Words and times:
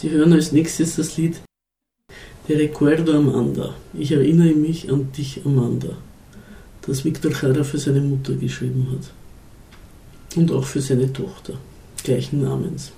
Sie 0.00 0.08
hören 0.08 0.32
als 0.32 0.50
nächstes 0.50 0.96
das 0.96 1.18
Lied 1.18 1.42
Te 2.46 2.54
recuerdo 2.58 3.18
Amanda. 3.18 3.74
Ich 3.92 4.10
erinnere 4.10 4.54
mich 4.54 4.90
an 4.90 5.12
dich, 5.12 5.42
Amanda, 5.44 5.90
das 6.86 7.04
Victor 7.04 7.30
Jara 7.30 7.62
für 7.64 7.76
seine 7.76 8.00
Mutter 8.00 8.32
geschrieben 8.32 8.86
hat. 8.92 9.12
Und 10.38 10.50
auch 10.52 10.64
für 10.64 10.80
seine 10.80 11.12
Tochter, 11.12 11.52
gleichen 12.02 12.40
Namens. 12.40 12.92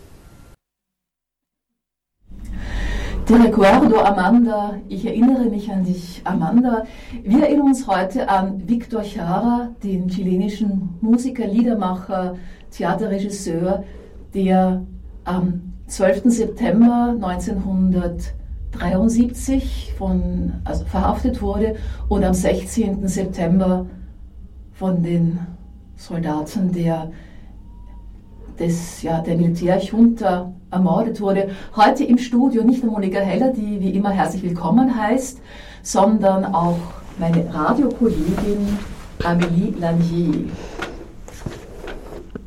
Te 3.27 3.35
recuerdo 3.35 3.99
Amanda, 3.99 4.79
ich 4.89 5.05
erinnere 5.05 5.47
mich 5.47 5.69
an 5.73 5.83
dich, 5.83 6.21
Amanda. 6.23 6.87
Wir 7.25 7.43
erinnern 7.43 7.67
uns 7.67 7.85
heute 7.89 8.29
an 8.29 8.63
Victor 8.69 9.03
Jara, 9.03 9.75
den 9.83 10.09
chilenischen 10.09 10.91
Musiker, 11.01 11.49
Liedermacher, 11.49 12.39
Theaterregisseur, 12.71 13.83
der 14.33 14.87
am 15.25 15.72
12. 15.87 16.23
September 16.27 17.15
1973 17.21 19.95
von, 19.99 20.53
also 20.65 20.85
verhaftet 20.85 21.43
wurde 21.43 21.75
und 22.09 22.25
am 22.25 22.35
16. 22.35 23.09
September 23.09 23.87
von 24.73 25.03
den 25.03 25.39
Soldaten 25.97 26.71
der, 26.73 27.11
des, 28.59 29.03
ja, 29.03 29.21
der 29.21 29.37
Militärjunta 29.37 30.53
ermordet 30.71 31.21
wurde. 31.21 31.51
Heute 31.77 32.05
im 32.05 32.17
Studio 32.19 32.65
nicht 32.65 32.83
nur 32.83 32.93
Monika 32.93 33.21
Heller, 33.21 33.53
die 33.53 33.81
wie 33.81 33.91
immer 33.91 34.11
herzlich 34.11 34.43
willkommen 34.43 34.97
heißt, 34.97 35.41
sondern 35.83 36.47
auch 36.47 36.79
meine 37.19 37.53
Radiokollegin 37.53 38.79
Amélie 39.23 39.79
Lanier. 39.79 40.49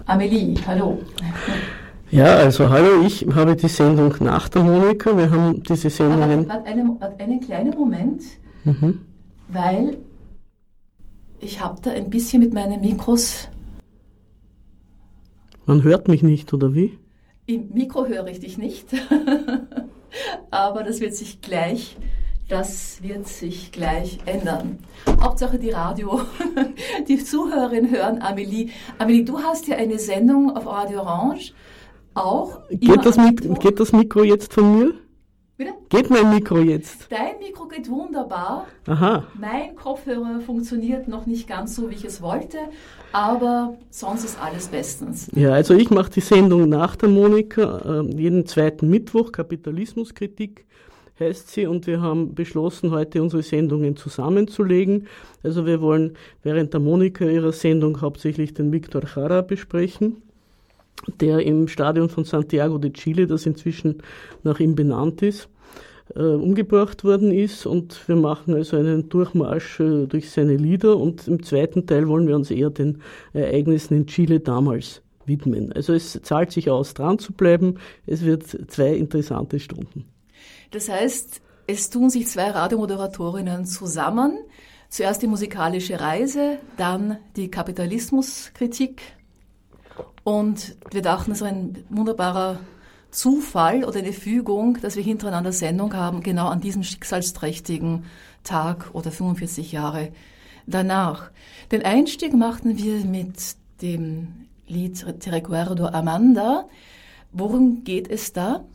Amélie, 0.07 0.55
hallo. 0.67 0.99
Ja, 2.15 2.37
also 2.37 2.69
hallo, 2.69 3.05
ich 3.05 3.27
habe 3.35 3.57
die 3.57 3.67
Sendung 3.67 4.15
nach 4.21 4.47
der 4.47 4.63
Monika. 4.63 5.17
Wir 5.17 5.29
haben 5.29 5.61
diese 5.61 5.89
Sendungen. 5.89 6.47
Warte, 6.47 6.65
einen, 6.65 6.97
einen 7.19 7.41
kleinen 7.41 7.77
Moment, 7.77 8.23
mhm. 8.63 9.01
weil 9.49 9.97
ich 11.41 11.59
habe 11.59 11.81
da 11.81 11.91
ein 11.91 12.09
bisschen 12.09 12.41
mit 12.41 12.53
meinen 12.53 12.79
Mikros. 12.79 13.49
Man 15.65 15.83
hört 15.83 16.07
mich 16.07 16.23
nicht, 16.23 16.53
oder 16.53 16.73
wie? 16.73 16.97
Im 17.47 17.73
Mikro 17.73 18.05
höre 18.07 18.27
ich 18.27 18.39
dich 18.39 18.57
nicht, 18.57 18.87
aber 20.51 20.83
das 20.83 21.01
wird 21.01 21.15
sich 21.15 21.41
gleich, 21.41 21.97
das 22.47 23.03
wird 23.03 23.27
sich 23.27 23.73
gleich 23.73 24.19
ändern. 24.25 24.79
Hauptsache 25.19 25.59
die 25.59 25.71
Radio, 25.71 26.21
die 27.09 27.17
Zuhörerinnen 27.17 27.91
hören 27.91 28.21
Amelie. 28.21 28.69
Amelie, 28.99 29.25
du 29.25 29.39
hast 29.39 29.67
ja 29.67 29.75
eine 29.75 29.99
Sendung 29.99 30.55
auf 30.55 30.65
Radio 30.65 31.01
Orange 31.01 31.53
auch. 32.15 32.61
Geht 32.69 33.05
das, 33.05 33.17
Mikro, 33.17 33.53
geht 33.55 33.79
das 33.79 33.91
Mikro 33.91 34.23
jetzt 34.23 34.53
von 34.53 34.79
mir? 34.79 34.93
Bitte? 35.57 35.71
Geht 35.89 36.09
mein 36.09 36.33
Mikro 36.33 36.59
jetzt? 36.59 37.07
Dein 37.09 37.39
Mikro 37.39 37.65
geht 37.67 37.89
wunderbar. 37.89 38.67
Aha. 38.87 39.23
Mein 39.39 39.75
Kopfhörer 39.75 40.41
funktioniert 40.41 41.07
noch 41.07 41.25
nicht 41.25 41.47
ganz 41.47 41.75
so, 41.75 41.89
wie 41.89 41.95
ich 41.95 42.03
es 42.03 42.21
wollte, 42.21 42.57
aber 43.13 43.77
sonst 43.89 44.25
ist 44.25 44.41
alles 44.41 44.67
bestens. 44.67 45.29
Ja, 45.33 45.53
also 45.53 45.73
ich 45.73 45.89
mache 45.91 46.09
die 46.09 46.21
Sendung 46.21 46.67
nach 46.67 46.97
der 46.97 47.07
Monika, 47.07 48.01
äh, 48.01 48.15
jeden 48.17 48.45
zweiten 48.45 48.89
Mittwoch, 48.89 49.31
Kapitalismuskritik 49.31 50.65
heißt 51.17 51.49
sie, 51.49 51.65
und 51.65 51.87
wir 51.87 52.01
haben 52.01 52.35
beschlossen, 52.35 52.91
heute 52.91 53.21
unsere 53.21 53.41
Sendungen 53.41 53.95
zusammenzulegen. 53.95 55.07
Also 55.43 55.65
wir 55.65 55.79
wollen 55.79 56.17
während 56.43 56.73
der 56.73 56.81
Monika 56.81 57.23
ihrer 57.23 57.53
Sendung 57.53 58.01
hauptsächlich 58.01 58.53
den 58.53 58.73
Victor 58.73 59.03
Jara 59.15 59.41
besprechen 59.41 60.21
der 61.19 61.39
im 61.39 61.67
Stadion 61.67 62.09
von 62.09 62.23
Santiago 62.23 62.77
de 62.77 62.91
Chile, 62.91 63.27
das 63.27 63.45
inzwischen 63.45 64.01
nach 64.43 64.59
ihm 64.59 64.75
benannt 64.75 65.21
ist, 65.21 65.49
äh, 66.15 66.19
umgebracht 66.19 67.03
worden 67.03 67.31
ist. 67.31 67.65
Und 67.65 68.07
wir 68.07 68.15
machen 68.15 68.53
also 68.53 68.77
einen 68.77 69.09
Durchmarsch 69.09 69.79
äh, 69.79 70.05
durch 70.07 70.29
seine 70.31 70.55
Lieder. 70.55 70.97
Und 70.97 71.27
im 71.27 71.43
zweiten 71.43 71.85
Teil 71.85 72.07
wollen 72.07 72.27
wir 72.27 72.35
uns 72.35 72.51
eher 72.51 72.69
den 72.69 73.01
Ereignissen 73.33 73.95
in 73.95 74.07
Chile 74.07 74.39
damals 74.39 75.01
widmen. 75.25 75.73
Also 75.73 75.93
es 75.93 76.19
zahlt 76.23 76.51
sich 76.51 76.69
aus, 76.69 76.93
dran 76.93 77.19
zu 77.19 77.33
bleiben. 77.33 77.79
Es 78.05 78.23
wird 78.23 78.43
zwei 78.71 78.93
interessante 78.93 79.59
Stunden. 79.59 80.05
Das 80.71 80.89
heißt, 80.89 81.41
es 81.67 81.89
tun 81.89 82.09
sich 82.09 82.27
zwei 82.27 82.51
Radiomoderatorinnen 82.51 83.65
zusammen. 83.65 84.37
Zuerst 84.89 85.23
die 85.23 85.27
musikalische 85.27 85.99
Reise, 85.99 86.59
dann 86.77 87.17
die 87.35 87.49
Kapitalismuskritik 87.49 89.01
und 90.23 90.75
wir 90.91 91.01
dachten, 91.01 91.31
es 91.31 91.41
ist 91.41 91.47
ein 91.47 91.83
wunderbarer 91.89 92.59
Zufall 93.11 93.85
oder 93.85 93.99
eine 93.99 94.11
Fügung, 94.11 94.79
dass 94.81 94.95
wir 94.95 95.03
hintereinander 95.03 95.51
Sendung 95.51 95.93
haben, 95.93 96.21
genau 96.21 96.47
an 96.47 96.59
diesem 96.59 96.83
schicksalsträchtigen 96.83 98.05
Tag 98.43 98.89
oder 98.93 99.11
45 99.11 99.71
Jahre 99.71 100.09
danach. 100.67 101.31
Den 101.71 101.83
Einstieg 101.83 102.33
machten 102.33 102.77
wir 102.77 103.05
mit 103.05 103.55
dem 103.81 104.47
Lied 104.67 105.05
Te 105.19 105.31
recuerdo 105.31 105.87
Amanda. 105.87 106.67
Worum 107.31 107.83
geht 107.83 108.09
es 108.09 108.33
da? 108.33 108.65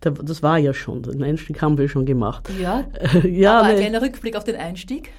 Das 0.00 0.42
war 0.42 0.58
ja 0.58 0.74
schon, 0.74 1.02
den 1.02 1.22
Einstieg 1.22 1.62
haben 1.62 1.78
wir 1.78 1.88
schon 1.88 2.04
gemacht. 2.04 2.50
Ja, 2.60 2.84
ja 3.24 3.60
aber 3.60 3.68
ein 3.68 3.76
kleiner 3.76 4.02
Rückblick 4.02 4.36
auf 4.36 4.44
den 4.44 4.56
Einstieg. 4.56 5.10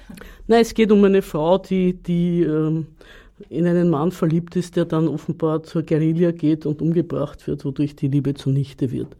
Nein, 0.46 0.62
es 0.62 0.74
geht 0.74 0.92
um 0.92 1.02
eine 1.02 1.22
Frau, 1.22 1.58
die, 1.58 1.94
die 1.94 2.42
ähm, 2.42 2.86
in 3.50 3.66
einen 3.66 3.90
Mann 3.90 4.12
verliebt 4.12 4.56
ist, 4.56 4.76
der 4.76 4.86
dann 4.86 5.08
offenbar 5.08 5.62
zur 5.62 5.82
Guerilla 5.82 6.30
geht 6.30 6.64
und 6.64 6.80
umgebracht 6.80 7.46
wird, 7.46 7.64
wodurch 7.64 7.94
die 7.94 8.08
Liebe 8.08 8.34
zunichte 8.34 8.90
wird. 8.90 9.16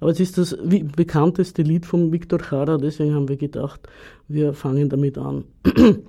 Aber 0.00 0.10
es 0.10 0.18
ist 0.18 0.38
das 0.38 0.56
bekannteste 0.96 1.62
Lied 1.62 1.86
von 1.86 2.12
Victor 2.12 2.40
Jara, 2.50 2.78
deswegen 2.78 3.14
haben 3.14 3.28
wir 3.28 3.36
gedacht, 3.36 3.80
wir 4.28 4.52
fangen 4.54 4.88
damit 4.88 5.18
an. 5.18 5.44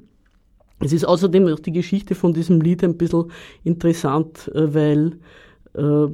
Es 0.84 0.94
ist 0.94 1.06
außerdem 1.06 1.48
auch 1.48 1.60
die 1.60 1.74
Geschichte 1.74 2.16
von 2.16 2.34
diesem 2.34 2.60
Lied 2.60 2.84
ein 2.84 2.98
bisschen 2.98 3.26
interessant, 3.64 4.50
äh, 4.56 4.74
weil 4.74 5.20
äh, 5.76 6.08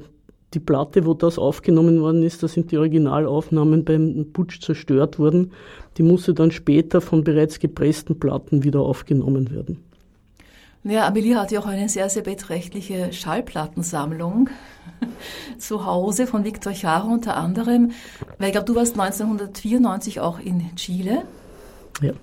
die 0.53 0.59
Platte, 0.59 1.05
wo 1.05 1.13
das 1.13 1.37
aufgenommen 1.39 2.01
worden 2.01 2.23
ist, 2.23 2.43
da 2.43 2.47
sind 2.47 2.71
die 2.71 2.77
Originalaufnahmen 2.77 3.85
beim 3.85 4.27
Putsch 4.33 4.61
zerstört 4.61 5.19
worden. 5.19 5.51
Die 5.97 6.03
musste 6.03 6.33
dann 6.33 6.51
später 6.51 6.99
von 6.99 7.23
bereits 7.23 7.59
gepressten 7.59 8.19
Platten 8.19 8.63
wieder 8.63 8.81
aufgenommen 8.81 9.51
werden. 9.51 9.86
Ja, 10.87 11.05
Amelie 11.05 11.35
hat 11.35 11.51
ja 11.51 11.59
auch 11.59 11.65
eine 11.65 11.89
sehr, 11.89 12.09
sehr 12.09 12.21
beträchtliche 12.21 13.11
Schallplattensammlung 13.11 14.49
zu 15.57 15.85
Hause 15.85 16.27
von 16.27 16.45
Victor 16.45 16.71
Jara 16.71 17.11
unter 17.11 17.35
anderem, 17.35 17.91
weil 18.37 18.47
ich 18.47 18.51
glaube, 18.53 18.67
du 18.67 18.75
warst 18.75 18.97
1994 18.97 20.21
auch 20.21 20.39
in 20.39 20.73
Chile. 20.77 21.25
Ja. 22.01 22.13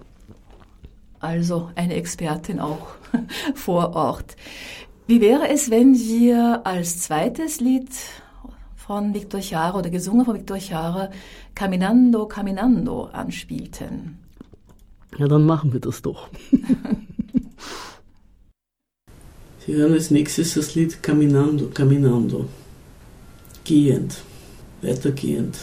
Also 1.21 1.71
eine 1.75 1.95
Expertin 1.95 2.59
auch 2.59 2.87
vor 3.55 3.95
Ort. 3.95 4.35
Wie 5.07 5.21
wäre 5.21 5.51
es, 5.51 5.71
wenn 5.71 5.95
wir 5.95 6.63
als 6.65 7.01
zweites 7.01 7.61
Lied 7.61 7.91
von 8.77 9.13
Victor 9.13 9.41
Jara 9.41 9.79
oder 9.79 9.91
gesungen 9.91 10.25
von 10.25 10.37
Victor 10.37 10.57
Jara 10.57 11.11
Caminando, 11.55 12.27
Caminando 12.27 13.11
anspielten? 13.13 14.19
Ja, 15.19 15.29
dann 15.29 15.45
machen 15.45 15.75
wir 15.75 15.81
das 15.81 16.01
doch. 16.01 16.29
Sie 19.67 19.75
hören 19.75 19.95
als 19.95 20.11
nächstes 20.11 20.55
das 20.55 20.75
Lied 20.75 21.03
Caminando, 21.03 21.69
Caminando. 21.69 22.47
Gehend, 23.65 24.23
weitergehend. 24.83 25.57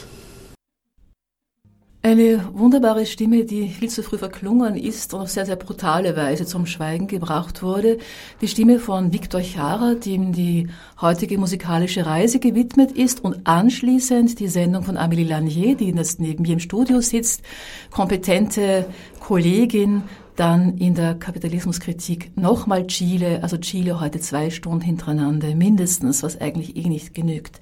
Eine 2.03 2.49
wunderbare 2.53 3.05
Stimme, 3.05 3.45
die 3.45 3.67
viel 3.67 3.89
zu 3.89 4.01
früh 4.01 4.17
verklungen 4.17 4.75
ist 4.75 5.13
und 5.13 5.21
auf 5.21 5.29
sehr, 5.29 5.45
sehr 5.45 5.55
brutale 5.55 6.15
Weise 6.15 6.47
zum 6.47 6.65
Schweigen 6.65 7.05
gebracht 7.05 7.61
wurde. 7.61 7.99
Die 8.41 8.47
Stimme 8.47 8.79
von 8.79 9.13
Victor 9.13 9.39
Jara, 9.39 9.93
dem 9.93 10.33
die 10.33 10.67
heutige 10.99 11.37
musikalische 11.37 12.07
Reise 12.07 12.39
gewidmet 12.39 12.91
ist 12.91 13.23
und 13.23 13.45
anschließend 13.45 14.39
die 14.39 14.47
Sendung 14.47 14.81
von 14.81 14.97
Amélie 14.97 15.27
Lanier, 15.27 15.75
die 15.75 15.91
jetzt 15.91 16.19
neben 16.19 16.41
mir 16.41 16.53
im 16.53 16.59
Studio 16.59 17.01
sitzt, 17.01 17.43
kompetente 17.91 18.87
Kollegin, 19.19 20.01
dann 20.35 20.77
in 20.77 20.95
der 20.95 21.15
Kapitalismuskritik 21.15 22.37
nochmal 22.37 22.87
Chile, 22.87 23.43
also 23.43 23.57
Chile 23.57 23.99
heute 23.99 24.19
zwei 24.19 24.49
Stunden 24.49 24.81
hintereinander 24.81 25.55
mindestens, 25.55 26.23
was 26.23 26.39
eigentlich 26.39 26.75
eh 26.75 26.87
nicht 26.87 27.13
genügt. 27.13 27.59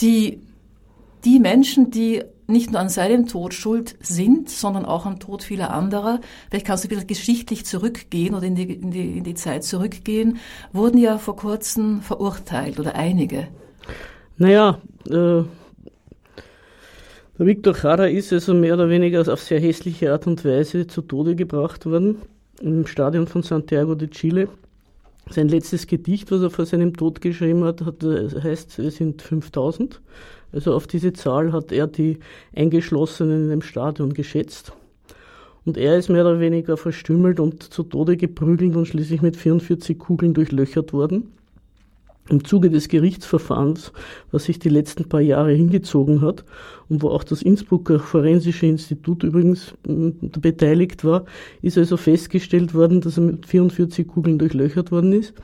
Die, 0.00 0.40
die 1.24 1.40
Menschen, 1.40 1.90
die 1.90 2.22
nicht 2.46 2.72
nur 2.72 2.80
an 2.80 2.88
seinem 2.88 3.26
Tod 3.26 3.54
schuld 3.54 3.96
sind, 4.00 4.50
sondern 4.50 4.84
auch 4.84 5.06
am 5.06 5.20
Tod 5.20 5.42
vieler 5.42 5.72
anderer, 5.72 6.20
vielleicht 6.48 6.66
kannst 6.66 6.84
du 6.84 6.88
bisschen 6.88 7.06
geschichtlich 7.06 7.64
zurückgehen 7.64 8.34
oder 8.34 8.46
in 8.46 8.54
die, 8.56 8.72
in 8.72 8.90
die, 8.90 9.18
in 9.18 9.24
die 9.24 9.34
Zeit 9.34 9.64
zurückgehen, 9.64 10.38
wurden 10.72 10.98
ja 10.98 11.18
vor 11.18 11.36
kurzem 11.36 12.02
verurteilt 12.02 12.78
oder 12.80 12.96
einige. 12.96 13.48
Naja, 14.36 14.80
äh, 15.08 15.42
Victor 17.42 17.74
Jara 17.74 18.04
ist 18.04 18.34
also 18.34 18.52
mehr 18.52 18.74
oder 18.74 18.90
weniger 18.90 19.20
auf 19.32 19.40
sehr 19.40 19.58
hässliche 19.58 20.12
Art 20.12 20.26
und 20.26 20.44
Weise 20.44 20.86
zu 20.86 21.00
Tode 21.00 21.34
gebracht 21.34 21.86
worden 21.86 22.18
im 22.60 22.86
Stadion 22.86 23.26
von 23.26 23.42
Santiago 23.42 23.94
de 23.94 24.08
Chile. 24.08 24.48
Sein 25.30 25.48
letztes 25.48 25.86
Gedicht, 25.86 26.30
was 26.30 26.42
er 26.42 26.50
vor 26.50 26.66
seinem 26.66 26.94
Tod 26.94 27.22
geschrieben 27.22 27.64
hat, 27.64 27.80
hat 27.80 28.04
heißt, 28.04 28.78
es 28.80 28.96
sind 28.96 29.22
5000. 29.22 30.02
Also 30.52 30.74
auf 30.74 30.86
diese 30.86 31.14
Zahl 31.14 31.50
hat 31.54 31.72
er 31.72 31.86
die 31.86 32.18
Eingeschlossenen 32.54 33.44
in 33.44 33.48
dem 33.48 33.62
Stadion 33.62 34.12
geschätzt. 34.12 34.74
Und 35.64 35.78
er 35.78 35.96
ist 35.96 36.10
mehr 36.10 36.26
oder 36.26 36.40
weniger 36.40 36.76
verstümmelt 36.76 37.40
und 37.40 37.62
zu 37.62 37.84
Tode 37.84 38.18
geprügelt 38.18 38.76
und 38.76 38.84
schließlich 38.84 39.22
mit 39.22 39.38
44 39.38 39.98
Kugeln 39.98 40.34
durchlöchert 40.34 40.92
worden. 40.92 41.32
Im 42.30 42.44
Zuge 42.44 42.70
des 42.70 42.88
Gerichtsverfahrens, 42.88 43.92
was 44.30 44.44
sich 44.44 44.58
die 44.58 44.68
letzten 44.68 45.08
paar 45.08 45.20
Jahre 45.20 45.52
hingezogen 45.52 46.20
hat 46.20 46.44
und 46.88 47.02
wo 47.02 47.10
auch 47.10 47.24
das 47.24 47.42
Innsbrucker 47.42 47.98
Forensische 47.98 48.66
Institut 48.66 49.22
übrigens 49.24 49.74
beteiligt 49.84 51.04
war, 51.04 51.24
ist 51.60 51.76
also 51.76 51.96
festgestellt 51.96 52.72
worden, 52.72 53.00
dass 53.00 53.18
er 53.18 53.24
mit 53.24 53.46
44 53.46 54.06
Kugeln 54.06 54.38
durchlöchert 54.38 54.92
worden 54.92 55.12
ist. 55.12 55.34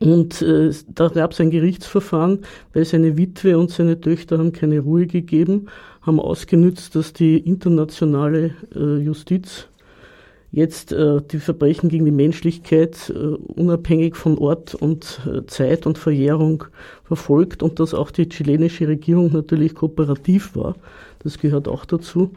Und 0.00 0.40
äh, 0.42 0.72
da 0.88 1.08
gab 1.08 1.32
es 1.32 1.40
ein 1.40 1.50
Gerichtsverfahren, 1.50 2.40
weil 2.72 2.84
seine 2.84 3.16
Witwe 3.16 3.58
und 3.58 3.70
seine 3.70 4.00
Töchter 4.00 4.38
haben 4.38 4.52
keine 4.52 4.80
Ruhe 4.80 5.06
gegeben, 5.06 5.66
haben 6.02 6.20
ausgenützt, 6.20 6.96
dass 6.96 7.12
die 7.12 7.38
internationale 7.38 8.54
äh, 8.74 8.96
Justiz 8.96 9.68
jetzt 10.54 10.92
äh, 10.92 11.20
die 11.20 11.40
Verbrechen 11.40 11.88
gegen 11.88 12.04
die 12.04 12.12
Menschlichkeit 12.12 13.12
äh, 13.14 13.18
unabhängig 13.18 14.16
von 14.16 14.38
Ort 14.38 14.74
und 14.74 15.20
äh, 15.26 15.44
Zeit 15.46 15.86
und 15.86 15.98
Verjährung 15.98 16.64
verfolgt 17.02 17.62
und 17.62 17.80
dass 17.80 17.92
auch 17.92 18.10
die 18.10 18.28
chilenische 18.28 18.86
Regierung 18.86 19.32
natürlich 19.32 19.74
kooperativ 19.74 20.54
war. 20.54 20.76
Das 21.18 21.38
gehört 21.38 21.66
auch 21.68 21.84
dazu. 21.84 22.30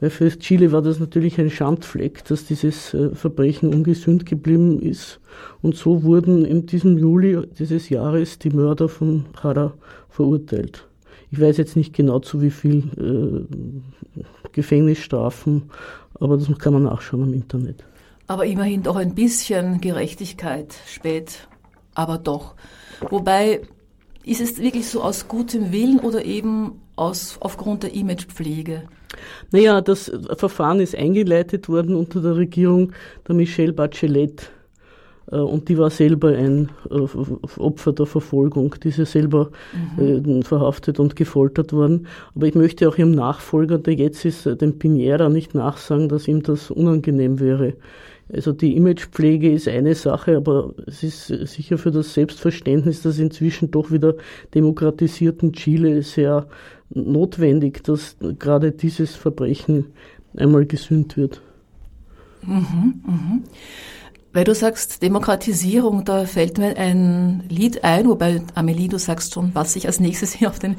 Weil 0.00 0.10
für 0.10 0.28
Chile 0.38 0.72
war 0.72 0.82
das 0.82 0.98
natürlich 0.98 1.38
ein 1.40 1.50
Schandfleck, 1.50 2.24
dass 2.24 2.44
dieses 2.44 2.94
äh, 2.94 3.10
Verbrechen 3.14 3.72
ungesühnt 3.72 4.26
geblieben 4.26 4.80
ist. 4.80 5.20
Und 5.62 5.76
so 5.76 6.02
wurden 6.02 6.44
in 6.44 6.66
diesem 6.66 6.98
Juli 6.98 7.40
dieses 7.58 7.88
Jahres 7.88 8.38
die 8.38 8.50
Mörder 8.50 8.88
von 8.88 9.26
Jara 9.42 9.72
verurteilt. 10.08 10.86
Ich 11.30 11.40
weiß 11.40 11.56
jetzt 11.56 11.76
nicht 11.76 11.94
genau 11.94 12.20
zu 12.20 12.40
wie 12.42 12.50
viel 12.50 12.84
äh, 12.96 14.20
Gefängnisstrafen, 14.52 15.70
aber 16.20 16.36
das 16.36 16.58
kann 16.58 16.72
man 16.72 16.84
nachschauen 16.84 17.24
im 17.24 17.34
Internet. 17.34 17.84
Aber 18.26 18.46
immerhin 18.46 18.82
doch 18.82 18.96
ein 18.96 19.14
bisschen 19.14 19.80
Gerechtigkeit, 19.80 20.74
spät, 20.86 21.46
aber 21.94 22.18
doch. 22.18 22.54
Wobei, 23.10 23.62
ist 24.24 24.40
es 24.40 24.58
wirklich 24.58 24.88
so 24.88 25.02
aus 25.02 25.28
gutem 25.28 25.72
Willen 25.72 26.00
oder 26.00 26.24
eben 26.24 26.80
aus, 26.96 27.36
aufgrund 27.40 27.82
der 27.82 27.94
Imagepflege? 27.94 28.84
Naja, 29.50 29.80
das 29.80 30.10
Verfahren 30.36 30.80
ist 30.80 30.96
eingeleitet 30.96 31.68
worden 31.68 31.94
unter 31.94 32.20
der 32.20 32.36
Regierung 32.36 32.92
der 33.28 33.34
Michelle 33.34 33.72
Bachelet. 33.72 34.50
Äh, 35.30 35.36
und 35.36 35.68
die 35.68 35.78
war 35.78 35.90
selber 35.90 36.28
ein 36.28 36.70
äh, 36.90 37.60
Opfer 37.60 37.92
der 37.92 38.06
Verfolgung. 38.06 38.74
Die 38.82 38.88
ist 38.88 38.98
ja 38.98 39.06
selber 39.06 39.50
mhm. 39.96 40.40
Äh, 40.40 40.42
verhaftet 40.42 41.00
und 41.00 41.16
gefoltert 41.16 41.72
worden. 41.72 42.06
Aber 42.34 42.46
ich 42.46 42.54
möchte 42.54 42.88
auch 42.88 42.98
ihrem 42.98 43.12
Nachfolger, 43.12 43.78
der 43.78 43.94
jetzt 43.94 44.24
ist, 44.24 44.46
dem 44.46 44.78
Pinera, 44.78 45.28
nicht 45.28 45.54
nachsagen, 45.54 46.08
dass 46.08 46.28
ihm 46.28 46.42
das 46.42 46.70
unangenehm 46.70 47.40
wäre. 47.40 47.74
Also 48.32 48.52
die 48.52 48.74
Imagepflege 48.74 49.52
ist 49.52 49.68
eine 49.68 49.94
Sache, 49.94 50.36
aber 50.36 50.72
es 50.86 51.02
ist 51.02 51.26
sicher 51.26 51.76
für 51.76 51.90
das 51.90 52.14
Selbstverständnis 52.14 53.02
des 53.02 53.18
inzwischen 53.18 53.70
doch 53.70 53.90
wieder 53.90 54.14
demokratisierten 54.54 55.52
Chile 55.52 56.02
sehr 56.02 56.46
notwendig, 56.88 57.84
dass 57.84 58.16
gerade 58.38 58.72
dieses 58.72 59.14
Verbrechen 59.14 59.86
einmal 60.36 60.64
gesühnt 60.64 61.18
wird. 61.18 61.42
Mhm, 62.46 63.02
mh. 63.06 63.38
Weil 64.34 64.42
du 64.42 64.52
sagst 64.52 65.00
Demokratisierung, 65.00 66.04
da 66.04 66.26
fällt 66.26 66.58
mir 66.58 66.76
ein 66.76 67.44
Lied 67.48 67.84
ein, 67.84 68.08
wobei 68.08 68.42
Amelie, 68.56 68.88
du 68.88 68.98
sagst 68.98 69.32
schon, 69.32 69.54
was 69.54 69.76
ich 69.76 69.86
als 69.86 70.00
nächstes 70.00 70.32
hier 70.32 70.48
auf 70.48 70.58
den 70.58 70.76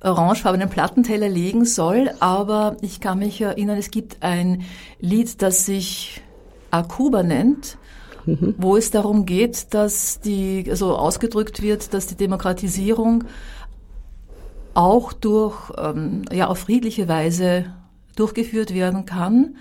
orangefarbenen 0.00 0.70
Plattenteller 0.70 1.28
legen 1.28 1.66
soll, 1.66 2.10
aber 2.20 2.78
ich 2.80 3.00
kann 3.00 3.18
mich 3.18 3.42
erinnern, 3.42 3.76
es 3.76 3.90
gibt 3.90 4.22
ein 4.22 4.62
Lied, 5.00 5.42
das 5.42 5.66
sich 5.66 6.22
Akuba 6.70 7.22
nennt, 7.22 7.76
mhm. 8.24 8.54
wo 8.56 8.74
es 8.74 8.90
darum 8.90 9.26
geht, 9.26 9.74
dass 9.74 10.20
die, 10.20 10.64
also 10.70 10.96
ausgedrückt 10.96 11.60
wird, 11.60 11.92
dass 11.92 12.06
die 12.06 12.16
Demokratisierung 12.16 13.24
auch 14.72 15.12
durch, 15.12 15.56
ähm, 15.76 16.22
ja, 16.32 16.48
auf 16.48 16.60
friedliche 16.60 17.06
Weise 17.06 17.66
durchgeführt 18.16 18.72
werden 18.72 19.04
kann 19.04 19.56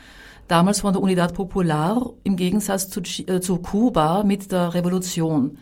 damals 0.48 0.82
von 0.82 0.94
der 0.94 1.02
Unidad 1.02 1.34
Popular 1.34 2.12
im 2.24 2.36
Gegensatz 2.36 2.90
zu, 2.90 3.02
äh, 3.28 3.40
zu 3.40 3.58
Kuba 3.58 4.24
mit 4.24 4.52
der 4.52 4.74
Revolution. 4.74 5.58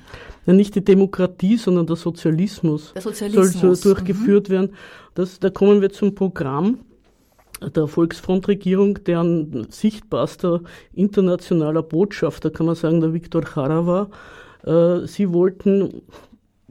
Ja, 0.45 0.53
nicht 0.53 0.75
die 0.75 0.83
Demokratie, 0.83 1.57
sondern 1.57 1.85
der 1.85 1.95
Sozialismus, 1.95 2.93
der 2.93 3.01
Sozialismus. 3.01 3.53
soll 3.53 3.75
so 3.75 3.93
durchgeführt 3.93 4.49
mhm. 4.49 4.53
werden. 4.53 4.73
Das, 5.13 5.39
da 5.39 5.49
kommen 5.49 5.81
wir 5.81 5.91
zum 5.91 6.15
Programm 6.15 6.79
der 7.61 7.87
Volksfrontregierung, 7.87 9.03
deren 9.03 9.67
sichtbarster 9.69 10.61
internationaler 10.93 11.83
Botschafter, 11.83 12.49
kann 12.49 12.65
man 12.65 12.75
sagen, 12.75 13.01
der 13.01 13.13
Viktor 13.13 13.43
Jara 13.43 13.85
war. 13.85 14.09
Äh, 14.63 15.05
sie 15.07 15.31
wollten, 15.31 16.01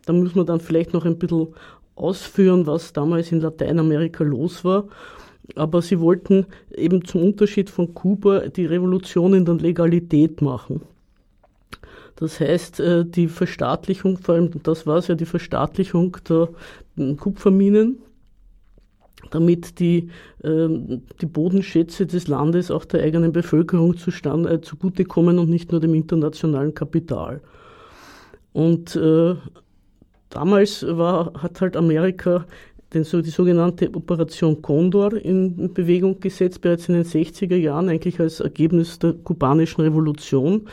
da 0.05 0.13
muss 0.13 0.35
man 0.35 0.47
dann 0.47 0.61
vielleicht 0.61 0.93
noch 0.93 1.05
ein 1.05 1.19
bisschen 1.19 1.49
ausführen, 1.95 2.67
was 2.67 2.93
damals 2.93 3.31
in 3.31 3.41
Lateinamerika 3.41 4.25
los 4.25 4.65
war. 4.65 4.85
Aber 5.57 5.83
sie 5.83 6.01
wollten 6.01 6.47
eben 6.75 7.05
zum 7.05 7.23
Unterschied 7.23 7.71
von 7.71 7.95
Kuba 7.95 8.49
die 8.49 8.67
Revolution 8.67 9.35
in 9.35 9.45
der 9.45 9.57
Legalität 9.57 10.43
machen. 10.43 10.83
Das 12.17 12.39
heißt, 12.39 12.81
äh, 12.81 13.05
die 13.05 13.29
Verstaatlichung, 13.29 14.19
vor 14.19 14.35
allem 14.35 14.51
das 14.63 14.87
war 14.87 14.99
es 14.99 15.09
ja, 15.09 15.15
die 15.15 15.25
Verstaatlichung 15.25 16.17
der 16.29 16.51
Kupferminen, 17.17 17.99
damit 19.31 19.79
die, 19.81 20.11
ähm, 20.45 21.03
die 21.21 21.27
Bodenschätze 21.27 22.07
des 22.07 22.29
Landes 22.29 22.71
auch 22.71 22.85
der 22.85 23.03
eigenen 23.03 23.33
Bevölkerung 23.33 23.95
äh, 23.95 24.61
zugutekommen 24.61 25.39
und 25.39 25.49
nicht 25.49 25.73
nur 25.73 25.81
dem 25.81 25.95
internationalen 25.95 26.75
Kapital. 26.75 27.41
Und 28.53 28.97
äh, 28.97 29.35
damals 30.29 30.85
war, 30.87 31.33
hat 31.43 31.61
halt 31.61 31.77
Amerika 31.77 32.45
den, 32.93 33.05
so, 33.05 33.21
die 33.23 33.31
sogenannte 33.31 33.95
Operation 33.95 34.61
Condor 34.63 35.15
in 35.15 35.73
Bewegung 35.73 36.21
gesetzt, 36.21 36.61
bereits 36.61 36.89
in 36.89 36.95
den 36.95 37.05
60er 37.05 37.57
Jahren, 37.57 37.89
eigentlich 37.89 38.19
als 38.21 38.41
Ergebnis 38.41 38.99
der 38.99 39.13
kubanischen 39.13 39.83
Revolution, 39.83 40.67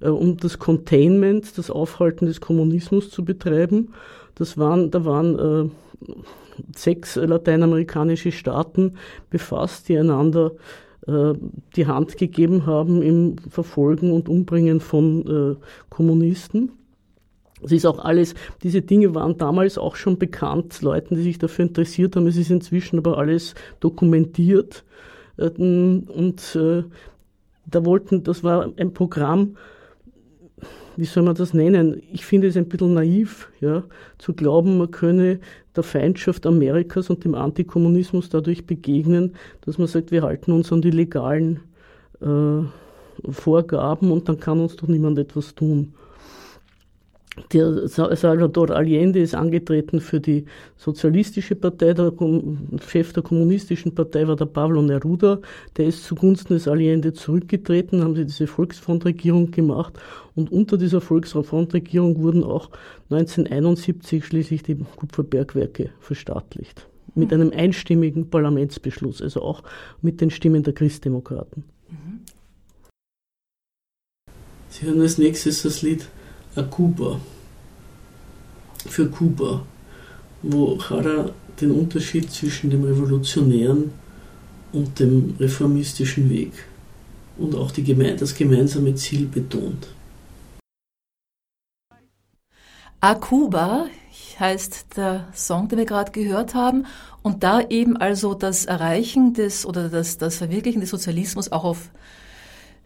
äh, 0.00 0.08
um 0.08 0.36
das 0.36 0.58
Containment, 0.58 1.56
das 1.58 1.70
Aufhalten 1.70 2.26
des 2.26 2.40
Kommunismus 2.40 3.10
zu 3.10 3.24
betreiben. 3.24 3.92
Das 4.34 4.56
waren, 4.56 4.90
da 4.90 5.04
waren 5.04 5.38
äh, 5.68 5.70
sechs 6.76 7.16
lateinamerikanische 7.16 8.32
Staaten 8.32 8.94
befasst, 9.28 9.88
die 9.88 9.98
einander 9.98 10.52
äh, 11.06 11.34
die 11.76 11.86
Hand 11.86 12.16
gegeben 12.16 12.66
haben 12.66 13.02
im 13.02 13.36
Verfolgen 13.50 14.12
und 14.12 14.28
Umbringen 14.28 14.80
von 14.80 15.56
äh, 15.56 15.56
Kommunisten. 15.88 16.72
Es 17.62 17.72
ist 17.72 17.86
auch 17.86 17.98
alles, 17.98 18.34
diese 18.62 18.82
Dinge 18.82 19.14
waren 19.14 19.36
damals 19.38 19.78
auch 19.78 19.96
schon 19.96 20.18
bekannt, 20.18 20.80
Leuten, 20.82 21.16
die 21.16 21.22
sich 21.22 21.38
dafür 21.38 21.66
interessiert 21.66 22.16
haben. 22.16 22.26
Es 22.26 22.36
ist 22.36 22.50
inzwischen 22.50 22.98
aber 22.98 23.18
alles 23.18 23.54
dokumentiert. 23.80 24.84
Ähm, 25.38 26.04
und 26.08 26.56
äh, 26.56 26.84
da 27.66 27.84
wollten, 27.84 28.24
das 28.24 28.42
war 28.42 28.70
ein 28.76 28.92
Programm, 28.92 29.56
wie 30.96 31.04
soll 31.04 31.22
man 31.22 31.34
das 31.34 31.54
nennen? 31.54 32.02
Ich 32.12 32.26
finde 32.26 32.48
es 32.48 32.56
ein 32.56 32.68
bisschen 32.68 32.94
naiv, 32.94 33.48
ja, 33.60 33.84
zu 34.18 34.34
glauben, 34.34 34.76
man 34.76 34.90
könne 34.90 35.40
der 35.74 35.82
Feindschaft 35.82 36.46
Amerikas 36.46 37.08
und 37.10 37.24
dem 37.24 37.34
Antikommunismus 37.34 38.28
dadurch 38.28 38.66
begegnen, 38.66 39.34
dass 39.62 39.78
man 39.78 39.86
sagt, 39.86 40.10
wir 40.10 40.22
halten 40.22 40.52
uns 40.52 40.72
an 40.72 40.82
die 40.82 40.90
legalen 40.90 41.60
äh, 42.20 42.64
Vorgaben 43.30 44.10
und 44.10 44.28
dann 44.28 44.40
kann 44.40 44.60
uns 44.60 44.76
doch 44.76 44.88
niemand 44.88 45.18
etwas 45.18 45.54
tun. 45.54 45.94
Der 47.52 47.86
Salvador 47.86 48.70
Allende 48.70 49.20
ist 49.20 49.36
angetreten 49.36 50.00
für 50.00 50.20
die 50.20 50.46
Sozialistische 50.76 51.54
Partei, 51.54 51.94
der 51.94 52.12
Chef 52.86 53.12
der 53.12 53.22
Kommunistischen 53.22 53.94
Partei 53.94 54.26
war 54.26 54.34
der 54.34 54.46
Pablo 54.46 54.82
Neruda, 54.82 55.40
der 55.76 55.86
ist 55.86 56.04
zugunsten 56.04 56.54
des 56.54 56.66
Allende 56.66 57.12
zurückgetreten, 57.12 58.02
haben 58.02 58.16
sie 58.16 58.26
diese 58.26 58.48
Volksfrontregierung 58.48 59.52
gemacht 59.52 59.94
und 60.34 60.50
unter 60.50 60.76
dieser 60.76 61.00
Volksfrontregierung 61.00 62.20
wurden 62.20 62.42
auch 62.42 62.70
1971 63.10 64.24
schließlich 64.24 64.64
die 64.64 64.76
Kupferbergwerke 64.96 65.90
verstaatlicht. 66.00 66.88
Mit 67.14 67.28
mhm. 67.28 67.34
einem 67.34 67.52
einstimmigen 67.52 68.28
Parlamentsbeschluss, 68.28 69.22
also 69.22 69.42
auch 69.42 69.62
mit 70.02 70.20
den 70.20 70.30
Stimmen 70.30 70.64
der 70.64 70.72
Christdemokraten. 70.72 71.64
Mhm. 71.88 72.20
Sie 74.68 74.86
hören 74.86 75.00
als 75.00 75.16
nächstes 75.18 75.62
das 75.62 75.82
Lied 75.82 76.08
Kuba, 76.70 77.20
für 78.86 79.08
Kuba, 79.08 79.62
wo 80.42 80.78
Jara 80.78 81.30
den 81.60 81.70
Unterschied 81.70 82.30
zwischen 82.30 82.70
dem 82.70 82.84
revolutionären 82.84 83.92
und 84.72 84.98
dem 84.98 85.34
reformistischen 85.38 86.30
Weg 86.30 86.52
und 87.38 87.54
auch 87.54 87.70
die, 87.70 87.94
das 88.16 88.34
gemeinsame 88.34 88.94
Ziel 88.94 89.26
betont. 89.26 89.88
A 93.00 93.14
Cuba 93.14 93.86
heißt 94.38 94.96
der 94.96 95.28
Song, 95.34 95.68
den 95.68 95.78
wir 95.78 95.86
gerade 95.86 96.12
gehört 96.12 96.54
haben. 96.54 96.86
Und 97.22 97.42
da 97.44 97.60
eben 97.60 97.96
also 97.96 98.34
das 98.34 98.64
Erreichen 98.64 99.34
des 99.34 99.66
oder 99.66 99.88
das, 99.88 100.18
das 100.18 100.38
Verwirklichen 100.38 100.80
des 100.80 100.90
Sozialismus 100.90 101.52
auch 101.52 101.64
auf 101.64 101.90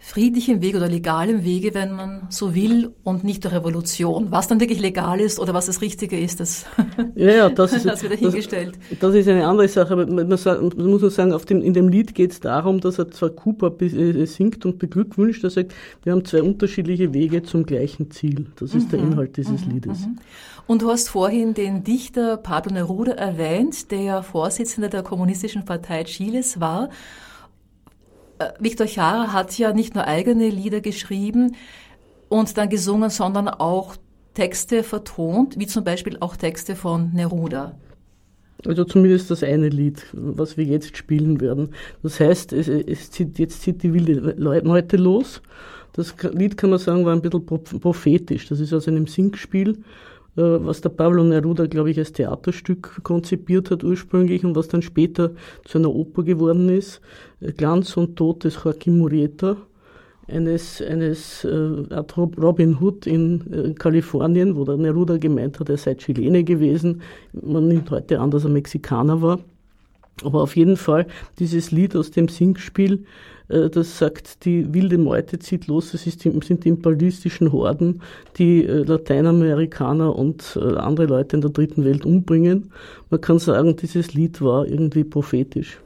friedlichem 0.06 0.61
Weg 0.61 0.76
oder 0.76 0.87
legalem 0.87 1.44
Wege, 1.44 1.73
wenn 1.73 1.92
man 1.92 2.26
so 2.28 2.54
will, 2.54 2.92
und 3.04 3.25
nicht 3.25 3.42
der 3.42 3.52
Revolution. 3.52 4.30
Was 4.30 4.49
dann 4.49 4.61
wirklich 4.61 4.78
legal 4.78 5.18
ist 5.18 5.40
oder 5.40 5.54
was 5.54 5.64
das 5.64 5.80
Richtige 5.80 6.20
ist, 6.20 6.40
das, 6.40 6.66
ja, 7.14 7.30
ja, 7.30 7.49
das, 7.49 7.73
ist, 7.76 7.87
das 7.87 8.02
wird 8.02 8.12
dahingestellt. 8.12 8.78
Das, 8.90 8.99
das, 8.99 9.14
ist 9.14 9.28
eine 9.28 9.46
andere 9.46 9.66
Sache, 9.66 9.94
aber 9.94 10.06
man, 10.06 10.28
muss 10.28 10.44
nur 10.44 11.11
sagen, 11.11 11.32
auf 11.32 11.46
dem, 11.46 11.62
in 11.62 11.73
dem 11.73 11.88
Lied 11.88 12.14
geht 12.14 12.32
es 12.32 12.40
darum, 12.40 12.80
dass 12.80 12.99
er 12.99 13.11
zwar 13.11 13.30
Cooper 13.30 13.75
äh, 13.80 14.26
singt 14.26 14.66
und 14.66 14.78
beglückwünscht, 14.78 15.42
er 15.42 15.50
sagt, 15.50 15.75
wir 16.02 16.12
haben 16.12 16.25
zwei 16.26 16.42
unterschiedliche 16.42 17.14
Wege 17.14 17.42
zum 17.42 17.64
gleichen 17.64 18.11
Ziel. 18.11 18.46
Das 18.56 18.75
ist 18.75 18.88
mhm, 18.88 18.90
der 18.90 18.99
Inhalt 19.00 19.37
dieses 19.38 19.64
mhm, 19.64 19.73
Liedes. 19.73 20.00
Mhm. 20.00 20.18
Und 20.66 20.82
du 20.82 20.90
hast 20.90 21.08
vorhin 21.08 21.54
den 21.54 21.82
Dichter 21.82 22.37
Pablo 22.37 22.75
Neruda 22.75 23.12
erwähnt, 23.12 23.90
der 23.90 24.00
ja 24.00 24.23
Vorsitzender 24.23 24.90
der 24.90 25.02
Kommunistischen 25.02 25.64
Partei 25.64 26.04
Chiles 26.04 26.61
war. 26.61 26.90
Äh, 28.38 28.50
Victor 28.59 28.87
Jara 28.87 29.33
hat 29.33 29.57
ja 29.59 29.73
nicht 29.73 29.95
nur 29.95 30.07
eigene 30.07 30.49
Lieder 30.49 30.81
geschrieben 30.81 31.57
und 32.29 32.57
dann 32.57 32.69
gesungen, 32.69 33.11
sondern 33.11 33.49
auch 33.49 33.97
Texte 34.35 34.83
vertont, 34.83 35.59
wie 35.59 35.67
zum 35.67 35.85
Beispiel 35.85 36.17
auch 36.21 36.37
Texte 36.37 36.75
von 36.75 37.12
Neruda. 37.14 37.76
Also 38.67 38.85
zumindest 38.85 39.31
das 39.31 39.43
eine 39.43 39.69
Lied, 39.69 40.05
was 40.12 40.57
wir 40.57 40.64
jetzt 40.64 40.97
spielen 40.97 41.41
werden. 41.41 41.75
Das 42.03 42.19
heißt, 42.19 42.53
es, 42.53 42.69
es 42.69 43.11
zieht, 43.11 43.38
jetzt 43.38 43.62
zieht 43.62 43.83
die 43.83 43.93
wilde 43.93 44.35
Leute 44.37 44.97
los. 44.97 45.43
Das 45.93 46.14
Lied 46.33 46.57
kann 46.57 46.71
man 46.71 46.79
sagen, 46.79 47.05
war 47.05 47.12
ein 47.12 47.23
bisschen 47.23 47.45
prophetisch. 47.45 48.49
Das 48.49 48.61
ist 48.61 48.73
aus 48.73 48.88
einem 48.88 49.07
Singspiel 49.07 49.85
was 50.37 50.81
der 50.81 50.91
Pablo 50.91 51.23
Neruda, 51.23 51.67
glaube 51.67 51.91
ich, 51.91 51.99
als 51.99 52.12
Theaterstück 52.12 53.00
konzipiert 53.03 53.71
hat 53.71 53.85
ursprünglich 53.85 54.45
und 54.45 54.57
was 54.57 54.69
dann 54.69 54.83
später 54.83 55.33
zu 55.64 55.79
einer 55.79 55.95
Oper 55.95 56.25
geworden 56.25 56.69
ist. 56.69 57.00
Äh, 57.41 57.53
Glanz 57.53 57.97
und 57.97 58.17
Tod 58.17 58.45
des 58.45 58.62
Joaquim 58.62 58.99
Murieta, 58.99 59.57
eines, 60.26 60.81
eines 60.81 61.45
äh, 61.45 61.55
Robin 61.55 62.79
Hood 62.81 63.07
in 63.07 63.53
äh, 63.53 63.75
Kalifornien, 63.75 64.57
wo 64.57 64.64
der 64.64 64.76
Neruda 64.76 65.19
gemeint 65.19 65.61
hat, 65.61 65.69
er 65.69 65.76
sei 65.76 65.95
Chilene 65.95 66.45
gewesen. 66.45 67.03
Man 67.33 67.69
nimmt 67.69 67.91
heute 67.91 68.21
an, 68.21 68.31
dass 68.31 68.45
er 68.45 68.50
Mexikaner 68.50 69.21
war. 69.21 69.41
Aber 70.23 70.43
auf 70.43 70.57
jeden 70.57 70.76
Fall 70.76 71.07
dieses 71.38 71.73
Lied 71.73 71.95
aus 71.97 72.11
dem 72.11 72.29
Singspiel 72.29 72.95
äh, 72.95 73.34
das 73.48 73.98
sagt, 73.98 74.44
die 74.44 74.72
wilde 74.72 74.96
Meute 74.96 75.38
zieht 75.38 75.66
los, 75.66 75.92
es 75.92 76.06
ist, 76.06 76.22
sind 76.22 76.64
die 76.64 76.68
imperialistischen 76.68 77.52
Horden, 77.52 78.00
die 78.38 78.64
äh, 78.64 78.84
Lateinamerikaner 78.84 80.16
und 80.16 80.56
äh, 80.56 80.76
andere 80.76 81.06
Leute 81.06 81.36
in 81.36 81.42
der 81.42 81.50
dritten 81.50 81.84
Welt 81.84 82.06
umbringen. 82.06 82.72
Man 83.10 83.20
kann 83.20 83.38
sagen, 83.38 83.76
dieses 83.76 84.14
Lied 84.14 84.40
war 84.40 84.66
irgendwie 84.66 85.04
prophetisch. 85.04 85.78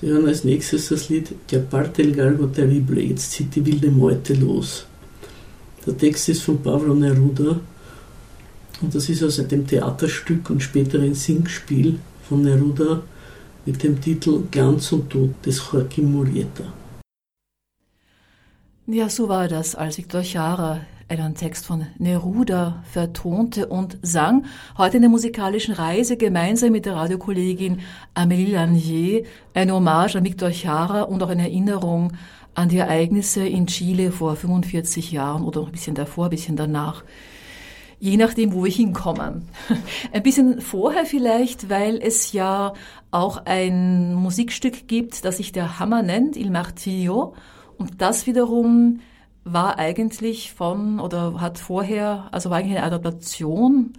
Sie 0.00 0.08
hören 0.08 0.26
als 0.26 0.44
nächstes 0.44 0.88
das 0.88 1.08
Lied 1.08 1.34
Der 1.50 1.60
parte 1.60 2.02
el 2.02 2.12
galgo 2.12 2.46
terrible, 2.48 3.00
jetzt 3.00 3.30
zieht 3.30 3.54
die 3.54 3.64
wilde 3.64 3.90
Meute 3.90 4.34
los. 4.34 4.86
Der 5.86 5.96
Text 5.96 6.28
ist 6.28 6.42
von 6.42 6.60
Pablo 6.60 6.94
Neruda 6.94 7.60
und 8.82 8.94
das 8.94 9.08
ist 9.08 9.22
aus 9.22 9.36
dem 9.36 9.66
Theaterstück 9.66 10.50
und 10.50 10.62
späteren 10.62 11.14
Singspiel 11.14 12.00
von 12.28 12.42
Neruda 12.42 13.02
mit 13.66 13.82
dem 13.82 14.00
Titel 14.00 14.44
Glanz 14.50 14.92
und 14.92 15.10
Tod 15.10 15.34
des 15.44 15.60
Joaquim 15.70 16.12
Murieta. 16.12 16.64
Ja, 18.86 19.08
so 19.08 19.28
war 19.28 19.48
das, 19.48 19.74
als 19.74 19.98
Victor 19.98 20.22
Chara 20.22 20.80
einen 21.08 21.34
Text 21.34 21.66
von 21.66 21.86
Neruda 21.98 22.82
vertonte 22.90 23.66
und 23.66 23.98
sang. 24.02 24.44
Heute 24.78 24.96
in 24.96 25.02
der 25.02 25.10
musikalischen 25.10 25.74
Reise 25.74 26.16
gemeinsam 26.16 26.72
mit 26.72 26.86
der 26.86 26.94
Radiokollegin 26.94 27.80
Amélie 28.14 28.54
Lanier 28.54 29.24
eine 29.54 29.72
Hommage 29.72 30.16
an 30.16 30.24
Victor 30.24 30.50
Chara 30.50 31.02
und 31.02 31.22
auch 31.22 31.28
eine 31.28 31.42
Erinnerung 31.42 32.12
an 32.54 32.68
die 32.68 32.78
Ereignisse 32.78 33.46
in 33.46 33.66
Chile 33.66 34.10
vor 34.10 34.34
45 34.34 35.12
Jahren 35.12 35.44
oder 35.44 35.60
noch 35.60 35.68
ein 35.68 35.72
bisschen 35.72 35.94
davor, 35.94 36.24
ein 36.24 36.30
bisschen 36.30 36.56
danach 36.56 37.04
je 37.98 38.16
nachdem, 38.16 38.52
wo 38.52 38.64
wir 38.64 38.70
hinkommen. 38.70 39.48
Ein 40.12 40.22
bisschen 40.22 40.60
vorher 40.60 41.06
vielleicht, 41.06 41.70
weil 41.70 41.98
es 42.02 42.32
ja 42.32 42.74
auch 43.10 43.42
ein 43.44 44.14
Musikstück 44.14 44.86
gibt, 44.88 45.24
das 45.24 45.38
sich 45.38 45.52
der 45.52 45.78
Hammer 45.78 46.02
nennt, 46.02 46.36
Il 46.36 46.50
Martillo. 46.50 47.34
Und 47.78 48.00
das 48.02 48.26
wiederum 48.26 49.00
war 49.44 49.78
eigentlich 49.78 50.52
von 50.52 50.98
oder 50.98 51.40
hat 51.40 51.58
vorher, 51.58 52.28
also 52.32 52.50
war 52.50 52.58
eigentlich 52.58 52.78
eine 52.78 52.86
Adaptation 52.86 53.92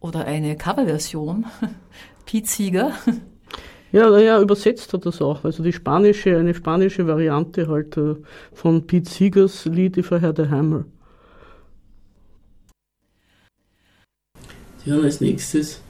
oder 0.00 0.26
eine 0.26 0.56
Coverversion, 0.56 1.46
Pete 2.26 2.48
Seeger. 2.48 2.92
Ja, 3.90 4.18
ja, 4.18 4.38
übersetzt 4.38 4.92
hat 4.92 5.06
das 5.06 5.22
auch. 5.22 5.44
Also 5.44 5.62
die 5.62 5.72
spanische, 5.72 6.36
eine 6.36 6.52
spanische 6.52 7.06
Variante 7.06 7.68
halt 7.68 7.96
äh, 7.96 8.16
von 8.52 8.86
Pete 8.86 9.08
Seegers 9.08 9.64
Lied 9.64 9.96
If 9.96 10.12
I 10.12 10.20
Had 10.20 10.38
a 10.38 10.50
Hammer. 10.50 10.84
Ja, 14.88 14.98
als 14.98 15.20
nächstes 15.20 15.82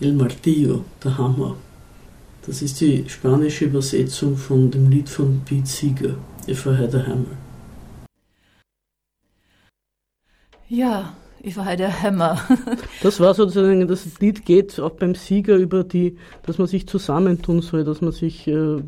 El 0.00 0.14
Martillo, 0.14 0.84
der 1.04 1.16
Hammer. 1.16 1.54
Das 2.44 2.60
ist 2.60 2.80
die 2.80 3.04
spanische 3.08 3.66
Übersetzung 3.66 4.36
von 4.36 4.68
dem 4.68 4.90
Lied 4.90 5.08
von 5.08 5.42
Pete 5.44 5.68
Seeger, 5.68 6.16
If 6.48 6.66
I 6.66 6.70
Had 6.70 6.92
a 6.96 7.06
Hammer. 7.06 7.36
Ja, 10.68 11.14
If 11.44 11.56
I 11.56 11.60
Had 11.60 11.82
a 11.82 12.02
Hammer. 12.02 12.36
das 13.04 13.20
war 13.20 13.32
sozusagen, 13.34 13.86
das 13.86 14.18
Lied 14.18 14.44
geht 14.44 14.80
auch 14.80 14.90
beim 14.90 15.14
Sieger 15.14 15.54
über 15.54 15.84
die, 15.84 16.16
dass 16.44 16.58
man 16.58 16.66
sich 16.66 16.88
zusammentun 16.88 17.62
soll, 17.62 17.84
dass 17.84 18.00
man 18.00 18.10
sich, 18.10 18.48
äh, 18.48 18.52
es 18.54 18.80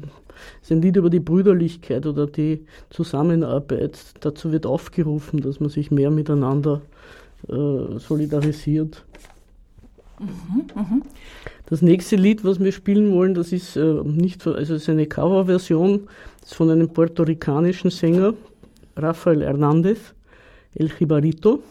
ist 0.63 0.73
ein 0.73 0.83
Lied 0.83 0.97
über 0.97 1.11
die 1.11 1.21
Brüderlichkeit 1.21 2.07
oder 2.07 2.27
die 2.27 2.67
Zusammenarbeit. 2.91 4.01
Dazu 4.19 4.51
wird 4.51 4.67
aufgerufen, 4.67 5.43
dass 5.43 5.61
man 5.61 5.71
sich 5.71 5.93
mehr 5.93 6.11
miteinander 6.11 6.83
äh, 7.49 8.01
solidarisiert. 8.01 9.05
Das 11.67 11.83
nächste 11.83 12.17
Lied, 12.17 12.45
was 12.45 12.61
wir 12.61 12.73
spielen 12.73 13.13
wollen, 13.13 13.35
das 13.35 13.53
ist 13.53 13.77
äh, 13.77 14.03
nicht, 14.05 14.47
also 14.47 14.75
ist 14.75 14.89
eine 14.89 15.07
Coverversion 15.07 16.09
von 16.45 16.71
einem 16.71 16.89
puerto-ricanischen 16.89 17.91
Sänger, 17.91 18.35
Rafael 18.97 19.43
Hernández, 19.43 19.99
El 20.75 20.91
Jibarito. 20.99 21.63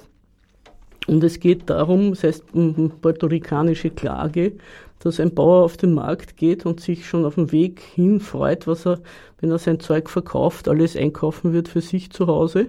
Und 1.08 1.24
es 1.24 1.40
geht 1.40 1.70
darum, 1.70 2.14
es 2.14 2.24
heißt 2.24 2.44
um 2.54 2.92
puerto-ricanische 3.02 3.92
Klage, 3.92 4.54
dass 5.00 5.20
ein 5.20 5.34
Bauer 5.34 5.64
auf 5.64 5.78
den 5.78 5.94
Markt 5.94 6.38
geht 6.38 6.66
und 6.66 6.80
sich 6.80 7.08
schon 7.08 7.26
auf 7.26 7.36
dem 7.36 7.52
Weg 7.52 7.82
hin 7.82 8.20
freut, 8.20 8.68
was 8.68 8.86
er, 8.86 9.00
wenn 9.42 9.52
er 9.52 9.60
sein 9.60 9.80
Zeug 9.80 10.10
verkauft, 10.10 10.68
alles 10.68 10.96
einkaufen 10.96 11.52
wird 11.52 11.68
für 11.68 11.82
sich 11.82 12.10
zu 12.12 12.28
Hause, 12.28 12.68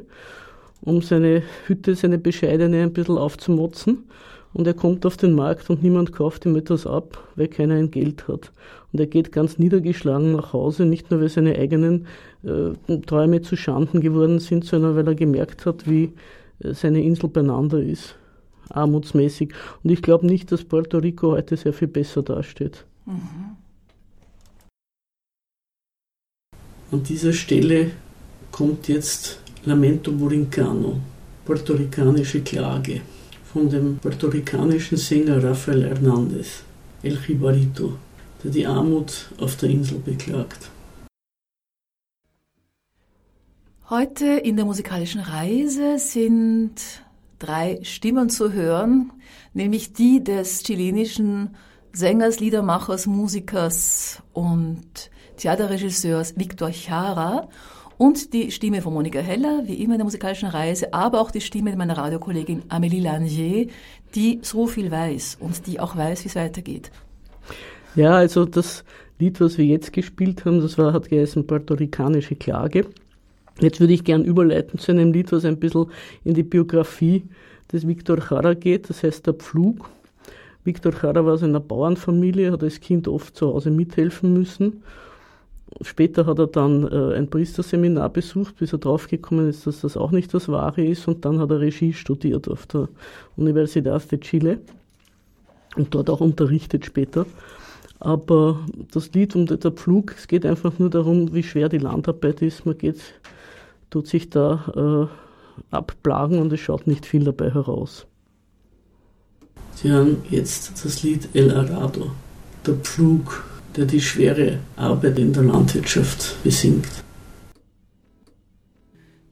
um 0.82 1.00
seine 1.00 1.42
Hütte, 1.66 1.94
seine 1.94 2.18
bescheidene 2.18 2.82
ein 2.82 2.92
bisschen 2.92 3.18
aufzumotzen 3.18 4.04
und 4.54 4.66
er 4.68 4.74
kommt 4.74 5.04
auf 5.04 5.16
den 5.16 5.34
Markt 5.34 5.68
und 5.68 5.82
niemand 5.82 6.12
kauft 6.12 6.46
ihm 6.46 6.56
etwas 6.56 6.86
ab, 6.86 7.28
weil 7.34 7.48
keiner 7.48 7.74
ein 7.74 7.90
Geld 7.90 8.28
hat. 8.28 8.52
Und 8.92 9.00
er 9.00 9.06
geht 9.06 9.32
ganz 9.32 9.58
niedergeschlagen 9.58 10.32
nach 10.32 10.52
Hause, 10.52 10.86
nicht 10.86 11.10
nur 11.10 11.20
weil 11.20 11.28
seine 11.28 11.58
eigenen 11.58 12.06
äh, 12.44 12.98
Träume 13.00 13.42
zu 13.42 13.56
Schanden 13.56 14.00
geworden 14.00 14.38
sind, 14.38 14.64
sondern 14.64 14.94
weil 14.94 15.08
er 15.08 15.16
gemerkt 15.16 15.66
hat, 15.66 15.90
wie 15.90 16.12
äh, 16.60 16.72
seine 16.72 17.02
Insel 17.02 17.28
beieinander 17.28 17.82
ist, 17.82 18.14
armutsmäßig. 18.70 19.52
Und 19.82 19.90
ich 19.90 20.02
glaube 20.02 20.26
nicht, 20.26 20.52
dass 20.52 20.64
Puerto 20.64 20.98
Rico 20.98 21.32
heute 21.32 21.56
sehr 21.56 21.72
viel 21.72 21.88
besser 21.88 22.22
dasteht. 22.22 22.86
Mhm. 23.06 23.56
An 26.92 27.02
dieser 27.02 27.32
Stelle 27.32 27.90
kommt 28.52 28.86
jetzt 28.86 29.40
Lamento 29.64 30.12
Burincano, 30.12 31.00
puerto-ricanische 31.44 32.42
Klage 32.42 33.00
von 33.54 33.70
dem 33.70 33.98
puerto-ricanischen 33.98 34.98
Sänger 34.98 35.42
Rafael 35.44 35.84
Hernández, 35.84 36.64
El 37.04 37.16
Jibarito, 37.24 37.96
der 38.42 38.50
die 38.50 38.66
Armut 38.66 39.30
auf 39.38 39.54
der 39.56 39.70
Insel 39.70 40.00
beklagt. 40.00 40.70
Heute 43.88 44.26
in 44.26 44.56
der 44.56 44.64
musikalischen 44.64 45.20
Reise 45.20 46.00
sind 46.00 46.80
drei 47.38 47.78
Stimmen 47.84 48.28
zu 48.28 48.52
hören, 48.52 49.12
nämlich 49.52 49.92
die 49.92 50.24
des 50.24 50.64
chilenischen 50.64 51.54
Sängers, 51.92 52.40
Liedermachers, 52.40 53.06
Musikers 53.06 54.20
und 54.32 55.10
Theaterregisseurs 55.36 56.36
Victor 56.36 56.72
Chara 56.72 57.48
und 57.98 58.32
die 58.32 58.50
Stimme 58.50 58.82
von 58.82 58.92
Monika 58.92 59.20
Heller, 59.20 59.62
wie 59.66 59.74
immer 59.74 59.94
in 59.94 59.98
der 59.98 60.04
musikalischen 60.04 60.48
Reise, 60.48 60.92
aber 60.92 61.20
auch 61.20 61.30
die 61.30 61.40
Stimme 61.40 61.76
meiner 61.76 61.96
Radiokollegin 61.96 62.62
Amélie 62.68 63.02
Langier, 63.02 63.68
die 64.14 64.40
so 64.42 64.66
viel 64.66 64.90
weiß 64.90 65.38
und 65.40 65.66
die 65.66 65.80
auch 65.80 65.96
weiß, 65.96 66.24
wie 66.24 66.28
es 66.28 66.36
weitergeht. 66.36 66.90
Ja, 67.94 68.16
also 68.16 68.44
das 68.44 68.84
Lied, 69.18 69.40
was 69.40 69.58
wir 69.58 69.64
jetzt 69.64 69.92
gespielt 69.92 70.44
haben, 70.44 70.60
das 70.60 70.76
war, 70.78 70.92
hat 70.92 71.08
geheißen 71.08 71.46
Puerto-Ricanische 71.46 72.34
Klage. 72.34 72.86
Jetzt 73.60 73.78
würde 73.78 73.92
ich 73.92 74.02
gern 74.02 74.24
überleiten 74.24 74.78
zu 74.78 74.90
einem 74.92 75.12
Lied, 75.12 75.30
was 75.30 75.44
ein 75.44 75.58
bisschen 75.58 75.86
in 76.24 76.34
die 76.34 76.42
Biografie 76.42 77.24
des 77.72 77.86
Viktor 77.86 78.18
Chara 78.20 78.54
geht, 78.54 78.90
das 78.90 79.02
heißt 79.02 79.26
Der 79.26 79.34
Pflug. 79.34 79.88
Viktor 80.64 80.92
Chara 80.92 81.24
war 81.24 81.34
aus 81.34 81.42
einer 81.42 81.60
Bauernfamilie, 81.60 82.50
hat 82.50 82.62
als 82.62 82.80
Kind 82.80 83.06
oft 83.06 83.36
zu 83.36 83.46
Hause 83.46 83.70
mithelfen 83.70 84.32
müssen. 84.32 84.82
Später 85.80 86.26
hat 86.26 86.38
er 86.38 86.46
dann 86.46 86.86
äh, 86.86 87.16
ein 87.16 87.28
Priesterseminar 87.28 88.08
besucht, 88.08 88.56
bis 88.56 88.72
er 88.72 88.78
draufgekommen 88.78 89.48
ist, 89.48 89.66
dass 89.66 89.80
das 89.80 89.96
auch 89.96 90.12
nicht 90.12 90.32
das 90.32 90.48
Wahre 90.48 90.84
ist. 90.84 91.08
Und 91.08 91.24
dann 91.24 91.40
hat 91.40 91.50
er 91.50 91.60
Regie 91.60 91.92
studiert 91.92 92.48
auf 92.48 92.66
der 92.66 92.88
Universidad 93.36 94.10
de 94.10 94.20
Chile 94.20 94.58
und 95.76 95.94
dort 95.94 96.10
auch 96.10 96.20
unterrichtet 96.20 96.84
später. 96.84 97.26
Aber 97.98 98.60
das 98.92 99.12
Lied 99.12 99.34
um 99.34 99.46
der 99.46 99.70
Pflug, 99.70 100.14
es 100.16 100.28
geht 100.28 100.44
einfach 100.44 100.78
nur 100.78 100.90
darum, 100.90 101.34
wie 101.34 101.42
schwer 101.42 101.68
die 101.68 101.78
Landarbeit 101.78 102.42
ist. 102.42 102.66
Man 102.66 102.76
geht, 102.76 103.00
tut 103.90 104.06
sich 104.06 104.30
da 104.30 105.08
äh, 105.10 105.74
abplagen 105.74 106.38
und 106.40 106.52
es 106.52 106.60
schaut 106.60 106.86
nicht 106.86 107.06
viel 107.06 107.24
dabei 107.24 107.50
heraus. 107.50 108.06
Sie 109.74 109.90
hören 109.90 110.18
jetzt 110.30 110.84
das 110.84 111.02
Lied 111.02 111.28
El 111.34 111.50
Arado, 111.50 112.12
der 112.66 112.74
Pflug, 112.74 113.44
der 113.76 113.86
die 113.86 114.00
schwere 114.00 114.58
Arbeit 114.76 115.18
in 115.18 115.32
der 115.32 115.42
Landwirtschaft 115.42 116.42
besingt. 116.42 116.88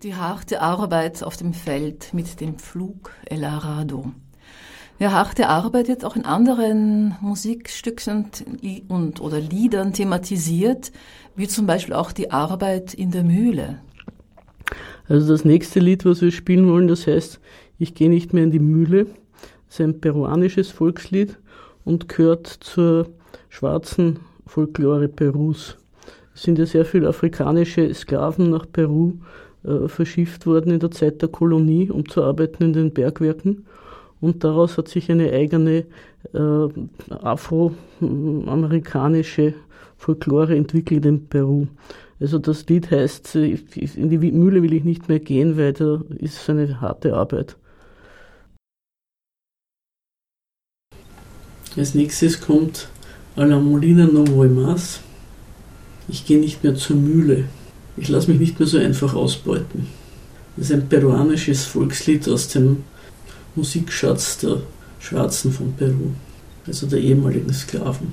Die 0.02 0.14
harte 0.14 0.60
Arbeit 0.60 1.22
auf 1.22 1.36
dem 1.36 1.54
Feld 1.54 2.12
mit 2.12 2.40
dem 2.40 2.56
Pflug 2.56 3.12
El 3.24 3.44
Arado. 3.44 4.12
Ja, 4.98 5.12
harte 5.12 5.48
Arbeit 5.48 5.88
wird 5.88 6.04
auch 6.04 6.16
in 6.16 6.24
anderen 6.24 7.16
Musikstücken 7.20 8.26
und, 8.26 8.44
und, 8.88 9.20
oder 9.20 9.40
Liedern 9.40 9.92
thematisiert, 9.92 10.92
wie 11.34 11.48
zum 11.48 11.66
Beispiel 11.66 11.94
auch 11.94 12.12
die 12.12 12.30
Arbeit 12.30 12.94
in 12.94 13.10
der 13.10 13.24
Mühle. 13.24 13.80
Also 15.08 15.32
das 15.32 15.44
nächste 15.44 15.80
Lied, 15.80 16.04
was 16.04 16.20
wir 16.20 16.30
spielen 16.30 16.68
wollen, 16.68 16.88
das 16.88 17.06
heißt, 17.06 17.40
ich 17.78 17.94
gehe 17.94 18.10
nicht 18.10 18.32
mehr 18.32 18.44
in 18.44 18.50
die 18.50 18.60
Mühle 18.60 19.06
ist 19.72 19.80
ein 19.80 20.02
peruanisches 20.02 20.70
Volkslied 20.70 21.38
und 21.84 22.06
gehört 22.06 22.46
zur 22.46 23.08
schwarzen 23.48 24.20
Folklore 24.52 25.08
Perus. 25.08 25.78
Es 26.34 26.42
sind 26.42 26.58
ja 26.58 26.66
sehr 26.66 26.84
viele 26.84 27.08
afrikanische 27.08 27.94
Sklaven 27.94 28.50
nach 28.50 28.66
Peru 28.70 29.14
äh, 29.64 29.88
verschifft 29.88 30.44
worden 30.44 30.74
in 30.74 30.80
der 30.80 30.90
Zeit 30.90 31.22
der 31.22 31.30
Kolonie, 31.30 31.90
um 31.90 32.06
zu 32.06 32.22
arbeiten 32.22 32.64
in 32.64 32.74
den 32.74 32.92
Bergwerken. 32.92 33.64
Und 34.20 34.44
daraus 34.44 34.76
hat 34.76 34.88
sich 34.88 35.10
eine 35.10 35.32
eigene 35.32 35.86
äh, 36.34 36.68
afroamerikanische 37.08 39.54
Folklore 39.96 40.54
entwickelt 40.54 41.06
in 41.06 41.28
Peru. 41.28 41.68
Also 42.20 42.38
das 42.38 42.66
Lied 42.66 42.90
heißt, 42.90 43.36
äh, 43.36 43.58
in 43.96 44.10
die 44.10 44.18
Mühle 44.18 44.62
will 44.62 44.74
ich 44.74 44.84
nicht 44.84 45.08
mehr 45.08 45.20
gehen, 45.20 45.56
weil 45.56 45.72
da 45.72 46.02
ist 46.18 46.50
eine 46.50 46.82
harte 46.82 47.14
Arbeit. 47.14 47.56
Als 51.74 51.94
nächstes 51.94 52.42
kommt 52.42 52.91
A 53.34 53.44
la 53.44 53.58
Molina 53.58 54.06
no 54.06 54.26
voy 54.26 54.48
más. 54.48 55.00
Ich 56.06 56.26
gehe 56.26 56.38
nicht 56.38 56.62
mehr 56.62 56.74
zur 56.74 56.96
Mühle. 56.96 57.44
Ich 57.96 58.08
lasse 58.08 58.30
mich 58.30 58.38
nicht 58.38 58.58
mehr 58.58 58.68
so 58.68 58.78
einfach 58.78 59.14
ausbeuten. 59.14 59.86
Das 60.56 60.66
ist 60.66 60.72
ein 60.72 60.88
peruanisches 60.88 61.64
Volkslied 61.64 62.28
aus 62.28 62.48
dem 62.48 62.84
Musikschatz 63.54 64.38
der 64.38 64.60
Schwarzen 65.00 65.50
von 65.50 65.72
Peru, 65.72 66.10
also 66.66 66.86
der 66.86 67.00
ehemaligen 67.00 67.52
Sklaven. 67.54 68.12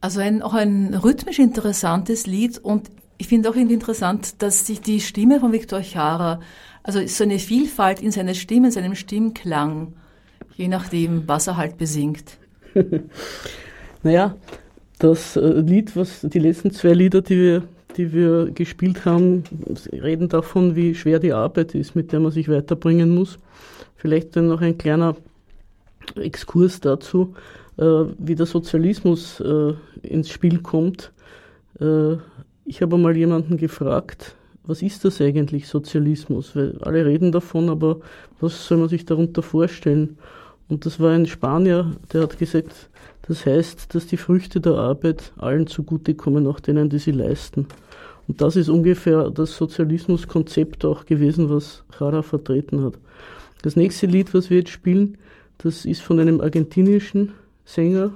Also 0.00 0.20
ein, 0.20 0.42
auch 0.42 0.54
ein 0.54 0.94
rhythmisch 0.94 1.38
interessantes 1.38 2.26
Lied 2.26 2.58
und 2.58 2.90
ich 3.16 3.28
finde 3.28 3.50
auch 3.50 3.56
irgendwie 3.56 3.74
interessant, 3.74 4.42
dass 4.42 4.66
sich 4.66 4.80
die 4.80 5.00
Stimme 5.00 5.40
von 5.40 5.52
Victor 5.52 5.82
Chara 5.82 6.40
also 6.82 7.04
so 7.06 7.24
eine 7.24 7.38
Vielfalt 7.38 8.00
in 8.00 8.12
seiner 8.12 8.34
Stimme, 8.34 8.68
in 8.68 8.72
seinem 8.72 8.94
Stimmklang, 8.94 9.94
je 10.56 10.68
nachdem, 10.68 11.26
was 11.26 11.46
er 11.46 11.56
halt 11.56 11.78
besingt. 11.78 12.38
naja, 14.02 14.36
das 14.98 15.36
äh, 15.36 15.60
Lied, 15.60 15.96
was 15.96 16.20
die 16.22 16.38
letzten 16.38 16.70
zwei 16.70 16.92
Lieder, 16.92 17.22
die 17.22 17.36
wir, 17.36 17.62
die 17.96 18.12
wir 18.12 18.50
gespielt 18.50 19.04
haben, 19.04 19.44
reden 19.92 20.28
davon, 20.28 20.76
wie 20.76 20.94
schwer 20.94 21.18
die 21.18 21.32
Arbeit 21.32 21.74
ist, 21.74 21.94
mit 21.94 22.12
der 22.12 22.20
man 22.20 22.32
sich 22.32 22.48
weiterbringen 22.48 23.10
muss. 23.10 23.38
Vielleicht 23.96 24.36
dann 24.36 24.48
noch 24.48 24.60
ein 24.60 24.78
kleiner 24.78 25.16
Exkurs 26.16 26.80
dazu, 26.80 27.34
äh, 27.76 28.04
wie 28.18 28.34
der 28.34 28.46
Sozialismus 28.46 29.40
äh, 29.40 29.74
ins 30.02 30.30
Spiel 30.30 30.60
kommt. 30.60 31.12
Ich 32.64 32.82
habe 32.82 32.98
mal 32.98 33.16
jemanden 33.16 33.56
gefragt, 33.56 34.34
was 34.68 34.82
ist 34.82 35.02
das 35.06 35.20
eigentlich, 35.22 35.66
Sozialismus? 35.66 36.54
Weil 36.54 36.78
alle 36.82 37.06
reden 37.06 37.32
davon, 37.32 37.70
aber 37.70 38.00
was 38.38 38.66
soll 38.66 38.76
man 38.78 38.90
sich 38.90 39.06
darunter 39.06 39.42
vorstellen? 39.42 40.18
Und 40.68 40.84
das 40.84 41.00
war 41.00 41.12
ein 41.12 41.26
Spanier, 41.26 41.96
der 42.12 42.22
hat 42.22 42.38
gesagt, 42.38 42.90
das 43.22 43.46
heißt, 43.46 43.94
dass 43.94 44.06
die 44.06 44.18
Früchte 44.18 44.60
der 44.60 44.74
Arbeit 44.74 45.32
allen 45.38 45.66
zugutekommen, 45.66 46.46
auch 46.46 46.60
denen, 46.60 46.90
die 46.90 46.98
sie 46.98 47.12
leisten. 47.12 47.66
Und 48.28 48.42
das 48.42 48.56
ist 48.56 48.68
ungefähr 48.68 49.30
das 49.30 49.56
Sozialismuskonzept 49.56 50.84
auch 50.84 51.06
gewesen, 51.06 51.48
was 51.48 51.82
Jara 51.98 52.20
vertreten 52.20 52.84
hat. 52.84 52.98
Das 53.62 53.74
nächste 53.74 54.06
Lied, 54.06 54.34
was 54.34 54.50
wir 54.50 54.58
jetzt 54.58 54.70
spielen, 54.70 55.16
das 55.56 55.86
ist 55.86 56.02
von 56.02 56.20
einem 56.20 56.42
argentinischen 56.42 57.32
Sänger, 57.64 58.12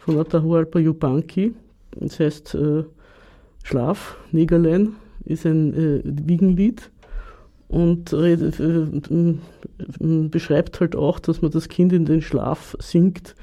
von 0.00 0.18
Atahualpa 0.18 0.80
Yupanqui. 0.80 1.54
Das 1.92 2.18
heißt 2.18 2.56
äh, 2.56 2.82
Schlaf, 3.62 4.16
Negerlein 4.32 4.96
ist 5.24 5.46
ein 5.46 5.74
äh, 5.74 6.00
Wiegenlied 6.04 6.90
und 7.68 8.12
redet, 8.12 8.58
äh, 8.60 8.86
beschreibt 10.28 10.80
halt 10.80 10.96
auch, 10.96 11.18
dass 11.18 11.42
man 11.42 11.50
das 11.50 11.68
Kind 11.68 11.92
in 11.92 12.06
den 12.06 12.22
Schlaf 12.22 12.76
singt 12.80 13.34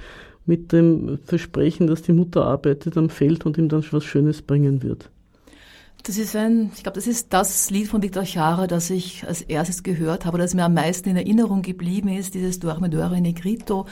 mit 0.45 0.71
dem 0.71 1.19
Versprechen, 1.23 1.87
dass 1.87 2.01
die 2.01 2.13
Mutter 2.13 2.45
arbeitet 2.45 2.97
am 2.97 3.09
Feld 3.09 3.45
und 3.45 3.57
ihm 3.57 3.69
dann 3.69 3.83
was 3.91 4.03
Schönes 4.03 4.41
bringen 4.41 4.83
wird. 4.83 5.09
Das 6.03 6.19
ist 6.19 6.35
ein, 6.35 6.71
ich 6.75 6.83
glaube, 6.83 6.97
das 6.97 7.07
ist 7.07 7.33
das 7.33 7.71
Lied 7.71 7.87
von 7.87 8.03
Victor 8.03 8.25
Chara, 8.25 8.67
das 8.67 8.91
ich 8.91 9.25
als 9.27 9.41
erstes 9.41 9.81
gehört 9.81 10.25
habe, 10.25 10.37
das 10.37 10.53
mir 10.53 10.65
am 10.65 10.75
meisten 10.75 11.09
in 11.09 11.15
Erinnerung 11.15 11.63
geblieben 11.63 12.09
ist, 12.09 12.35
dieses 12.35 12.59
Dorme 12.59 12.91
Dore 12.91 13.19
Negrito. 13.19 13.87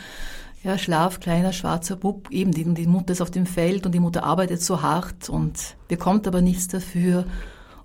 Ja, 0.63 0.77
Schlaf, 0.77 1.19
kleiner 1.19 1.53
schwarzer 1.53 1.95
Bub, 1.95 2.29
eben 2.29 2.51
die, 2.51 2.63
die 2.75 2.87
Mutter 2.87 3.13
ist 3.13 3.21
auf 3.21 3.31
dem 3.31 3.47
Feld 3.47 3.85
und 3.85 3.93
die 3.93 3.99
Mutter 3.99 4.23
arbeitet 4.23 4.61
so 4.61 4.81
hart 4.81 5.27
und 5.27 5.75
bekommt 5.87 6.27
aber 6.27 6.41
nichts 6.41 6.67
dafür 6.67 7.25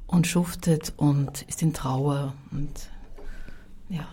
und 0.09 0.27
schuftet 0.27 0.92
und 0.97 1.42
ist 1.42 1.62
in 1.62 1.73
Trauer 1.73 2.35
und 2.51 2.88
ja. 3.88 4.07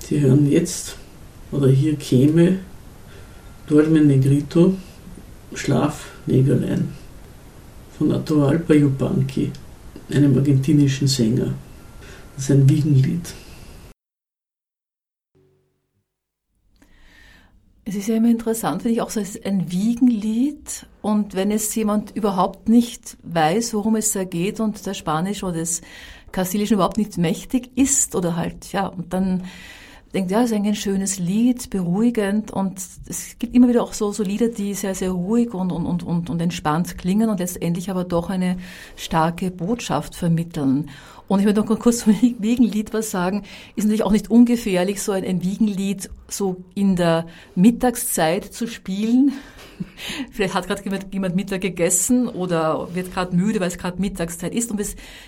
Sie 0.00 0.20
hören 0.20 0.48
jetzt, 0.48 0.96
oder 1.50 1.68
hier 1.68 1.96
käme 1.96 2.60
Dorme 3.66 4.00
Negrito, 4.00 4.74
Schlaf 5.54 6.06
Negerlein 6.26 7.05
von 7.98 8.12
Atahualpa 8.12 8.74
Yupanqui, 8.74 9.50
einem 10.10 10.36
argentinischen 10.36 11.08
Sänger. 11.08 11.54
Das 12.34 12.44
ist 12.44 12.50
ein 12.50 12.68
Wiegenlied. 12.68 13.34
Es 17.88 17.94
ist 17.94 18.08
ja 18.08 18.16
immer 18.16 18.30
interessant, 18.30 18.82
finde 18.82 18.94
ich 18.94 19.00
auch 19.00 19.10
so 19.10 19.20
ein 19.44 19.70
Wiegenlied. 19.70 20.86
Und 21.02 21.34
wenn 21.34 21.52
es 21.52 21.72
jemand 21.74 22.14
überhaupt 22.16 22.68
nicht 22.68 23.16
weiß, 23.22 23.74
worum 23.74 23.94
es 23.94 24.10
da 24.12 24.24
geht 24.24 24.58
und 24.58 24.84
der 24.84 24.94
Spanisch 24.94 25.44
oder 25.44 25.54
des 25.54 25.82
Kastilischen 26.32 26.74
überhaupt 26.74 26.98
nicht 26.98 27.16
mächtig 27.16 27.70
ist 27.76 28.16
oder 28.16 28.36
halt, 28.36 28.72
ja, 28.72 28.88
und 28.88 29.12
dann 29.12 29.44
denkt, 30.16 30.30
ja, 30.30 30.42
es 30.42 30.50
ist 30.50 30.56
ein 30.56 30.74
schönes 30.74 31.18
Lied, 31.18 31.68
beruhigend 31.68 32.50
und 32.50 32.80
es 33.06 33.38
gibt 33.38 33.54
immer 33.54 33.68
wieder 33.68 33.82
auch 33.82 33.92
so, 33.92 34.12
so 34.12 34.22
Lieder, 34.22 34.48
die 34.48 34.72
sehr, 34.72 34.94
sehr 34.94 35.10
ruhig 35.10 35.52
und, 35.52 35.70
und, 35.70 36.02
und, 36.02 36.30
und, 36.30 36.40
entspannt 36.40 36.96
klingen 36.96 37.28
und 37.28 37.38
letztendlich 37.38 37.90
aber 37.90 38.04
doch 38.04 38.30
eine 38.30 38.56
starke 38.96 39.50
Botschaft 39.50 40.14
vermitteln. 40.14 40.88
Und 41.28 41.40
ich 41.40 41.44
möchte 41.44 41.60
noch 41.60 41.78
kurz 41.78 41.98
zum 41.98 42.14
Wiegenlied 42.38 42.94
was 42.94 43.10
sagen. 43.10 43.42
Ist 43.74 43.84
natürlich 43.84 44.04
auch 44.04 44.12
nicht 44.12 44.30
ungefährlich, 44.30 45.02
so 45.02 45.12
ein, 45.12 45.24
ein 45.24 45.42
Wiegenlied 45.42 46.08
so 46.28 46.64
in 46.74 46.96
der 46.96 47.26
Mittagszeit 47.54 48.44
zu 48.44 48.66
spielen. 48.66 49.32
Vielleicht 50.30 50.54
hat 50.54 50.66
gerade 50.66 50.82
jemand, 50.84 51.12
jemand 51.12 51.36
Mittag 51.36 51.60
gegessen 51.60 52.28
oder 52.28 52.94
wird 52.94 53.12
gerade 53.12 53.36
müde, 53.36 53.60
weil 53.60 53.68
es 53.68 53.78
gerade 53.78 54.00
Mittagszeit 54.00 54.54
ist. 54.54 54.70
Und 54.70 54.80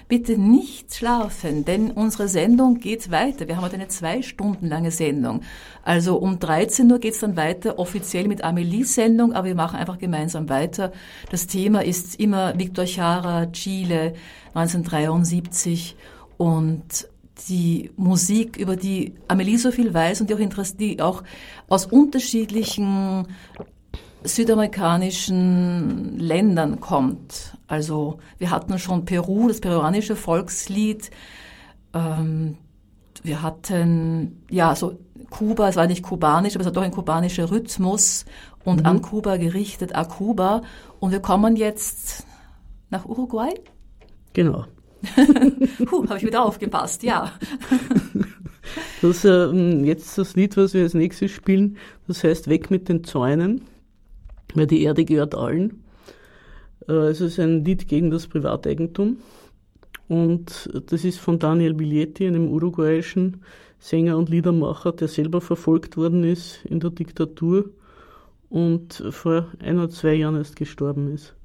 bitte 0.08 0.38
nicht 0.38 0.94
schlafen, 0.94 1.64
denn 1.64 1.90
unsere 1.90 2.28
Sendung 2.28 2.80
geht 2.80 3.10
weiter. 3.10 3.46
Wir 3.46 3.56
haben 3.56 3.64
heute 3.64 3.76
eine 3.76 3.88
zwei 3.88 4.22
Stunden 4.22 4.68
lange 4.68 4.90
Sendung. 4.90 5.42
Also 5.82 6.16
um 6.16 6.38
13 6.38 6.90
Uhr 6.90 6.98
geht's 6.98 7.20
dann 7.20 7.36
weiter, 7.36 7.78
offiziell 7.78 8.28
mit 8.28 8.42
Amelies 8.44 8.94
Sendung, 8.94 9.32
aber 9.32 9.48
wir 9.48 9.54
machen 9.54 9.78
einfach 9.78 9.98
gemeinsam 9.98 10.48
weiter. 10.48 10.92
Das 11.30 11.46
Thema 11.46 11.84
ist 11.84 12.18
immer 12.20 12.58
Victor 12.58 12.86
Chara, 12.86 13.46
Chile, 13.46 14.14
1973 14.54 15.96
und 16.36 17.08
die 17.48 17.90
Musik, 17.96 18.56
über 18.56 18.76
die 18.76 19.14
Amelie 19.28 19.58
so 19.58 19.70
viel 19.70 19.94
weiß 19.94 20.20
und 20.20 20.30
die 20.30 20.34
auch, 20.34 20.66
die 20.78 21.00
auch 21.00 21.22
aus 21.68 21.86
unterschiedlichen 21.86 23.26
südamerikanischen 24.24 26.18
Ländern 26.18 26.80
kommt. 26.80 27.56
Also 27.66 28.18
wir 28.38 28.50
hatten 28.50 28.78
schon 28.78 29.04
Peru, 29.04 29.48
das 29.48 29.60
peruanische 29.60 30.16
Volkslied. 30.16 31.10
Ähm, 31.94 32.56
wir 33.22 33.42
hatten 33.42 34.44
ja 34.50 34.74
so 34.74 34.98
Kuba, 35.30 35.68
es 35.68 35.76
war 35.76 35.86
nicht 35.86 36.02
kubanisch, 36.02 36.54
aber 36.54 36.62
es 36.62 36.66
hat 36.66 36.76
doch 36.76 36.82
ein 36.82 36.90
kubanischer 36.90 37.50
Rhythmus 37.50 38.24
und 38.64 38.80
mhm. 38.80 38.86
an 38.86 39.02
Kuba 39.02 39.36
gerichtet, 39.36 39.94
a 39.94 40.04
Kuba. 40.04 40.62
Und 41.00 41.12
wir 41.12 41.20
kommen 41.20 41.56
jetzt 41.56 42.24
nach 42.90 43.04
Uruguay. 43.04 43.54
Genau. 44.32 44.64
Puh, 45.84 46.08
habe 46.08 46.18
ich 46.18 46.26
wieder 46.26 46.44
aufgepasst, 46.44 47.02
ja. 47.02 47.32
Das 49.00 49.24
äh, 49.24 49.50
jetzt 49.84 50.18
das 50.18 50.36
Lied, 50.36 50.56
was 50.56 50.74
wir 50.74 50.82
als 50.82 50.92
nächstes 50.92 51.30
spielen, 51.30 51.78
das 52.06 52.22
heißt 52.22 52.48
Weg 52.48 52.70
mit 52.70 52.88
den 52.88 53.02
Zäunen, 53.02 53.62
weil 54.54 54.66
die 54.66 54.82
Erde 54.82 55.04
gehört 55.04 55.34
allen. 55.34 55.84
Äh, 56.86 56.92
es 56.92 57.20
ist 57.20 57.38
ein 57.38 57.64
Lied 57.64 57.88
gegen 57.88 58.10
das 58.10 58.26
Privateigentum 58.26 59.18
und 60.08 60.68
das 60.90 61.04
ist 61.04 61.18
von 61.18 61.38
Daniel 61.38 61.74
Biglietti, 61.74 62.26
einem 62.26 62.48
uruguayischen 62.48 63.42
Sänger 63.78 64.16
und 64.16 64.28
Liedermacher, 64.28 64.92
der 64.92 65.08
selber 65.08 65.40
verfolgt 65.40 65.96
worden 65.96 66.24
ist 66.24 66.64
in 66.64 66.80
der 66.80 66.90
Diktatur 66.90 67.70
und 68.48 69.04
vor 69.10 69.46
ein 69.60 69.78
oder 69.78 69.90
zwei 69.90 70.14
Jahren 70.14 70.36
erst 70.36 70.56
gestorben 70.56 71.12
ist. 71.12 71.37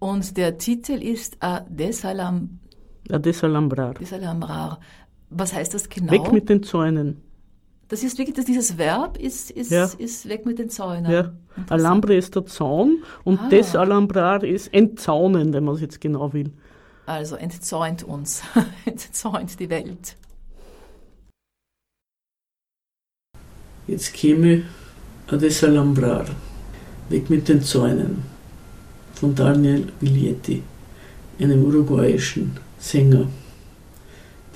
Und 0.00 0.36
der 0.38 0.56
Titel 0.58 0.94
ist 0.94 1.36
A 1.40 1.60
Desalam 1.60 2.58
A 3.12 3.18
Desalambrar. 3.18 3.94
Desalambrar. 3.94 4.80
Was 5.30 5.52
heißt 5.52 5.74
das 5.74 5.88
genau? 5.88 6.12
Weg 6.12 6.32
mit 6.32 6.48
den 6.48 6.62
Zäunen. 6.62 7.22
Das 7.88 8.02
ist 8.02 8.18
wirklich, 8.18 8.36
dass 8.36 8.44
dieses 8.44 8.78
Verb 8.78 9.16
ist, 9.18 9.50
ist, 9.50 9.70
ja. 9.70 9.84
ist 9.98 10.28
weg 10.28 10.46
mit 10.46 10.58
den 10.58 10.70
Zäunen. 10.70 11.10
Ja. 11.10 11.32
Alambre 11.68 12.14
ist 12.14 12.34
der 12.36 12.46
Zaun 12.46 13.02
und 13.24 13.40
ah. 13.40 13.48
Desalambrar 13.48 14.44
ist 14.44 14.72
entzaunen, 14.72 15.52
wenn 15.52 15.64
man 15.64 15.74
es 15.74 15.80
jetzt 15.80 16.00
genau 16.00 16.32
will. 16.32 16.52
Also 17.06 17.36
entzäunt 17.36 18.04
uns, 18.04 18.42
entzäunt 18.84 19.58
die 19.58 19.68
Welt. 19.68 20.16
Jetzt 23.88 24.14
käme 24.14 24.62
A 25.26 25.36
Desalambrar, 25.36 26.26
weg 27.08 27.28
mit 27.28 27.48
den 27.48 27.60
Zäunen 27.60 28.29
von 29.20 29.34
Daniel 29.34 29.84
Viglietti, 30.00 30.62
einem 31.38 31.62
uruguayischen 31.66 32.52
Sänger, 32.78 33.26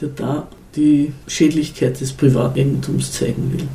der 0.01 0.09
da 0.09 0.49
die 0.75 1.13
Schädlichkeit 1.27 2.01
des 2.01 2.15
Privateigentums 2.15 3.13
zeigen 3.13 3.53
will. 3.53 3.69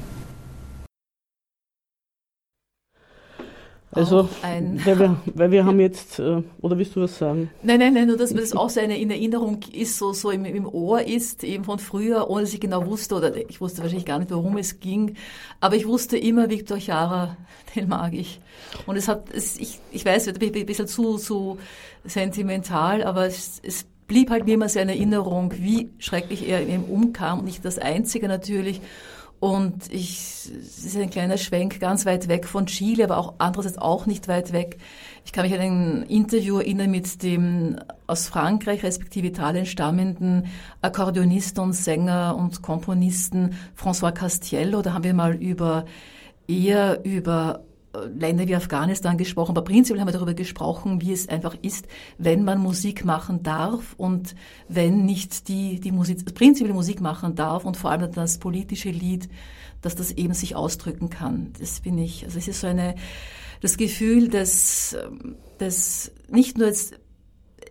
Also, 3.92 4.30
weil 4.42 5.00
wir, 5.00 5.18
weil 5.34 5.52
wir 5.52 5.66
haben 5.66 5.80
jetzt, 5.80 6.20
äh, 6.20 6.44
oder 6.62 6.78
willst 6.78 6.96
du 6.96 7.02
was 7.02 7.18
sagen? 7.18 7.50
Nein, 7.64 7.80
nein, 7.80 7.94
nein, 7.94 8.08
nur 8.08 8.18
dass 8.18 8.34
mir 8.34 8.42
das 8.42 8.56
auch 8.56 8.70
so 8.70 8.80
eine 8.80 8.98
in 8.98 9.10
Erinnerung 9.10 9.60
ist, 9.74 9.98
so, 9.98 10.14
so 10.14 10.30
im, 10.30 10.46
im 10.46 10.68
Ohr 10.68 11.02
ist, 11.02 11.44
eben 11.44 11.64
von 11.64 11.80
früher, 11.80 12.30
ohne 12.30 12.44
dass 12.44 12.54
ich 12.54 12.60
genau 12.60 12.86
wusste, 12.86 13.16
oder 13.16 13.36
ich 13.50 13.60
wusste 13.60 13.82
wahrscheinlich 13.82 14.06
gar 14.06 14.20
nicht, 14.20 14.32
worum 14.32 14.58
es 14.58 14.80
ging, 14.80 15.16
aber 15.60 15.76
ich 15.76 15.88
wusste 15.88 16.18
immer, 16.18 16.50
Viktor 16.50 16.80
Chara, 16.80 17.36
den 17.76 17.90
mag 17.90 18.14
ich. 18.14 18.40
Und 18.86 18.96
es 18.96 19.08
hat, 19.08 19.34
es, 19.34 19.58
ich, 19.58 19.80
ich 19.92 20.06
weiß, 20.06 20.28
ich 20.28 20.34
bin 20.38 20.54
ein 20.54 20.66
bisschen 20.66 20.88
zu, 20.88 21.18
zu 21.18 21.58
sentimental, 22.06 23.04
aber 23.04 23.26
es, 23.26 23.60
es 23.64 23.86
blieb 24.08 24.30
halt 24.30 24.46
mir 24.46 24.56
immer 24.56 24.70
sehr 24.70 24.84
in 24.84 24.90
Erinnerung, 24.90 25.54
wie 25.58 25.90
schrecklich 26.00 26.48
er 26.48 26.68
ihm 26.68 26.84
umkam, 26.84 27.40
und 27.40 27.46
nicht 27.46 27.66
das 27.66 27.80
Einzige 27.80 28.28
natürlich. 28.28 28.82
Und 29.40 29.92
ich, 29.94 30.50
es 30.62 30.84
ist 30.86 30.98
ein 30.98 31.10
kleiner 31.10 31.38
Schwenk 31.38 31.80
ganz 31.80 32.06
weit 32.06 32.28
weg 32.28 32.46
von 32.46 32.66
Chile, 32.66 33.06
aber 33.06 33.18
auch 33.18 33.36
andererseits 33.38 33.78
auch 33.78 34.06
nicht 34.06 34.28
weit 34.28 34.52
weg. 34.52 34.78
Ich 35.24 35.32
kann 35.32 35.46
mich 35.46 35.54
an 35.54 35.62
ein 35.62 36.04
Interview 36.04 36.58
erinnern 36.58 36.92
mit 36.92 37.24
dem 37.24 37.78
aus 38.06 38.28
Frankreich 38.28 38.84
respektive 38.84 39.28
Italien 39.28 39.66
stammenden 39.66 40.48
Akkordeonisten 40.82 41.64
und 41.64 41.74
Sänger 41.74 42.36
und 42.38 42.62
Komponisten 42.62 43.56
François 43.82 44.12
Castiello. 44.12 44.82
Da 44.82 44.94
haben 44.94 45.06
wir 45.06 45.14
mal 45.14 45.36
über 45.36 45.86
eher 46.48 47.06
über 47.06 47.62
Länder 47.94 48.48
wie 48.48 48.56
Afghanistan 48.56 49.18
gesprochen, 49.18 49.52
aber 49.52 49.64
prinzipiell 49.64 50.00
haben 50.00 50.08
wir 50.08 50.14
darüber 50.14 50.36
gesprochen, 50.36 51.02
wie 51.02 51.12
es 51.12 51.28
einfach 51.28 51.56
ist, 51.62 51.88
wenn 52.18 52.44
man 52.44 52.60
Musik 52.60 53.04
machen 53.04 53.42
darf 53.42 53.96
und 53.98 54.36
wenn 54.68 55.06
nicht 55.06 55.48
die, 55.48 55.80
die 55.80 55.92
Musik, 55.92 56.34
prinzipiell 56.36 56.74
Musik 56.74 57.02
machen 57.02 57.36
darf 57.36 57.66
und 57.66 57.78
vor 57.78 57.92
allem 57.92 58.12
das 58.12 58.38
politische 58.38 58.92
Lied, 58.92 59.28
dass 59.82 59.96
das 59.96 60.12
eben 60.12 60.34
sich 60.34 60.56
ausdrücken 60.56 61.10
kann. 61.10 61.54
Das 61.60 61.80
bin 61.80 61.98
ich, 61.98 62.26
also 62.26 62.38
es 62.38 62.48
ist 62.48 62.62
so 62.62 62.68
eine, 62.68 62.96
das 63.62 63.78
Gefühl 63.78 64.28
des, 64.28 64.96
des 65.60 66.12
nicht 66.30 66.58
nur 66.58 66.68
jetzt 66.68 67.00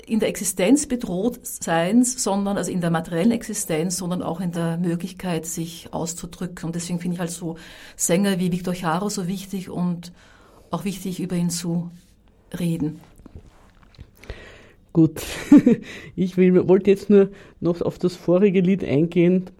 in 0.08 0.20
der 0.20 0.28
Existenz 0.28 0.86
bedroht 0.86 1.40
Seins, 1.42 2.22
sondern 2.22 2.56
also 2.56 2.70
in 2.70 2.80
der 2.80 2.90
materiellen 2.90 3.30
Existenz, 3.30 3.98
sondern 3.98 4.22
auch 4.22 4.40
in 4.40 4.52
der 4.52 4.78
Möglichkeit, 4.78 5.46
sich 5.46 5.88
auszudrücken. 5.92 6.66
Und 6.66 6.74
deswegen 6.74 6.98
finde 6.98 7.14
ich 7.14 7.20
halt 7.20 7.30
so 7.30 7.56
Sänger 7.96 8.38
wie 8.38 8.50
Victor 8.50 8.74
Jaro 8.74 9.08
so 9.08 9.28
wichtig 9.28 9.68
und 9.68 10.12
auch 10.70 10.84
wichtig, 10.84 11.20
über 11.20 11.36
ihn 11.36 11.50
zu 11.50 11.90
reden. 12.58 13.00
Gut, 14.92 15.22
ich 16.16 16.36
will, 16.36 16.66
wollte 16.66 16.90
jetzt 16.90 17.10
nur 17.10 17.28
noch 17.60 17.82
auf 17.82 17.98
das 17.98 18.16
vorige 18.16 18.60
Lied 18.60 18.82
eingehen, 18.82 19.50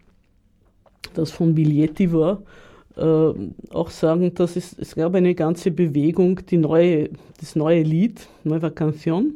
das 1.15 1.31
von 1.31 1.55
Biglietti 1.55 2.13
war. 2.13 2.43
Äh, 2.97 3.33
auch 3.71 3.91
sagen, 3.91 4.35
dass 4.35 4.57
es, 4.57 4.77
es 4.77 4.95
gab 4.97 5.15
eine 5.15 5.35
ganze 5.35 5.71
Bewegung, 5.71 6.41
die 6.47 6.57
neue, 6.57 7.11
das 7.39 7.55
neue 7.55 7.83
Lied, 7.83 8.27
Nueva 8.43 8.69
Canción, 8.69 9.35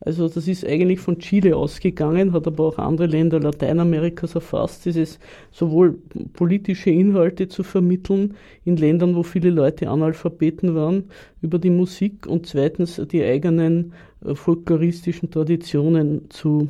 also 0.00 0.28
das 0.28 0.46
ist 0.46 0.66
eigentlich 0.66 1.00
von 1.00 1.18
Chile 1.18 1.56
ausgegangen, 1.56 2.32
hat 2.32 2.46
aber 2.46 2.64
auch 2.64 2.78
andere 2.78 3.06
Länder 3.06 3.40
Lateinamerikas 3.40 4.34
erfasst, 4.34 4.84
dieses 4.84 5.18
sowohl 5.50 5.98
politische 6.34 6.90
Inhalte 6.90 7.48
zu 7.48 7.62
vermitteln 7.62 8.34
in 8.64 8.76
Ländern, 8.76 9.16
wo 9.16 9.22
viele 9.22 9.50
Leute 9.50 9.88
Analphabeten 9.88 10.74
waren, 10.74 11.04
über 11.40 11.58
die 11.58 11.70
Musik 11.70 12.26
und 12.26 12.46
zweitens 12.46 13.00
die 13.10 13.24
eigenen 13.24 13.94
äh, 14.24 14.34
folkloristischen 14.34 15.30
Traditionen 15.30 16.28
zu, 16.28 16.68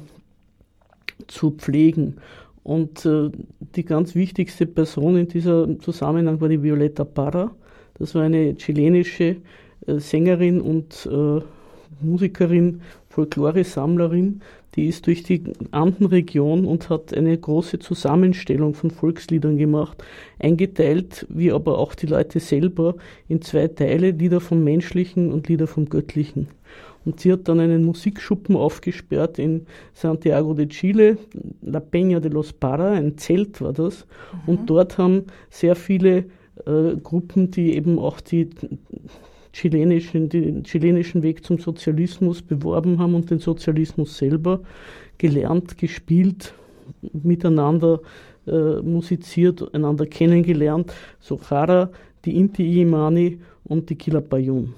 zu 1.26 1.50
pflegen. 1.50 2.18
Und 2.62 3.04
äh, 3.06 3.30
die 3.74 3.84
ganz 3.84 4.14
wichtigste 4.14 4.66
Person 4.66 5.16
in 5.16 5.28
diesem 5.28 5.80
Zusammenhang 5.80 6.40
war 6.40 6.48
die 6.48 6.62
Violeta 6.62 7.04
Parra. 7.04 7.54
Das 7.98 8.14
war 8.14 8.22
eine 8.22 8.56
chilenische 8.56 9.36
äh, 9.86 9.98
Sängerin 9.98 10.60
und 10.60 11.08
Musikerin 12.00 12.82
Folklore-Sammlerin, 13.16 14.42
die 14.74 14.88
ist 14.88 15.06
durch 15.06 15.22
die 15.22 15.42
Andenregion 15.70 16.66
und 16.66 16.90
hat 16.90 17.14
eine 17.14 17.36
große 17.36 17.78
Zusammenstellung 17.78 18.74
von 18.74 18.90
Volksliedern 18.90 19.56
gemacht, 19.56 20.04
eingeteilt, 20.38 21.24
wie 21.30 21.50
aber 21.50 21.78
auch 21.78 21.94
die 21.94 22.08
Leute 22.08 22.40
selber, 22.40 22.96
in 23.26 23.40
zwei 23.40 23.68
Teile, 23.68 24.10
Lieder 24.10 24.40
vom 24.40 24.62
Menschlichen 24.62 25.32
und 25.32 25.48
Lieder 25.48 25.66
vom 25.66 25.88
Göttlichen. 25.88 26.48
Und 27.06 27.20
sie 27.20 27.32
hat 27.32 27.48
dann 27.48 27.58
einen 27.60 27.84
Musikschuppen 27.84 28.54
aufgesperrt 28.54 29.38
in 29.38 29.64
Santiago 29.94 30.52
de 30.52 30.68
Chile, 30.68 31.16
La 31.62 31.78
Peña 31.78 32.20
de 32.20 32.30
los 32.30 32.52
Para, 32.52 32.90
ein 32.90 33.16
Zelt 33.16 33.62
war 33.62 33.72
das. 33.72 34.06
Mhm. 34.44 34.48
Und 34.48 34.66
dort 34.68 34.98
haben 34.98 35.24
sehr 35.48 35.74
viele 35.74 36.26
äh, 36.66 36.96
Gruppen, 37.02 37.50
die 37.50 37.76
eben 37.76 37.98
auch 37.98 38.20
die 38.20 38.50
chilenischen, 39.56 40.28
den 40.28 40.64
chilenischen 40.64 41.22
Weg 41.22 41.44
zum 41.44 41.58
Sozialismus 41.58 42.42
beworben 42.42 42.98
haben 42.98 43.14
und 43.14 43.30
den 43.30 43.38
Sozialismus 43.38 44.18
selber 44.18 44.60
gelernt, 45.18 45.78
gespielt, 45.78 46.52
miteinander 47.12 48.00
äh, 48.46 48.80
musiziert, 48.82 49.74
einander 49.74 50.06
kennengelernt. 50.06 50.92
So 51.20 51.38
Chara, 51.38 51.90
die 52.24 52.36
Inti 52.36 52.82
Imani 52.82 53.38
und 53.64 53.88
die 53.88 53.96
Kilapayun. 53.96 54.74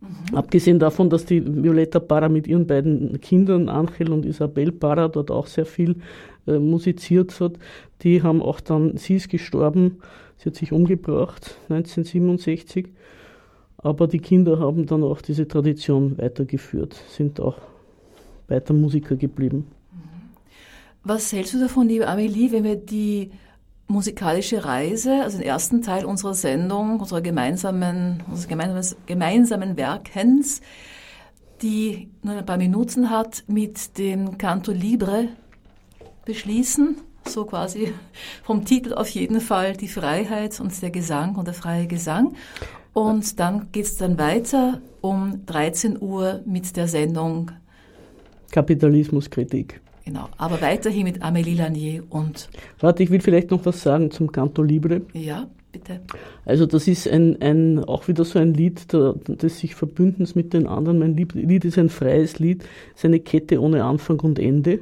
Mhm. 0.00 0.36
Abgesehen 0.36 0.78
davon, 0.78 1.08
dass 1.08 1.24
die 1.24 1.42
Violetta 1.44 2.00
Parra 2.00 2.28
mit 2.28 2.48
ihren 2.48 2.66
beiden 2.66 3.20
Kindern, 3.20 3.68
Angel 3.68 4.12
und 4.12 4.26
Isabel 4.26 4.72
Parra, 4.72 5.08
dort 5.08 5.30
auch 5.30 5.46
sehr 5.46 5.66
viel 5.66 5.96
äh, 6.46 6.58
musiziert 6.58 7.38
hat, 7.40 7.52
die 8.02 8.22
haben 8.22 8.42
auch 8.42 8.60
dann, 8.60 8.96
sie 8.96 9.14
ist 9.14 9.30
gestorben, 9.30 9.98
sie 10.38 10.50
hat 10.50 10.56
sich 10.56 10.72
umgebracht, 10.72 11.56
1967, 11.68 12.88
aber 13.78 14.06
die 14.06 14.18
Kinder 14.18 14.58
haben 14.58 14.86
dann 14.86 15.02
auch 15.02 15.20
diese 15.20 15.46
Tradition 15.46 16.18
weitergeführt, 16.18 16.94
sind 17.08 17.40
auch 17.40 17.58
weiter 18.48 18.74
Musiker 18.74 19.16
geblieben. 19.16 19.66
Was 21.04 21.32
hältst 21.32 21.54
du 21.54 21.60
davon, 21.60 21.88
liebe 21.88 22.08
Amelie, 22.08 22.50
wenn 22.52 22.64
wir 22.64 22.76
die 22.76 23.30
musikalische 23.88 24.64
Reise, 24.64 25.22
also 25.22 25.38
den 25.38 25.46
ersten 25.46 25.82
Teil 25.82 26.04
unserer 26.04 26.34
Sendung, 26.34 26.98
unserer 26.98 27.20
gemeinsamen, 27.20 28.22
unseres 28.28 28.48
gemeinsamen, 28.48 29.02
gemeinsamen 29.06 29.76
Werkens, 29.76 30.60
die 31.62 32.10
nur 32.22 32.34
ein 32.34 32.46
paar 32.46 32.58
Minuten 32.58 33.10
hat, 33.10 33.44
mit 33.46 33.98
dem 33.98 34.36
Canto 34.38 34.72
Libre 34.72 35.28
beschließen. 36.24 36.96
So 37.24 37.44
quasi 37.44 37.92
vom 38.42 38.64
Titel 38.64 38.92
auf 38.92 39.08
jeden 39.08 39.40
Fall 39.40 39.76
die 39.76 39.88
Freiheit 39.88 40.60
und 40.60 40.80
der 40.80 40.90
Gesang 40.90 41.36
und 41.36 41.46
der 41.46 41.54
freie 41.54 41.86
Gesang. 41.86 42.34
Und 42.96 43.38
dann 43.38 43.66
geht 43.72 43.84
es 43.84 43.96
dann 43.98 44.18
weiter 44.18 44.80
um 45.02 45.42
13 45.44 46.00
Uhr 46.00 46.40
mit 46.46 46.74
der 46.78 46.88
Sendung 46.88 47.50
Kapitalismuskritik. 48.50 49.82
Genau, 50.06 50.30
aber 50.38 50.62
weiterhin 50.62 51.04
mit 51.04 51.22
Amélie 51.22 51.58
Lanier 51.58 52.04
und. 52.08 52.48
Warte, 52.80 53.02
ich 53.02 53.10
will 53.10 53.20
vielleicht 53.20 53.50
noch 53.50 53.66
was 53.66 53.82
sagen 53.82 54.10
zum 54.10 54.32
Canto 54.32 54.62
Libre. 54.62 55.02
Ja, 55.12 55.46
bitte. 55.72 56.00
Also, 56.46 56.64
das 56.64 56.88
ist 56.88 57.06
ein, 57.06 57.36
ein 57.42 57.84
auch 57.84 58.08
wieder 58.08 58.24
so 58.24 58.38
ein 58.38 58.54
Lied 58.54 58.90
des 58.90 59.58
sich 59.58 59.74
Verbündens 59.74 60.34
mit 60.34 60.54
den 60.54 60.66
anderen. 60.66 60.98
Mein 60.98 61.14
Lied 61.18 61.66
ist 61.66 61.76
ein 61.76 61.90
freies 61.90 62.38
Lied, 62.38 62.64
ist 62.94 63.04
eine 63.04 63.20
Kette 63.20 63.60
ohne 63.60 63.84
Anfang 63.84 64.20
und 64.20 64.38
Ende, 64.38 64.80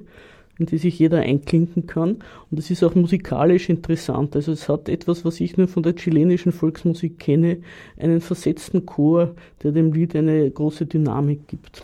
in 0.58 0.66
die 0.66 0.78
sich 0.78 0.98
jeder 0.98 1.20
einklinken 1.20 1.86
kann. 1.86 2.18
Und 2.50 2.58
es 2.58 2.70
ist 2.70 2.82
auch 2.84 2.94
musikalisch 2.94 3.68
interessant. 3.68 4.36
Also, 4.36 4.52
es 4.52 4.68
hat 4.68 4.88
etwas, 4.88 5.24
was 5.24 5.40
ich 5.40 5.56
nur 5.56 5.68
von 5.68 5.82
der 5.82 5.94
chilenischen 5.96 6.52
Volksmusik 6.52 7.18
kenne, 7.18 7.58
einen 7.98 8.20
versetzten 8.20 8.86
Chor, 8.86 9.34
der 9.62 9.72
dem 9.72 9.92
Lied 9.92 10.14
eine 10.14 10.50
große 10.50 10.86
Dynamik 10.86 11.48
gibt. 11.48 11.82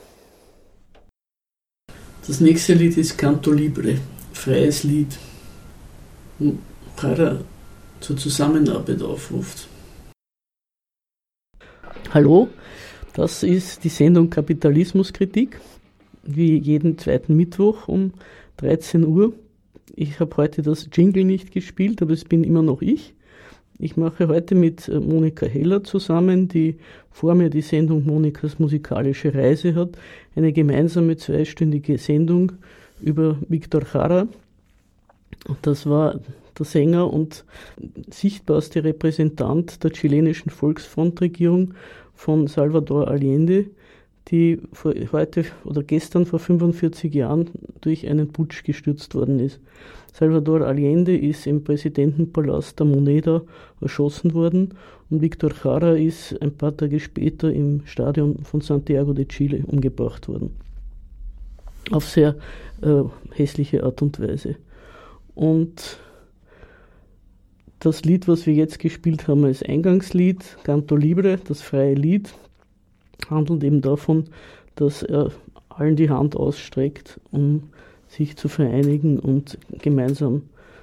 Das 2.26 2.40
nächste 2.40 2.74
Lied 2.74 2.96
ist 2.96 3.16
Canto 3.16 3.50
Libre, 3.50 3.96
freies 4.32 4.84
Lied, 4.84 5.18
wo 6.38 6.54
Cara 6.96 7.40
zur 8.00 8.16
Zusammenarbeit 8.16 9.02
aufruft. 9.02 9.68
Hallo, 12.12 12.48
das 13.14 13.42
ist 13.42 13.84
die 13.84 13.88
Sendung 13.88 14.30
Kapitalismuskritik, 14.30 15.60
wie 16.22 16.58
jeden 16.58 16.98
zweiten 16.98 17.36
Mittwoch 17.36 17.88
um 17.88 18.12
13 18.60 19.06
Uhr. 19.06 19.32
Ich 19.96 20.20
habe 20.20 20.36
heute 20.36 20.62
das 20.62 20.88
Jingle 20.92 21.24
nicht 21.24 21.50
gespielt, 21.50 22.02
aber 22.02 22.12
es 22.12 22.24
bin 22.24 22.44
immer 22.44 22.62
noch 22.62 22.82
ich. 22.82 23.14
Ich 23.78 23.96
mache 23.96 24.28
heute 24.28 24.54
mit 24.54 24.88
äh, 24.88 25.00
Monika 25.00 25.46
Heller 25.46 25.82
zusammen, 25.82 26.48
die 26.48 26.76
vor 27.10 27.34
mir 27.34 27.48
die 27.48 27.62
Sendung 27.62 28.04
Monikas 28.04 28.58
musikalische 28.58 29.34
Reise 29.34 29.74
hat, 29.74 29.96
eine 30.36 30.52
gemeinsame 30.52 31.16
zweistündige 31.16 31.96
Sendung 31.96 32.52
über 33.00 33.38
Victor 33.48 33.82
Jara. 33.92 34.28
Das 35.62 35.86
war 35.86 36.20
der 36.58 36.66
Sänger 36.66 37.10
und 37.10 37.46
sichtbarste 38.10 38.84
Repräsentant 38.84 39.82
der 39.82 39.92
chilenischen 39.92 40.50
Volksfrontregierung 40.50 41.72
von 42.14 42.46
Salvador 42.48 43.08
Allende, 43.08 43.70
die 44.30 44.60
heute 45.12 45.44
oder 45.64 45.82
gestern 45.82 46.24
vor 46.26 46.38
45 46.38 47.12
Jahren 47.12 47.50
durch 47.80 48.08
einen 48.08 48.28
Putsch 48.28 48.62
gestürzt 48.62 49.14
worden 49.14 49.40
ist. 49.40 49.60
Salvador 50.12 50.62
Allende 50.62 51.16
ist 51.16 51.46
im 51.46 51.64
Präsidentenpalast 51.64 52.78
der 52.78 52.86
Moneda 52.86 53.42
erschossen 53.80 54.34
worden 54.34 54.74
und 55.08 55.22
Victor 55.22 55.50
Jara 55.64 55.94
ist 55.94 56.40
ein 56.40 56.56
paar 56.56 56.76
Tage 56.76 57.00
später 57.00 57.52
im 57.52 57.82
Stadion 57.84 58.44
von 58.44 58.60
Santiago 58.60 59.12
de 59.12 59.26
Chile 59.26 59.64
umgebracht 59.66 60.28
worden. 60.28 60.50
Auf 61.90 62.06
sehr 62.06 62.36
äh, 62.82 63.02
hässliche 63.32 63.82
Art 63.82 64.02
und 64.02 64.20
Weise. 64.20 64.56
Und 65.34 65.98
das 67.80 68.04
Lied, 68.04 68.28
was 68.28 68.46
wir 68.46 68.54
jetzt 68.54 68.78
gespielt 68.78 69.26
haben 69.26 69.44
als 69.44 69.62
Eingangslied, 69.62 70.58
Canto 70.64 70.96
Libre, 70.96 71.38
das 71.48 71.62
freie 71.62 71.94
Lied, 71.94 72.32
handelt 73.28 73.64
eben 73.64 73.80
davon, 73.80 74.24
dass 74.76 75.02
er 75.02 75.30
allen 75.68 75.96
die 75.96 76.10
Hand 76.10 76.36
ausstreckt, 76.36 77.20
um 77.30 77.64
sich 78.08 78.36
zu 78.36 78.48
vereinigen 78.48 79.18
und 79.18 79.58
gemeinsam 79.82 80.42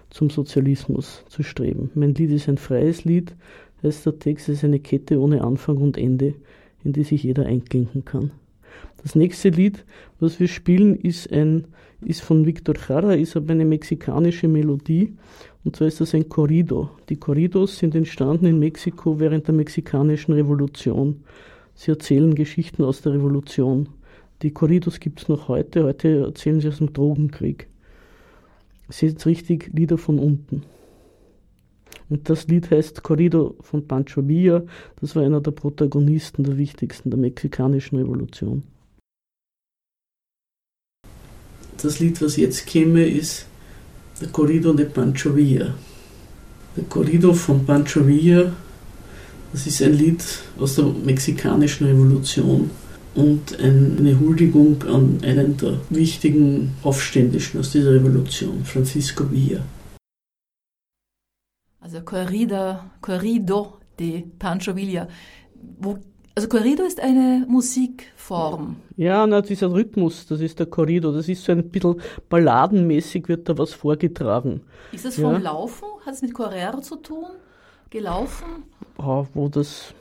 zum 0.10 0.30
Sozialismus 0.30 1.24
zu 1.28 1.44
streben. 1.44 1.92
Mein 1.96 2.14
Lied 2.14 2.32
ist 2.32 2.48
ein 2.48 2.58
freies 2.58 3.04
Lied, 3.04 3.36
heißt 3.84 4.06
der 4.06 4.20
Text, 4.20 4.50
ist 4.50 4.64
eine 4.64 4.80
Kette 4.80 5.20
ohne 5.20 5.44
Anfang 5.44 5.78
und 5.78 5.98
Ende, 5.98 6.36
in 6.84 6.94
die 6.94 7.04
sich 7.04 7.24
jeder 7.24 7.46
einklinken 7.46 8.06
kann. 8.06 8.32
Das 9.04 9.16
nächste 9.16 9.50
Lied, 9.50 9.86
was 10.20 10.40
wir 10.40 10.48
spielen, 10.48 10.96
ist, 10.96 11.32
ein, 11.32 11.66
ist 12.02 12.22
von 12.22 12.46
Victor 12.46 12.76
Jara, 12.76 13.14
ist 13.14 13.36
aber 13.36 13.52
eine 13.52 13.66
mexikanische 13.66 14.48
Melodie, 14.48 15.16
und 15.64 15.76
zwar 15.76 15.88
ist 15.88 16.00
das 16.00 16.16
ein 16.16 16.30
Corrido. 16.30 16.92
Die 17.10 17.18
Corridos 17.18 17.78
sind 17.78 17.94
entstanden 17.94 18.46
in 18.46 18.60
Mexiko 18.60 19.20
während 19.20 19.48
der 19.48 19.56
mexikanischen 19.56 20.34
Revolution. 20.34 21.24
Sie 21.78 21.92
erzählen 21.92 22.34
Geschichten 22.34 22.84
aus 22.84 23.02
der 23.02 23.14
Revolution. 23.14 23.90
Die 24.42 24.52
Corridos 24.52 25.00
gibt 25.00 25.22
es 25.22 25.30
noch 25.30 25.48
heute. 25.48 25.84
Heute 25.84 26.26
erzählen 26.26 26.60
sie 26.60 26.68
aus 26.70 26.80
dem 26.80 26.92
Drogenkrieg. 26.92 27.68
Es 28.90 28.98
sind 28.98 29.24
richtig 29.28 29.70
Lieder 29.74 30.00
von 30.00 30.18
unten. 30.18 30.64
Und 32.10 32.30
das 32.30 32.48
Lied 32.48 32.72
heißt 32.72 33.04
Corrido 33.04 33.56
von 33.62 33.88
Pancho 33.88 34.28
Villa. 34.28 34.64
Das 35.00 35.16
war 35.16 35.24
einer 35.24 35.40
der 35.40 35.52
Protagonisten, 35.52 36.44
der 36.44 36.58
wichtigsten 36.58 37.12
der 37.12 37.20
mexikanischen 37.20 37.98
Revolution. 37.98 38.64
Das 41.80 42.00
Lied, 42.00 42.20
was 42.24 42.38
jetzt 42.38 42.66
käme, 42.66 43.06
ist 43.06 43.46
der 44.20 44.30
Corrido 44.30 44.74
de 44.74 44.88
Pancho 44.88 45.36
Villa. 45.36 45.76
Der 46.76 46.86
Corrido 46.86 47.34
von 47.34 47.64
Pancho 47.68 48.08
Villa 48.08 48.52
das 49.52 49.68
ist 49.68 49.82
ein 49.82 49.94
Lied 49.94 50.24
aus 50.60 50.76
der 50.76 50.86
mexikanischen 50.86 51.88
Revolution 51.88 52.70
und 53.16 53.60
eine 53.60 54.20
Huldigung 54.20 54.84
an 54.84 55.20
einen 55.24 55.58
der 55.58 55.80
wichtigen 55.90 56.76
Aufständischen 56.84 57.60
aus 57.60 57.72
dieser 57.72 57.94
Revolution, 57.94 58.64
Francisco 58.64 59.30
Villa. 59.32 59.62
Also 61.80 62.02
Corrida, 62.02 62.92
Corrido 63.02 63.78
de 63.98 64.24
Pancho 64.38 64.76
Villa. 64.76 65.08
Wo, 65.80 65.98
also 66.36 66.50
Corrido 66.50 66.84
ist 66.84 67.00
eine 67.00 67.46
Musikform. 67.48 68.76
Ja, 68.98 69.26
na, 69.26 69.42
dieser 69.42 69.72
Rhythmus, 69.72 70.28
das 70.28 70.42
ist 70.42 70.60
der 70.60 70.68
Corrido. 70.68 71.12
Das 71.12 71.28
ist 71.28 71.44
so 71.44 71.52
ein 71.54 71.70
bisschen 71.70 72.02
balladenmäßig, 72.30 73.28
wird 73.28 73.50
da 73.50 73.58
was 73.58 73.74
vorgetragen. 73.74 74.62
Ist 74.92 75.06
das 75.06 75.16
vom 75.16 75.34
ja. 75.34 75.38
Laufen? 75.38 75.86
Hat 76.06 76.14
es 76.14 76.22
mit 76.22 76.34
Correro 76.34 76.82
zu 76.82 76.98
tun? 76.98 77.26
Gelaufen? 77.90 78.64
Ja, 79.00 79.28
wo 79.34 79.50
das. 79.50 79.94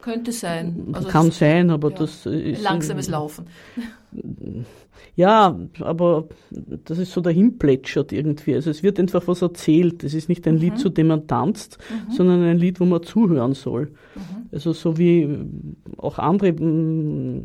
Könnte 0.00 0.32
sein. 0.32 0.88
Also 0.92 1.08
kann 1.08 1.30
sein, 1.30 1.70
aber 1.70 1.90
ja, 1.90 1.98
das 1.98 2.26
ist. 2.26 2.62
Langsames 2.62 3.08
Laufen. 3.08 3.46
Ja, 5.16 5.58
aber 5.80 6.28
das 6.84 6.98
ist 6.98 7.12
so 7.12 7.22
dahin 7.22 7.58
plätschert 7.58 8.12
irgendwie. 8.12 8.54
Also 8.54 8.70
es 8.70 8.82
wird 8.82 9.00
einfach 9.00 9.26
was 9.26 9.40
erzählt. 9.40 10.04
Es 10.04 10.12
ist 10.12 10.28
nicht 10.28 10.46
ein 10.46 10.56
mhm. 10.56 10.60
Lied, 10.60 10.78
zu 10.78 10.90
dem 10.90 11.06
man 11.06 11.26
tanzt, 11.26 11.78
mhm. 11.88 12.12
sondern 12.12 12.42
ein 12.42 12.58
Lied, 12.58 12.80
wo 12.80 12.84
man 12.84 13.02
zuhören 13.02 13.54
soll. 13.54 13.86
Mhm. 14.14 14.48
Also 14.52 14.74
so 14.74 14.98
wie 14.98 15.38
auch 15.96 16.18
andere 16.18 16.48
äh, 16.48 17.42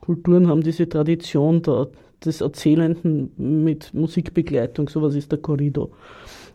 Kulturen 0.00 0.48
haben 0.48 0.62
diese 0.62 0.88
Tradition 0.88 1.60
der, 1.60 1.88
des 2.24 2.40
Erzählenden 2.40 3.30
mit 3.36 3.92
Musikbegleitung. 3.92 4.88
Sowas 4.88 5.14
ist 5.14 5.30
der 5.30 5.40
Corrido. 5.40 5.92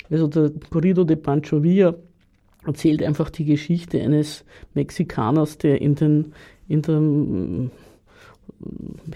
Also 0.09 0.27
der 0.27 0.51
Corrido 0.69 1.03
de 1.03 1.15
Pancho 1.15 1.63
Villa 1.63 1.95
erzählt 2.65 3.03
einfach 3.03 3.29
die 3.29 3.45
Geschichte 3.45 4.01
eines 4.01 4.45
Mexikaners, 4.73 5.57
der 5.57 5.81
in 5.81 5.95
den 5.95 6.33
in 6.67 6.81
dem 6.81 7.71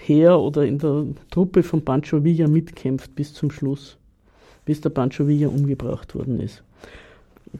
Heer 0.00 0.38
oder 0.38 0.64
in 0.64 0.78
der 0.78 1.06
Truppe 1.30 1.62
von 1.62 1.82
Pancho 1.82 2.22
Villa 2.24 2.46
mitkämpft 2.46 3.14
bis 3.14 3.32
zum 3.32 3.50
Schluss, 3.50 3.96
bis 4.64 4.80
der 4.80 4.90
Pancho 4.90 5.26
Villa 5.26 5.48
umgebracht 5.48 6.14
worden 6.14 6.40
ist. 6.40 6.62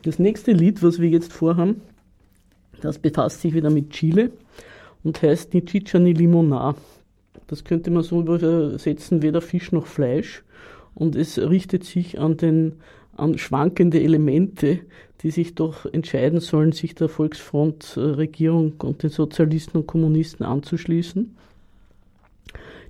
Das 0.03 0.19
nächste 0.19 0.53
Lied, 0.53 0.83
was 0.83 1.01
wir 1.01 1.09
jetzt 1.09 1.33
vorhaben, 1.33 1.81
das 2.81 2.99
befasst 2.99 3.41
sich 3.41 3.55
wieder 3.55 3.71
mit 3.71 3.91
Chile 3.91 4.31
und 5.03 5.23
heißt 5.23 5.55
Ni 5.55 5.65
Chicha 5.65 5.99
ni 5.99 6.13
Limona. 6.13 6.75
Das 7.47 7.65
könnte 7.65 7.91
man 7.91 8.03
so 8.03 8.21
übersetzen, 8.21 9.23
weder 9.23 9.41
Fisch 9.41 9.73
noch 9.73 9.87
Fleisch. 9.87 10.45
Und 10.95 11.17
es 11.17 11.39
richtet 11.39 11.85
sich 11.85 12.19
an 12.19 12.37
den 12.37 12.75
an 13.19 13.37
schwankende 13.39 14.01
Elemente, 14.01 14.81
die 15.23 15.31
sich 15.31 15.55
doch 15.55 15.85
entscheiden 15.87 16.41
sollen, 16.41 16.73
sich 16.73 16.95
der 16.95 17.09
Volksfrontregierung 17.09 18.75
und 18.79 19.03
den 19.03 19.11
Sozialisten 19.11 19.79
und 19.79 19.87
Kommunisten 19.87 20.47
anzuschließen. 20.47 21.37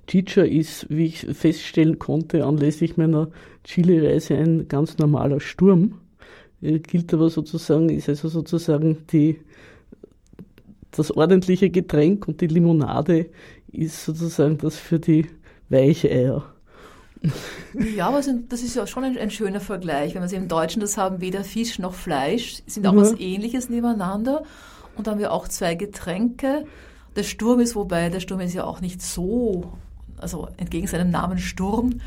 Chicha 0.07 0.41
ist, 0.41 0.87
wie 0.89 1.05
ich 1.05 1.19
feststellen 1.19 1.99
konnte, 1.99 2.45
anlässlich 2.45 2.97
meiner 2.97 3.29
Chile-Reise 3.63 4.35
ein 4.35 4.67
ganz 4.67 4.97
normaler 4.97 5.39
Sturm. 5.39 5.95
Gilt 6.61 7.13
aber 7.13 7.29
sozusagen, 7.29 7.89
ist 7.89 8.09
also 8.09 8.27
sozusagen 8.27 8.97
die, 9.11 9.39
das 10.91 11.11
ordentliche 11.11 11.69
Getränk 11.69 12.27
und 12.27 12.41
die 12.41 12.47
Limonade 12.47 13.27
ist 13.71 14.03
sozusagen 14.03 14.57
das 14.57 14.75
für 14.75 14.99
die 14.99 15.27
Weicheier. 15.69 16.43
Ja, 17.73 18.07
aber 18.07 18.21
das 18.49 18.61
ist 18.61 18.75
ja 18.75 18.87
schon 18.87 19.03
ein, 19.03 19.17
ein, 19.17 19.29
schöner 19.29 19.59
Vergleich. 19.59 20.15
Wenn 20.15 20.29
wir 20.29 20.37
im 20.37 20.47
Deutschen 20.47 20.79
das 20.79 20.97
haben, 20.97 21.21
weder 21.21 21.43
Fisch 21.43 21.79
noch 21.79 21.93
Fleisch, 21.93 22.61
sind 22.65 22.87
auch 22.87 22.93
ja. 22.93 22.99
was 22.99 23.19
Ähnliches 23.19 23.69
nebeneinander. 23.69 24.43
Und 24.95 25.07
dann 25.07 25.13
haben 25.13 25.19
wir 25.19 25.33
auch 25.33 25.47
zwei 25.47 25.75
Getränke. 25.75 26.65
Der 27.15 27.23
Sturm 27.23 27.59
ist, 27.59 27.75
wobei 27.75 28.09
der 28.09 28.19
Sturm 28.19 28.39
ist 28.39 28.53
ja 28.53 28.63
auch 28.63 28.81
nicht 28.81 29.01
so, 29.01 29.73
also 30.17 30.47
entgegen 30.57 30.87
seinem 30.87 31.09
Namen 31.09 31.37
Sturm, 31.37 32.01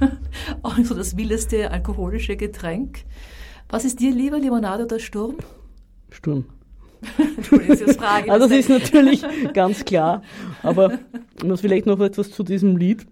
auch 0.62 0.76
nicht 0.76 0.88
so 0.88 0.94
das 0.94 1.16
wildeste 1.16 1.70
alkoholische 1.70 2.36
Getränk. 2.36 3.04
Was 3.68 3.84
ist 3.84 4.00
dir 4.00 4.12
lieber, 4.12 4.38
Limonade 4.38 4.84
oder 4.84 4.98
Sturm? 4.98 5.36
Sturm. 6.10 6.46
Das 7.68 7.96
Frage. 7.96 8.32
also 8.32 8.48
das 8.48 8.58
ist 8.58 8.68
natürlich 8.68 9.22
ganz 9.52 9.84
klar. 9.84 10.22
Aber 10.62 10.98
muss 11.44 11.60
vielleicht 11.60 11.86
noch 11.86 12.00
etwas 12.00 12.30
zu 12.30 12.42
diesem 12.42 12.76
Lied. 12.76 13.06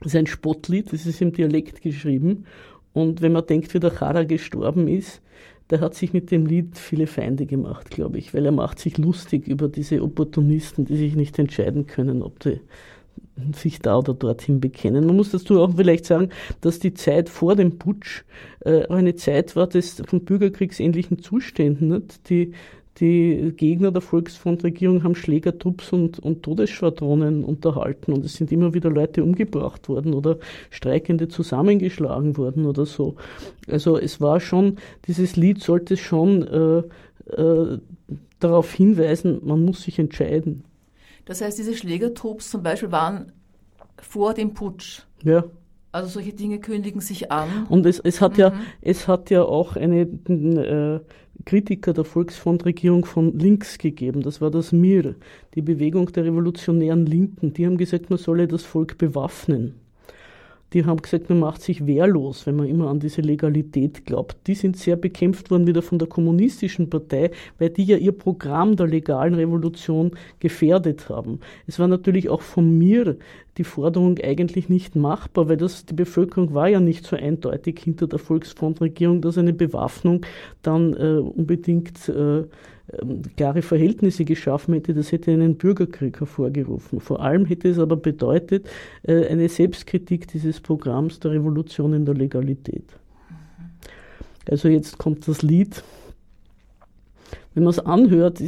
Das 0.00 0.14
ist 0.14 0.16
ein 0.16 0.26
Spottlied, 0.26 0.92
das 0.92 1.06
ist 1.06 1.20
im 1.20 1.32
Dialekt 1.32 1.82
geschrieben. 1.82 2.44
Und 2.92 3.20
wenn 3.20 3.32
man 3.32 3.46
denkt, 3.46 3.74
wie 3.74 3.80
der 3.80 3.90
Chara 3.90 4.24
gestorben 4.24 4.88
ist, 4.88 5.22
der 5.70 5.80
hat 5.80 5.94
sich 5.94 6.12
mit 6.12 6.30
dem 6.30 6.46
Lied 6.46 6.78
viele 6.78 7.06
Feinde 7.06 7.44
gemacht, 7.44 7.90
glaube 7.90 8.18
ich, 8.18 8.32
weil 8.32 8.46
er 8.46 8.52
macht 8.52 8.78
sich 8.78 8.96
lustig 8.96 9.46
über 9.46 9.68
diese 9.68 10.02
Opportunisten, 10.02 10.86
die 10.86 10.96
sich 10.96 11.14
nicht 11.14 11.38
entscheiden 11.38 11.86
können, 11.86 12.22
ob 12.22 12.42
sie 12.42 12.60
sich 13.54 13.80
da 13.80 13.98
oder 13.98 14.14
dorthin 14.14 14.60
bekennen. 14.60 15.06
Man 15.06 15.16
muss 15.16 15.30
dazu 15.30 15.60
auch 15.60 15.74
vielleicht 15.76 16.06
sagen, 16.06 16.30
dass 16.60 16.78
die 16.78 16.94
Zeit 16.94 17.28
vor 17.28 17.56
dem 17.56 17.78
Putsch 17.78 18.24
äh, 18.60 18.86
eine 18.86 19.14
Zeit 19.14 19.56
war 19.56 19.66
des 19.66 20.02
von 20.06 20.24
bürgerkriegsähnlichen 20.24 21.20
Zuständen. 21.20 21.88
Nicht? 21.88 22.28
Die 22.30 22.52
die 23.00 23.52
Gegner 23.56 23.90
der 23.90 24.02
Volksfrontregierung 24.02 25.04
haben 25.04 25.14
Schlägertrupps 25.14 25.92
und, 25.92 26.18
und 26.18 26.42
Todesschwadronen 26.42 27.44
unterhalten 27.44 28.12
und 28.12 28.24
es 28.24 28.34
sind 28.34 28.50
immer 28.52 28.74
wieder 28.74 28.90
Leute 28.90 29.22
umgebracht 29.22 29.88
worden 29.88 30.14
oder 30.14 30.38
Streikende 30.70 31.28
zusammengeschlagen 31.28 32.36
worden 32.36 32.66
oder 32.66 32.86
so. 32.86 33.16
Also 33.68 33.98
es 33.98 34.20
war 34.20 34.40
schon, 34.40 34.76
dieses 35.06 35.36
Lied 35.36 35.62
sollte 35.62 35.96
schon 35.96 36.42
äh, 36.46 36.82
äh, 37.40 37.78
darauf 38.40 38.72
hinweisen, 38.72 39.40
man 39.44 39.64
muss 39.64 39.82
sich 39.82 39.98
entscheiden. 39.98 40.64
Das 41.24 41.40
heißt, 41.40 41.58
diese 41.58 41.74
Schlägertrupps 41.74 42.50
zum 42.50 42.62
Beispiel 42.62 42.90
waren 42.90 43.32
vor 44.00 44.34
dem 44.34 44.54
Putsch. 44.54 45.02
Ja. 45.22 45.44
Also 45.90 46.08
solche 46.08 46.32
Dinge 46.32 46.58
kündigen 46.58 47.00
sich 47.00 47.32
an. 47.32 47.66
Und 47.68 47.86
es, 47.86 47.98
es 47.98 48.20
hat 48.20 48.34
mhm. 48.34 48.40
ja, 48.40 48.52
es 48.82 49.08
hat 49.08 49.30
ja 49.30 49.42
auch 49.42 49.76
eine 49.76 50.02
äh, 50.02 51.00
Kritiker 51.48 51.94
der 51.94 52.04
Volksfrontregierung 52.04 53.06
von 53.06 53.38
links 53.38 53.78
gegeben. 53.78 54.20
Das 54.20 54.42
war 54.42 54.50
das 54.50 54.70
MIR, 54.70 55.14
die 55.54 55.62
Bewegung 55.62 56.12
der 56.12 56.26
revolutionären 56.26 57.06
Linken. 57.06 57.54
Die 57.54 57.64
haben 57.64 57.78
gesagt, 57.78 58.10
man 58.10 58.18
solle 58.18 58.46
das 58.46 58.64
Volk 58.64 58.98
bewaffnen 58.98 59.72
die 60.72 60.84
haben 60.84 61.00
gesagt, 61.00 61.30
man 61.30 61.38
macht 61.38 61.62
sich 61.62 61.86
wehrlos, 61.86 62.46
wenn 62.46 62.56
man 62.56 62.66
immer 62.66 62.88
an 62.88 63.00
diese 63.00 63.22
Legalität 63.22 64.04
glaubt. 64.04 64.36
Die 64.46 64.54
sind 64.54 64.76
sehr 64.76 64.96
bekämpft 64.96 65.50
worden 65.50 65.66
wieder 65.66 65.82
von 65.82 65.98
der 65.98 66.08
kommunistischen 66.08 66.90
Partei, 66.90 67.30
weil 67.58 67.70
die 67.70 67.84
ja 67.84 67.96
ihr 67.96 68.12
Programm 68.12 68.76
der 68.76 68.86
legalen 68.86 69.34
Revolution 69.34 70.12
gefährdet 70.40 71.08
haben. 71.08 71.40
Es 71.66 71.78
war 71.78 71.88
natürlich 71.88 72.28
auch 72.28 72.42
von 72.42 72.76
mir 72.76 73.16
die 73.56 73.64
Forderung 73.64 74.18
eigentlich 74.22 74.68
nicht 74.68 74.94
machbar, 74.94 75.48
weil 75.48 75.56
das, 75.56 75.86
die 75.86 75.94
Bevölkerung 75.94 76.54
war 76.54 76.68
ja 76.68 76.80
nicht 76.80 77.06
so 77.06 77.16
eindeutig 77.16 77.80
hinter 77.80 78.06
der 78.06 78.18
Volksfrontregierung, 78.18 79.20
dass 79.20 79.38
eine 79.38 79.52
Bewaffnung 79.52 80.24
dann 80.62 80.94
äh, 80.94 81.18
unbedingt 81.18 82.08
äh, 82.08 82.44
klare 83.36 83.62
Verhältnisse 83.62 84.24
geschaffen 84.24 84.74
hätte, 84.74 84.94
das 84.94 85.12
hätte 85.12 85.30
einen 85.30 85.56
Bürgerkrieg 85.56 86.18
hervorgerufen. 86.20 87.00
Vor 87.00 87.20
allem 87.20 87.44
hätte 87.44 87.68
es 87.68 87.78
aber 87.78 87.96
bedeutet 87.96 88.66
äh, 89.02 89.26
eine 89.26 89.48
Selbstkritik 89.48 90.28
dieses 90.28 90.60
Programms 90.60 91.20
der 91.20 91.32
Revolution 91.32 91.92
in 91.92 92.06
der 92.06 92.14
Legalität. 92.14 92.84
Also 94.50 94.68
jetzt 94.68 94.96
kommt 94.96 95.28
das 95.28 95.42
Lied. 95.42 95.82
Wenn 97.54 97.64
man 97.64 97.72
es 97.72 97.78
anhört, 97.80 98.40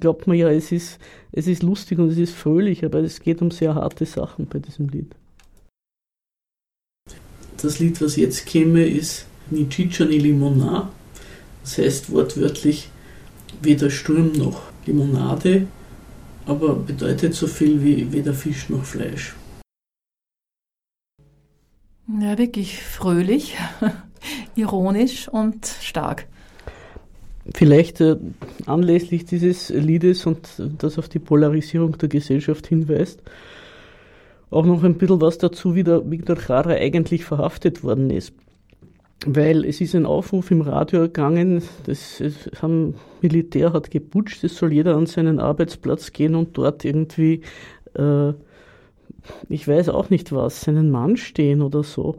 glaubt 0.00 0.26
man 0.26 0.36
ja, 0.36 0.50
es 0.50 0.72
ist, 0.72 0.98
es 1.32 1.46
ist 1.46 1.62
lustig 1.62 1.98
und 1.98 2.08
es 2.08 2.18
ist 2.18 2.34
fröhlich, 2.34 2.84
aber 2.84 2.98
es 3.00 3.20
geht 3.20 3.40
um 3.40 3.50
sehr 3.50 3.74
harte 3.74 4.04
Sachen 4.04 4.46
bei 4.46 4.58
diesem 4.58 4.88
Lied. 4.88 5.14
Das 7.62 7.78
Lied, 7.78 8.00
was 8.02 8.16
jetzt 8.16 8.46
käme, 8.46 8.84
ist 8.84 9.26
Ni 9.50 9.66
Ciccia 9.70 10.06
ni 10.06 10.18
Limonà. 10.18 10.88
Das 11.62 11.78
heißt 11.78 12.12
wortwörtlich 12.12 12.88
weder 13.62 13.90
Sturm 13.90 14.32
noch 14.32 14.62
Limonade, 14.86 15.66
aber 16.46 16.74
bedeutet 16.74 17.34
so 17.34 17.46
viel 17.46 17.82
wie 17.82 18.12
weder 18.12 18.34
Fisch 18.34 18.68
noch 18.68 18.84
Fleisch. 18.84 19.34
Ja, 22.20 22.36
wirklich 22.38 22.82
fröhlich, 22.82 23.56
ironisch 24.56 25.28
und 25.28 25.66
stark. 25.80 26.26
Vielleicht 27.54 28.00
äh, 28.00 28.16
anlässlich 28.66 29.24
dieses 29.24 29.70
Liedes 29.70 30.26
und 30.26 30.48
das 30.78 30.98
auf 30.98 31.08
die 31.08 31.18
Polarisierung 31.18 31.96
der 31.98 32.08
Gesellschaft 32.08 32.66
hinweist, 32.66 33.22
auch 34.50 34.66
noch 34.66 34.82
ein 34.82 34.98
bisschen 34.98 35.20
was 35.20 35.38
dazu, 35.38 35.74
wie 35.74 35.84
der 35.84 36.08
Viktor 36.10 36.36
Jara 36.36 36.70
eigentlich 36.70 37.24
verhaftet 37.24 37.82
worden 37.82 38.10
ist 38.10 38.32
weil 39.26 39.64
es 39.64 39.80
ist 39.80 39.94
ein 39.94 40.06
Aufruf 40.06 40.50
im 40.50 40.62
Radio 40.62 41.00
ergangen, 41.00 41.62
das, 41.84 42.22
haben 42.62 42.94
Militär 43.20 43.72
hat 43.72 43.90
geputscht, 43.90 44.42
es 44.44 44.56
soll 44.56 44.72
jeder 44.72 44.96
an 44.96 45.06
seinen 45.06 45.40
Arbeitsplatz 45.40 46.12
gehen 46.12 46.34
und 46.34 46.56
dort 46.56 46.84
irgendwie, 46.84 47.42
äh, 47.94 48.32
ich 49.48 49.68
weiß 49.68 49.90
auch 49.90 50.08
nicht 50.08 50.32
was, 50.32 50.62
seinen 50.62 50.90
Mann 50.90 51.16
stehen 51.18 51.60
oder 51.60 51.82
so. 51.82 52.16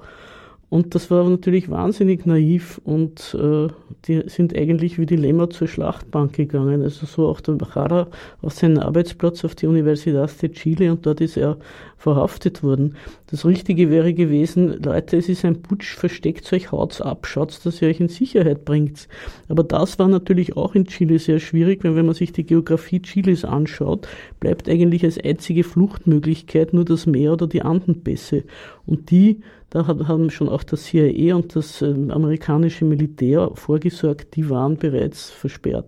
Und 0.72 0.96
das 0.96 1.12
war 1.12 1.30
natürlich 1.30 1.70
wahnsinnig 1.70 2.26
naiv 2.26 2.80
und 2.86 3.36
äh, 3.38 3.68
die 4.06 4.24
sind 4.28 4.56
eigentlich 4.58 4.98
wie 4.98 5.06
die 5.06 5.18
Lämmer 5.18 5.50
zur 5.50 5.68
Schlachtbank 5.68 6.32
gegangen. 6.32 6.82
Also 6.82 7.06
so 7.06 7.28
auch 7.28 7.42
der 7.42 7.56
Machara 7.56 8.08
auf 8.42 8.54
seinen 8.54 8.80
Arbeitsplatz 8.80 9.44
auf 9.44 9.54
die 9.54 9.68
Universidad 9.68 10.32
de 10.42 10.50
Chile 10.50 10.90
und 10.94 11.06
dort 11.06 11.20
ist 11.20 11.36
er 11.36 11.58
verhaftet 11.98 12.64
worden. 12.64 12.96
Das 13.28 13.46
Richtige 13.46 13.90
wäre 13.90 14.14
gewesen, 14.14 14.82
Leute, 14.82 15.18
es 15.18 15.28
ist 15.28 15.44
ein 15.44 15.62
Putsch, 15.62 15.94
versteckt 15.94 16.52
euch, 16.54 16.72
haut's 16.72 17.02
ab, 17.02 17.28
schaut, 17.28 17.66
dass 17.66 17.82
ihr 17.82 17.90
euch 17.90 18.00
in 18.00 18.08
Sicherheit 18.08 18.64
bringt. 18.64 19.10
Aber 19.50 19.64
das 19.64 20.00
war 20.00 20.08
natürlich 20.08 20.56
auch 20.56 20.74
in 20.74 20.86
Chile 20.86 21.20
sehr 21.20 21.40
schwierig, 21.40 21.84
weil 21.84 21.98
wenn 21.98 22.06
man 22.06 22.16
sich 22.16 22.32
die 22.32 22.46
Geografie 22.46 23.02
Chiles 23.02 23.44
anschaut, 23.44 24.08
bleibt 24.40 24.70
eigentlich 24.70 25.04
als 25.04 25.22
einzige 25.22 25.66
Fluchtmöglichkeit 25.66 26.72
nur 26.72 26.86
das 26.86 27.08
Meer 27.08 27.34
oder 27.34 27.48
die 27.48 27.62
Andenpässe. 27.62 28.46
Und 28.86 29.12
die 29.12 29.42
da 29.72 29.88
haben 29.88 30.30
schon 30.30 30.50
auch 30.50 30.64
das 30.64 30.84
CIA 30.84 31.34
und 31.34 31.56
das 31.56 31.82
äh, 31.82 31.86
amerikanische 31.86 32.84
Militär 32.84 33.52
vorgesorgt, 33.56 34.36
die 34.36 34.50
waren 34.50 34.78
bereits 34.78 35.30
versperrt. 35.30 35.88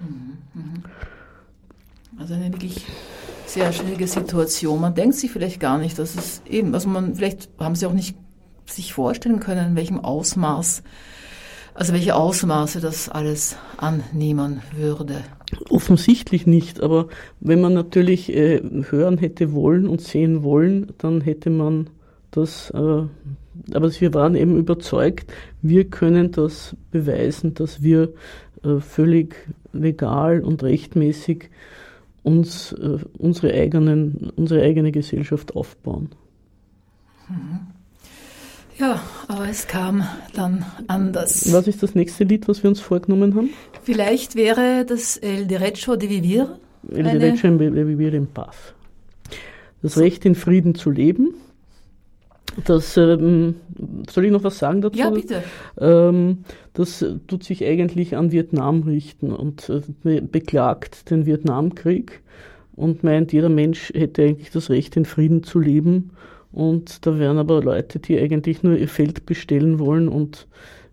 Mhm, 0.00 0.38
mhm. 0.54 0.82
Also 2.18 2.34
eine 2.34 2.52
wirklich 2.52 2.84
sehr 3.46 3.72
schwierige 3.72 4.06
Situation. 4.06 4.82
Man 4.82 4.94
denkt 4.94 5.14
sich 5.14 5.30
vielleicht 5.30 5.60
gar 5.60 5.78
nicht, 5.78 5.98
dass 5.98 6.14
es 6.14 6.42
eben, 6.46 6.74
also 6.74 6.90
man, 6.90 7.14
vielleicht 7.14 7.48
haben 7.58 7.74
sie 7.74 7.86
auch 7.86 7.94
nicht 7.94 8.16
sich 8.66 8.92
vorstellen 8.92 9.40
können, 9.40 9.70
in 9.70 9.76
welchem 9.76 10.00
Ausmaß, 10.00 10.82
also 11.72 11.92
welche 11.94 12.14
Ausmaße 12.14 12.80
das 12.80 13.08
alles 13.08 13.56
annehmen 13.78 14.60
würde. 14.76 15.24
Offensichtlich 15.70 16.46
nicht, 16.46 16.82
aber 16.82 17.08
wenn 17.40 17.62
man 17.62 17.72
natürlich 17.72 18.30
äh, 18.30 18.60
hören 18.90 19.16
hätte 19.16 19.54
wollen 19.54 19.88
und 19.88 20.02
sehen 20.02 20.42
wollen, 20.42 20.92
dann 20.98 21.22
hätte 21.22 21.48
man 21.48 21.88
das, 22.30 22.70
äh, 22.70 22.76
aber 22.78 24.00
wir 24.00 24.14
waren 24.14 24.34
eben 24.34 24.56
überzeugt, 24.56 25.32
wir 25.62 25.84
können 25.84 26.30
das 26.32 26.76
beweisen, 26.90 27.54
dass 27.54 27.82
wir 27.82 28.12
äh, 28.62 28.80
völlig 28.80 29.34
legal 29.72 30.40
und 30.40 30.62
rechtmäßig 30.62 31.50
uns 32.22 32.72
äh, 32.72 32.98
unsere, 33.18 33.52
eigenen, 33.54 34.30
unsere 34.36 34.62
eigene 34.62 34.92
Gesellschaft 34.92 35.56
aufbauen. 35.56 36.10
Ja, 38.78 39.00
aber 39.28 39.48
es 39.48 39.66
kam 39.66 40.04
dann 40.34 40.64
anders. 40.86 41.52
Was 41.52 41.66
ist 41.68 41.82
das 41.82 41.94
nächste 41.94 42.24
Lied, 42.24 42.48
was 42.48 42.62
wir 42.62 42.70
uns 42.70 42.80
vorgenommen 42.80 43.34
haben? 43.34 43.50
Vielleicht 43.82 44.36
wäre 44.36 44.84
das 44.86 45.16
El 45.18 45.46
Derecho 45.46 45.96
de 45.96 46.08
Vivir. 46.08 46.58
El 46.90 47.04
Derecho 47.04 47.48
de 47.56 47.86
Vivir 47.86 48.14
en 48.14 48.26
Paz. 48.26 48.56
Das 49.82 49.98
Recht 49.98 50.24
in 50.24 50.34
Frieden 50.34 50.74
zu 50.74 50.90
leben. 50.90 51.34
Das, 52.64 52.96
ähm, 52.96 53.56
soll 54.08 54.26
ich 54.26 54.32
noch 54.32 54.44
was 54.44 54.58
sagen 54.58 54.80
dazu? 54.80 54.98
Ja, 54.98 55.10
bitte. 55.10 55.42
Ähm, 55.78 56.38
das 56.72 57.04
tut 57.26 57.44
sich 57.44 57.64
eigentlich 57.64 58.16
an 58.16 58.32
Vietnam 58.32 58.82
richten 58.82 59.32
und 59.32 59.70
äh, 60.04 60.20
beklagt 60.20 61.10
den 61.10 61.26
Vietnamkrieg 61.26 62.22
und 62.74 63.04
meint, 63.04 63.32
jeder 63.32 63.48
Mensch 63.48 63.92
hätte 63.94 64.22
eigentlich 64.22 64.50
das 64.50 64.70
Recht, 64.70 64.96
in 64.96 65.04
Frieden 65.04 65.42
zu 65.42 65.60
leben. 65.60 66.10
Und 66.52 67.06
da 67.06 67.18
wären 67.18 67.38
aber 67.38 67.62
Leute, 67.62 67.98
die 68.00 68.18
eigentlich 68.18 68.62
nur 68.62 68.76
ihr 68.76 68.88
Feld 68.88 69.26
bestellen 69.26 69.78
wollen 69.78 70.08
und 70.08 70.48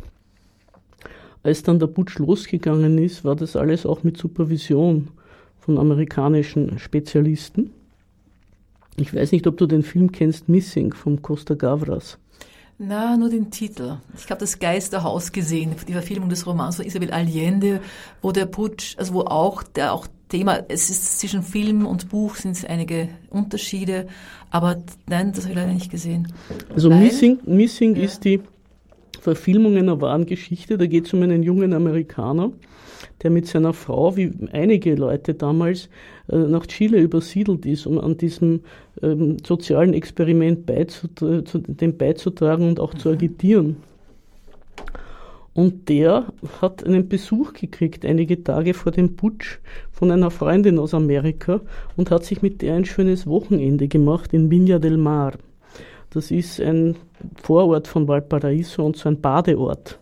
Als 1.45 1.61
dann 1.61 1.77
der 1.77 1.85
Putsch 1.85 2.17
losgegangen 2.17 2.97
ist, 2.97 3.23
war 3.23 3.35
das 3.35 3.55
alles 3.55 3.85
auch 3.85 4.01
mit 4.01 4.17
Supervision 4.17 5.09
von 5.59 5.77
amerikanischen 5.77 6.79
Spezialisten. 6.79 7.69
Ich 8.97 9.13
weiß 9.13 9.31
nicht, 9.31 9.45
ob 9.45 9.55
du 9.57 9.67
den 9.67 9.83
Film 9.83 10.11
kennst, 10.11 10.49
Missing 10.49 10.93
von 10.95 11.21
Costa 11.21 11.53
Gavras. 11.53 12.17
Na, 12.79 13.15
nur 13.15 13.29
den 13.29 13.51
Titel. 13.51 13.97
Ich 14.17 14.27
habe 14.31 14.39
das 14.39 14.57
Geisterhaus 14.57 15.31
gesehen, 15.31 15.75
die 15.87 15.93
Verfilmung 15.93 16.29
des 16.29 16.47
Romans 16.47 16.77
von 16.77 16.85
Isabel 16.87 17.11
Allende, 17.11 17.79
wo 18.23 18.31
der 18.31 18.47
Putsch, 18.47 18.97
also 18.97 19.13
wo 19.13 19.21
auch 19.21 19.61
der 19.61 19.93
auch 19.93 20.07
Thema, 20.29 20.63
es 20.67 20.89
ist 20.89 21.19
zwischen 21.19 21.43
Film 21.43 21.85
und 21.85 22.09
Buch 22.09 22.37
sind 22.37 22.53
es 22.53 22.65
einige 22.65 23.09
Unterschiede, 23.29 24.07
aber 24.49 24.77
nein, 25.07 25.31
das 25.31 25.43
habe 25.43 25.51
ich 25.51 25.59
leider 25.59 25.73
nicht 25.73 25.91
gesehen. 25.91 26.33
Also 26.73 26.89
Weil, 26.89 27.01
Missing, 27.01 27.37
Missing 27.45 27.95
ja. 27.95 28.01
ist 28.01 28.25
die 28.25 28.41
Verfilmung 29.25 29.75
einer 29.75 29.99
wahren 30.01 30.27
Geschichte. 30.27 30.77
Da 30.77 30.85
geht 30.85 31.07
es 31.07 31.13
um 31.13 31.23
einen 31.23 31.41
jungen 31.41 31.73
Amerikaner, 31.73 32.51
der 33.23 33.31
mit 33.31 33.47
seiner 33.47 33.73
Frau, 33.73 34.15
wie 34.15 34.31
einige 34.51 34.93
Leute 34.93 35.33
damals, 35.33 35.89
äh, 36.29 36.37
nach 36.37 36.67
Chile 36.67 36.99
übersiedelt 36.99 37.65
ist, 37.65 37.87
um 37.87 37.99
an 37.99 38.17
diesem 38.17 38.61
ähm, 39.01 39.37
sozialen 39.43 39.95
Experiment 39.95 40.67
beizutra 40.67 41.41
dem 41.41 41.97
beizutragen 41.97 42.67
und 42.69 42.79
auch 42.79 42.93
mhm. 42.93 42.99
zu 42.99 43.09
agitieren. 43.09 43.77
Und 45.55 45.89
der 45.89 46.27
hat 46.61 46.85
einen 46.85 47.07
Besuch 47.09 47.53
gekriegt, 47.53 48.05
einige 48.05 48.43
Tage 48.43 48.75
vor 48.75 48.91
dem 48.91 49.15
Putsch, 49.15 49.57
von 49.91 50.11
einer 50.11 50.29
Freundin 50.29 50.77
aus 50.77 50.93
Amerika 50.93 51.61
und 51.97 52.11
hat 52.11 52.25
sich 52.25 52.43
mit 52.43 52.61
der 52.61 52.75
ein 52.75 52.85
schönes 52.85 53.25
Wochenende 53.25 53.87
gemacht 53.87 54.33
in 54.33 54.51
Viña 54.51 54.77
del 54.77 54.97
Mar. 54.97 55.33
Das 56.15 56.31
ist 56.31 56.61
ein 56.61 56.95
Vorort 57.43 57.89
von 57.89 58.07
Valparaiso 58.07 58.85
und 58.85 58.95
so 58.95 59.09
ein 59.09 59.19
Badeort. 59.19 59.99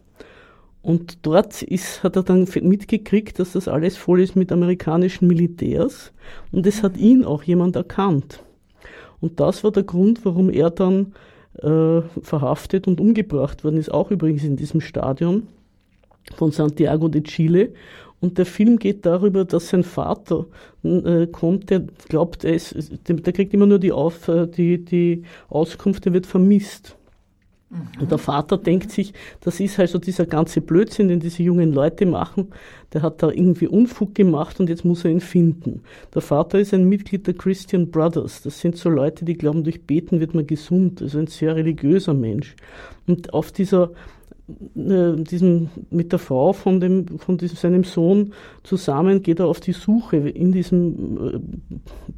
Und 0.84 1.26
dort 1.26 1.64
ist, 1.64 2.04
hat 2.04 2.16
er 2.16 2.22
dann 2.22 2.48
mitgekriegt, 2.62 3.40
dass 3.40 3.54
das 3.54 3.68
alles 3.68 3.98
voll 3.98 4.22
ist 4.22 4.36
mit 4.36 4.52
amerikanischen 4.52 5.28
Militärs. 5.28 6.14
Und 6.52 6.68
es 6.68 6.84
hat 6.84 6.98
ihn 6.98 7.26
auch 7.26 7.42
jemand 7.42 7.76
erkannt. 7.76 8.44
Und 9.22 9.40
das 9.40 9.64
war 9.64 9.72
der 9.72 9.82
Grund, 9.82 10.24
warum 10.24 10.52
er 10.52 10.70
dann 10.70 11.14
äh, 11.64 12.02
verhaftet 12.22 12.88
und 12.88 13.02
umgebracht 13.02 13.64
worden 13.64 13.78
ist, 13.78 13.92
auch 13.92 14.12
übrigens 14.12 14.44
in 14.44 14.56
diesem 14.56 14.82
Stadion 14.82 15.48
von 16.36 16.52
Santiago 16.52 17.08
de 17.08 17.24
Chile. 17.24 17.74
Und 18.24 18.38
der 18.38 18.46
Film 18.46 18.80
geht 18.80 19.06
darüber, 19.06 19.44
dass 19.44 19.68
sein 19.68 19.84
Vater 19.84 20.46
äh, 20.82 21.28
kommt, 21.28 21.70
der 21.70 21.82
glaubt, 22.08 22.46
er 22.46 22.54
ist, 22.54 22.74
der, 23.10 23.34
kriegt 23.34 23.54
immer 23.54 23.66
nur 23.66 23.80
die, 23.80 23.92
Auf, 23.92 24.30
äh, 24.30 24.48
die, 24.48 24.78
die 24.78 25.24
Auskunft, 25.50 26.06
er 26.06 26.14
wird 26.14 26.26
vermisst. 26.26 26.96
Und 28.00 28.12
der 28.12 28.18
Vater 28.18 28.58
denkt 28.58 28.92
sich, 28.92 29.14
das 29.42 29.60
ist 29.60 29.78
halt 29.78 29.90
so 29.90 30.00
dieser 30.00 30.26
ganze 30.26 30.62
Blödsinn, 30.62 31.10
den 31.10 31.20
diese 31.20 31.44
jungen 31.44 31.74
Leute 31.74 32.06
machen. 32.06 32.54
Der 32.94 33.02
hat 33.02 33.22
da 33.22 33.30
irgendwie 33.30 33.68
Unfug 33.68 34.16
gemacht 34.16 34.62
und 34.62 34.70
jetzt 34.70 34.86
muss 34.86 35.04
er 35.04 35.12
ihn 35.12 35.20
finden. 35.20 35.82
Der 36.14 36.22
Vater 36.22 36.60
ist 36.60 36.74
ein 36.74 36.88
Mitglied 36.88 37.28
der 37.28 37.34
Christian 37.34 37.92
Brothers. 37.92 38.42
Das 38.44 38.58
sind 38.58 38.78
so 38.78 38.90
Leute, 38.90 39.26
die 39.26 39.34
glauben, 39.34 39.66
durch 39.66 39.82
Beten 39.82 40.22
wird 40.22 40.34
man 40.34 40.48
gesund. 40.48 41.02
Also 41.02 41.20
ein 41.20 41.28
sehr 41.28 41.58
religiöser 41.58 42.14
Mensch. 42.14 42.56
Und 43.06 43.34
auf 43.34 43.52
dieser 43.52 43.92
diesem, 44.48 45.70
mit 45.90 46.12
der 46.12 46.20
Frau 46.20 46.52
von, 46.52 46.80
dem, 46.80 47.20
von 47.20 47.38
diesem, 47.38 47.56
seinem 47.56 47.84
Sohn 47.84 48.34
zusammen 48.64 49.24
geht 49.24 49.40
er 49.40 49.48
auf 49.48 49.62
die 49.62 49.72
Suche 49.72 50.18
in 50.18 50.52
diesem, 50.52 51.18
äh, 51.18 51.40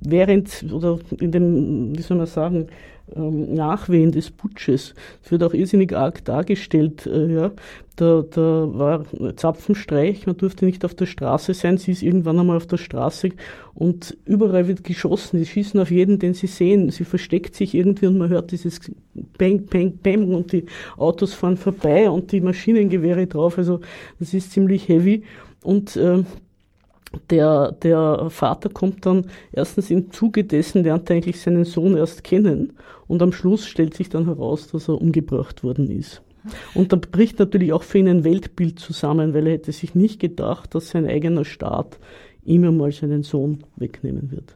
während, 0.01 0.65
oder 0.71 0.99
in 1.19 1.31
dem, 1.31 1.97
wie 1.97 2.01
soll 2.01 2.17
man 2.17 2.25
sagen, 2.25 2.67
Nachwehen 3.13 4.11
des 4.11 4.31
Putsches. 4.31 4.95
Es 5.23 5.31
wird 5.31 5.43
auch 5.43 5.53
irrsinnig 5.53 5.95
arg 5.95 6.25
dargestellt. 6.25 7.05
Äh, 7.05 7.33
ja. 7.33 7.51
Da, 7.97 8.23
da 8.29 8.67
war 8.73 9.05
Zapfenstreich, 9.37 10.25
man 10.27 10.35
durfte 10.35 10.65
nicht 10.65 10.83
auf 10.83 10.95
der 10.95 11.05
Straße 11.05 11.53
sein. 11.53 11.77
Sie 11.77 11.91
ist 11.91 12.03
irgendwann 12.03 12.37
einmal 12.37 12.57
auf 12.57 12.67
der 12.67 12.75
Straße 12.75 13.29
und 13.73 14.17
überall 14.25 14.67
wird 14.67 14.83
geschossen. 14.83 15.39
Sie 15.39 15.45
schießen 15.45 15.79
auf 15.79 15.91
jeden, 15.91 16.19
den 16.19 16.33
sie 16.33 16.47
sehen. 16.47 16.89
Sie 16.89 17.05
versteckt 17.05 17.55
sich 17.55 17.73
irgendwie 17.73 18.07
und 18.07 18.17
man 18.17 18.27
hört 18.27 18.51
dieses 18.51 18.81
Bang, 19.37 19.65
Bang, 19.67 19.97
Bang 20.03 20.33
und 20.33 20.51
die 20.51 20.65
Autos 20.97 21.33
fahren 21.33 21.55
vorbei 21.55 22.09
und 22.09 22.33
die 22.33 22.41
Maschinengewehre 22.41 23.27
drauf. 23.27 23.57
Also 23.57 23.79
das 24.19 24.33
ist 24.33 24.51
ziemlich 24.51 24.89
heavy. 24.89 25.23
Und 25.63 25.95
äh, 25.95 26.23
der, 27.29 27.71
der 27.71 28.29
Vater 28.29 28.69
kommt 28.69 29.05
dann 29.05 29.25
erstens 29.51 29.89
im 29.89 30.11
Zuge 30.11 30.43
dessen, 30.43 30.83
lernt 30.83 31.09
er 31.09 31.17
eigentlich 31.17 31.39
seinen 31.39 31.65
Sohn 31.65 31.97
erst 31.97 32.23
kennen 32.23 32.73
und 33.07 33.21
am 33.21 33.31
Schluss 33.31 33.65
stellt 33.65 33.93
sich 33.93 34.09
dann 34.09 34.25
heraus, 34.25 34.67
dass 34.67 34.87
er 34.87 35.01
umgebracht 35.01 35.63
worden 35.63 35.89
ist. 35.89 36.21
Und 36.73 36.93
da 36.93 36.97
bricht 36.97 37.39
natürlich 37.39 37.73
auch 37.73 37.83
für 37.83 37.97
ihn 37.97 38.07
ein 38.07 38.23
Weltbild 38.23 38.79
zusammen, 38.79 39.33
weil 39.33 39.47
er 39.47 39.53
hätte 39.53 39.71
sich 39.71 39.95
nicht 39.95 40.19
gedacht, 40.19 40.75
dass 40.75 40.89
sein 40.89 41.07
eigener 41.07 41.45
Staat 41.45 41.97
ihm 42.43 42.63
einmal 42.63 42.91
seinen 42.91 43.23
Sohn 43.23 43.63
wegnehmen 43.75 44.31
wird. 44.31 44.55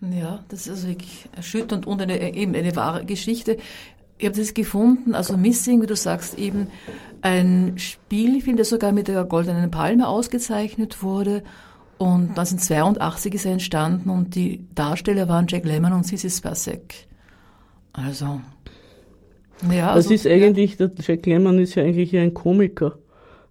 Ja, 0.00 0.44
das 0.48 0.66
ist 0.66 0.70
also 0.70 0.88
wirklich 0.88 1.28
erschütternd 1.36 1.86
und 1.86 2.00
eine, 2.00 2.34
eben 2.34 2.54
eine 2.54 2.74
wahre 2.74 3.04
Geschichte. 3.04 3.58
Ich 4.20 4.26
habe 4.26 4.36
das 4.36 4.52
gefunden, 4.52 5.14
also 5.14 5.38
Missing, 5.38 5.80
wie 5.80 5.86
du 5.86 5.96
sagst, 5.96 6.38
eben 6.38 6.66
ein 7.22 7.78
Spielfilm, 7.78 8.56
der 8.56 8.66
sogar 8.66 8.92
mit 8.92 9.08
der 9.08 9.24
Goldenen 9.24 9.70
Palme 9.70 10.06
ausgezeichnet 10.06 11.02
wurde. 11.02 11.42
Und 11.96 12.28
1982 12.28 13.34
ist 13.34 13.46
er 13.46 13.52
entstanden 13.52 14.10
und 14.10 14.34
die 14.34 14.66
Darsteller 14.74 15.26
waren 15.26 15.46
Jack 15.48 15.64
Lemmon 15.64 15.94
und 15.94 16.06
Sissy 16.06 16.28
Spacek. 16.28 17.06
Also, 17.94 18.42
ja. 19.70 19.92
Also, 19.92 20.10
das 20.10 20.20
ist 20.20 20.30
eigentlich, 20.30 20.76
der 20.76 20.90
Jack 20.98 21.24
Lemmon 21.24 21.58
ist 21.58 21.74
ja 21.76 21.82
eigentlich 21.82 22.14
ein 22.14 22.34
Komiker. 22.34 22.98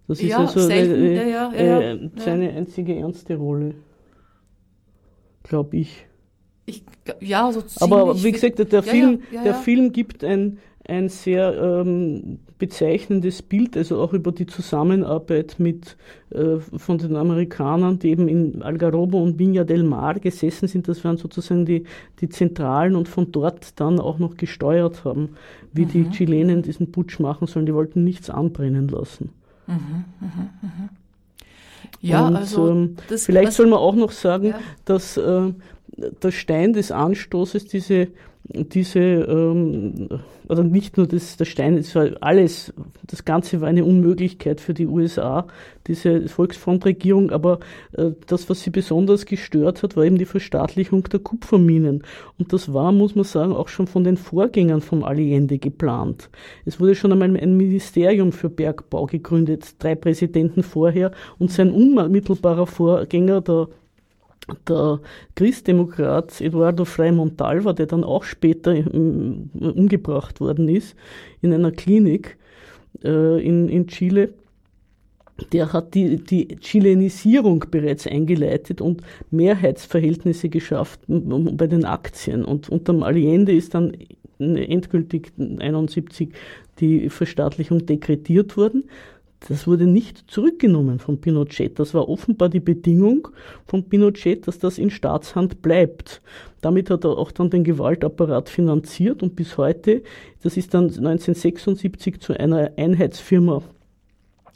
Das 0.06 0.20
ist 0.20 0.28
ja, 0.28 0.38
also 0.38 0.60
selten, 0.60 1.02
äh, 1.02 1.30
ja, 1.30 1.52
ja, 1.52 1.80
äh, 1.80 2.10
seine 2.16 2.50
einzige 2.50 2.96
ernste 2.96 3.34
Rolle. 3.34 3.74
Glaube 5.42 5.78
ich. 5.78 6.06
Ich, 6.70 6.84
ja, 7.20 7.50
so 7.52 7.62
Aber 7.80 8.22
wie 8.22 8.32
gesagt, 8.32 8.58
der, 8.58 8.82
Film, 8.82 9.22
der 9.44 9.54
Film 9.54 9.92
gibt 9.92 10.24
ein, 10.24 10.58
ein 10.86 11.08
sehr 11.08 11.82
ähm, 11.82 12.38
bezeichnendes 12.58 13.42
Bild, 13.42 13.76
also 13.76 14.00
auch 14.00 14.12
über 14.12 14.30
die 14.30 14.46
Zusammenarbeit 14.46 15.56
mit 15.58 15.96
äh, 16.30 16.58
von 16.58 16.98
den 16.98 17.16
Amerikanern, 17.16 17.98
die 17.98 18.10
eben 18.10 18.28
in 18.28 18.62
Algarrobo 18.62 19.20
und 19.20 19.40
Viña 19.40 19.64
del 19.64 19.82
Mar 19.82 20.20
gesessen 20.20 20.68
sind. 20.68 20.86
Das 20.86 21.04
waren 21.04 21.16
sozusagen 21.16 21.66
die, 21.66 21.84
die 22.20 22.28
Zentralen 22.28 22.94
und 22.94 23.08
von 23.08 23.32
dort 23.32 23.80
dann 23.80 23.98
auch 23.98 24.18
noch 24.18 24.36
gesteuert 24.36 25.04
haben, 25.04 25.30
wie 25.72 25.86
mhm. 25.86 25.88
die 25.88 26.10
Chilenen 26.10 26.62
diesen 26.62 26.92
Putsch 26.92 27.18
machen 27.18 27.48
sollen. 27.48 27.66
Die 27.66 27.74
wollten 27.74 28.04
nichts 28.04 28.30
anbrennen 28.30 28.88
lassen. 28.88 29.30
Mhm, 29.66 30.04
mh, 30.20 30.28
mh. 30.62 30.70
Ja, 32.02 32.26
und, 32.26 32.36
also 32.36 32.70
ähm, 32.70 32.96
vielleicht 33.08 33.52
soll 33.52 33.66
man 33.66 33.78
auch 33.78 33.94
noch 33.94 34.10
sagen, 34.10 34.46
ja. 34.46 34.58
dass 34.84 35.16
äh, 35.16 35.52
der 36.22 36.30
Stein 36.30 36.72
des 36.72 36.90
Anstoßes 36.92 37.66
diese 37.66 38.08
diese, 38.52 38.98
ähm, 38.98 40.08
oder 40.48 40.64
nicht 40.64 40.96
nur 40.96 41.06
das, 41.06 41.36
der 41.36 41.44
Stein, 41.44 41.76
es 41.76 41.94
war 41.94 42.08
alles, 42.20 42.72
das 43.06 43.24
Ganze 43.24 43.60
war 43.60 43.68
eine 43.68 43.84
Unmöglichkeit 43.84 44.60
für 44.60 44.74
die 44.74 44.86
USA, 44.86 45.46
diese 45.86 46.28
Volksfrontregierung, 46.28 47.30
aber 47.30 47.60
äh, 47.92 48.10
das, 48.26 48.50
was 48.50 48.62
sie 48.62 48.70
besonders 48.70 49.26
gestört 49.26 49.82
hat, 49.82 49.96
war 49.96 50.04
eben 50.04 50.18
die 50.18 50.24
Verstaatlichung 50.24 51.04
der 51.04 51.20
Kupferminen. 51.20 52.02
Und 52.38 52.52
das 52.52 52.72
war, 52.72 52.90
muss 52.90 53.14
man 53.14 53.24
sagen, 53.24 53.52
auch 53.52 53.68
schon 53.68 53.86
von 53.86 54.02
den 54.02 54.16
Vorgängern 54.16 54.80
vom 54.80 55.04
Allende 55.04 55.58
geplant. 55.58 56.28
Es 56.64 56.80
wurde 56.80 56.96
schon 56.96 57.12
einmal 57.12 57.36
ein 57.36 57.56
Ministerium 57.56 58.32
für 58.32 58.50
Bergbau 58.50 59.06
gegründet, 59.06 59.74
drei 59.78 59.94
Präsidenten 59.94 60.64
vorher, 60.64 61.12
und 61.38 61.52
sein 61.52 61.70
unmittelbarer 61.70 62.66
Vorgänger, 62.66 63.42
der 63.42 63.68
der 64.68 65.00
Christdemokrat 65.34 66.40
Eduardo 66.40 66.84
Frei 66.84 67.12
Montalva, 67.12 67.72
der 67.72 67.86
dann 67.86 68.04
auch 68.04 68.24
später 68.24 68.72
umgebracht 68.72 70.40
worden 70.40 70.68
ist 70.68 70.96
in 71.40 71.52
einer 71.52 71.72
Klinik 71.72 72.36
äh, 73.04 73.44
in, 73.44 73.68
in 73.68 73.86
Chile, 73.86 74.34
der 75.52 75.72
hat 75.72 75.94
die, 75.94 76.16
die 76.16 76.48
Chilenisierung 76.60 77.64
bereits 77.70 78.06
eingeleitet 78.06 78.80
und 78.80 79.02
Mehrheitsverhältnisse 79.30 80.48
geschafft 80.48 81.00
bei 81.06 81.66
den 81.66 81.84
Aktien. 81.84 82.44
Und 82.44 82.68
unter 82.68 82.92
Allende 83.02 83.52
ist 83.52 83.74
dann 83.74 83.96
endgültig 84.38 85.32
1971 85.38 86.30
die 86.78 87.08
Verstaatlichung 87.08 87.86
dekretiert 87.86 88.56
worden. 88.56 88.84
Das 89.48 89.66
wurde 89.66 89.86
nicht 89.86 90.30
zurückgenommen 90.30 90.98
von 90.98 91.20
Pinochet. 91.20 91.78
Das 91.78 91.94
war 91.94 92.08
offenbar 92.08 92.50
die 92.50 92.60
Bedingung 92.60 93.28
von 93.66 93.88
Pinochet, 93.88 94.46
dass 94.46 94.58
das 94.58 94.76
in 94.78 94.90
Staatshand 94.90 95.62
bleibt. 95.62 96.20
Damit 96.60 96.90
hat 96.90 97.04
er 97.04 97.16
auch 97.16 97.32
dann 97.32 97.48
den 97.48 97.64
Gewaltapparat 97.64 98.50
finanziert 98.50 99.22
und 99.22 99.36
bis 99.36 99.56
heute, 99.56 100.02
das 100.42 100.56
ist 100.58 100.74
dann 100.74 100.84
1976 100.84 102.20
zu 102.20 102.38
einer 102.38 102.72
Einheitsfirma 102.76 103.62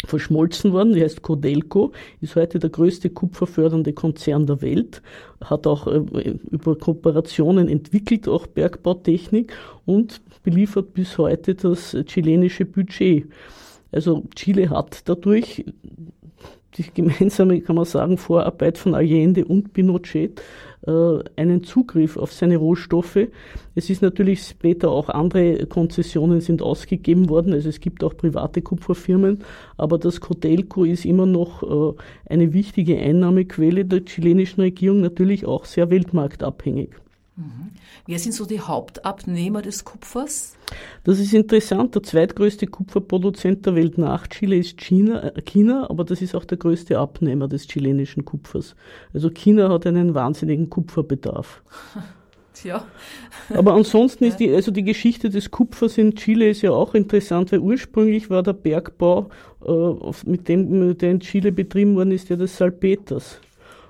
verschmolzen 0.07 0.73
worden, 0.73 0.93
die 0.93 1.03
heißt 1.03 1.23
Codelco, 1.23 1.93
ist 2.21 2.37
heute 2.37 2.59
der 2.59 2.69
größte 2.69 3.09
kupferfördernde 3.09 3.95
Konzern 3.95 4.47
der 4.47 4.61
Welt, 4.61 5.01
hat 5.43 5.67
auch 5.67 5.87
äh, 5.87 6.35
über 6.51 6.77
Kooperationen 6.77 7.69
entwickelt, 7.69 8.29
auch 8.29 8.47
Bergbautechnik 8.47 9.55
und 9.87 10.21
beliefert 10.43 10.93
bis 10.93 11.17
heute 11.17 11.55
das 11.55 11.97
chilenische 12.07 12.67
Budget. 12.67 13.27
Also 13.95 14.25
Chile 14.35 14.71
hat 14.71 15.09
dadurch 15.09 15.65
die 16.77 16.85
gemeinsame, 16.93 17.61
kann 17.61 17.77
man 17.77 17.85
sagen, 17.85 18.19
Vorarbeit 18.19 18.79
von 18.79 18.97
Allende 18.97 19.45
und 19.45 19.73
Pinochet 19.73 20.43
äh, 20.87 21.19
einen 21.37 21.63
Zugriff 21.63 22.17
auf 22.17 22.33
seine 22.33 22.57
Rohstoffe. 22.57 23.29
Es 23.77 23.91
ist 23.91 24.03
natürlich 24.03 24.43
später 24.43 24.91
auch 24.91 25.09
andere 25.09 25.67
Konzessionen 25.67 26.41
sind 26.41 26.63
ausgegeben 26.63 27.29
worden, 27.29 27.53
also 27.53 27.69
es 27.69 27.79
gibt 27.79 28.03
auch 28.03 28.17
private 28.17 28.63
Kupferfirmen, 28.63 29.45
aber 29.77 29.99
das 29.99 30.21
Codelco 30.21 30.83
ist 30.83 31.05
immer 31.05 31.27
noch 31.27 31.63
äh, 31.63 31.95
eine 32.27 32.53
wichtige 32.53 32.99
Einnahmequelle 32.99 33.85
der 33.85 34.05
chilenischen 34.05 34.61
Regierung, 34.61 35.01
natürlich 35.01 35.47
auch 35.47 35.65
sehr 35.65 35.91
weltmarktabhängig. 35.91 36.91
Mhm. 37.37 37.71
Wer 38.07 38.19
sind 38.19 38.33
so 38.33 38.47
die 38.47 38.61
Hauptabnehmer 38.61 39.61
des 39.61 39.85
Kupfers? 39.85 40.57
Das 41.03 41.19
ist 41.19 41.35
interessant. 41.35 41.95
Der 41.95 42.03
zweitgrößte 42.05 42.69
Kupferproduzent 42.69 43.67
der 43.67 43.75
Welt 43.75 43.99
nach 43.99 44.29
Chile 44.29 44.57
ist 44.57 44.79
China, 44.79 45.35
äh, 45.35 45.43
China, 45.43 45.91
aber 45.91 46.05
das 46.05 46.23
ist 46.23 46.35
auch 46.35 46.45
der 46.45 46.59
größte 46.59 46.99
Abnehmer 46.99 47.49
des 47.49 47.67
chilenischen 47.67 48.25
Kupfers. 48.25 48.77
Also 49.13 49.31
China 49.31 49.69
hat 49.69 49.87
einen 49.87 50.15
wahnsinnigen 50.15 50.71
Kupferbedarf. 50.71 51.63
Tja. 52.55 52.85
Aber 53.51 53.75
ansonsten 53.75 54.25
ist 54.25 54.37
die, 54.37 54.55
also 54.55 54.71
die 54.71 54.85
Geschichte 54.85 55.29
des 55.29 55.51
Kupfers 55.51 55.99
in 55.99 56.15
Chile 56.15 56.51
ist 56.51 56.63
ja 56.63 56.71
auch 56.71 56.95
interessant, 56.95 57.51
weil 57.51 57.59
ursprünglich 57.59 58.31
war 58.31 58.45
der 58.45 58.53
Bergbau, 58.53 59.29
äh, 59.67 60.13
mit 60.25 60.49
dem, 60.49 60.97
der 60.97 61.11
in 61.11 61.19
Chile 61.19 61.51
betrieben 61.51 61.97
worden 61.97 62.13
ist, 62.13 62.29
ja 62.29 62.37
des 62.37 62.57
Salpeters. 62.57 63.41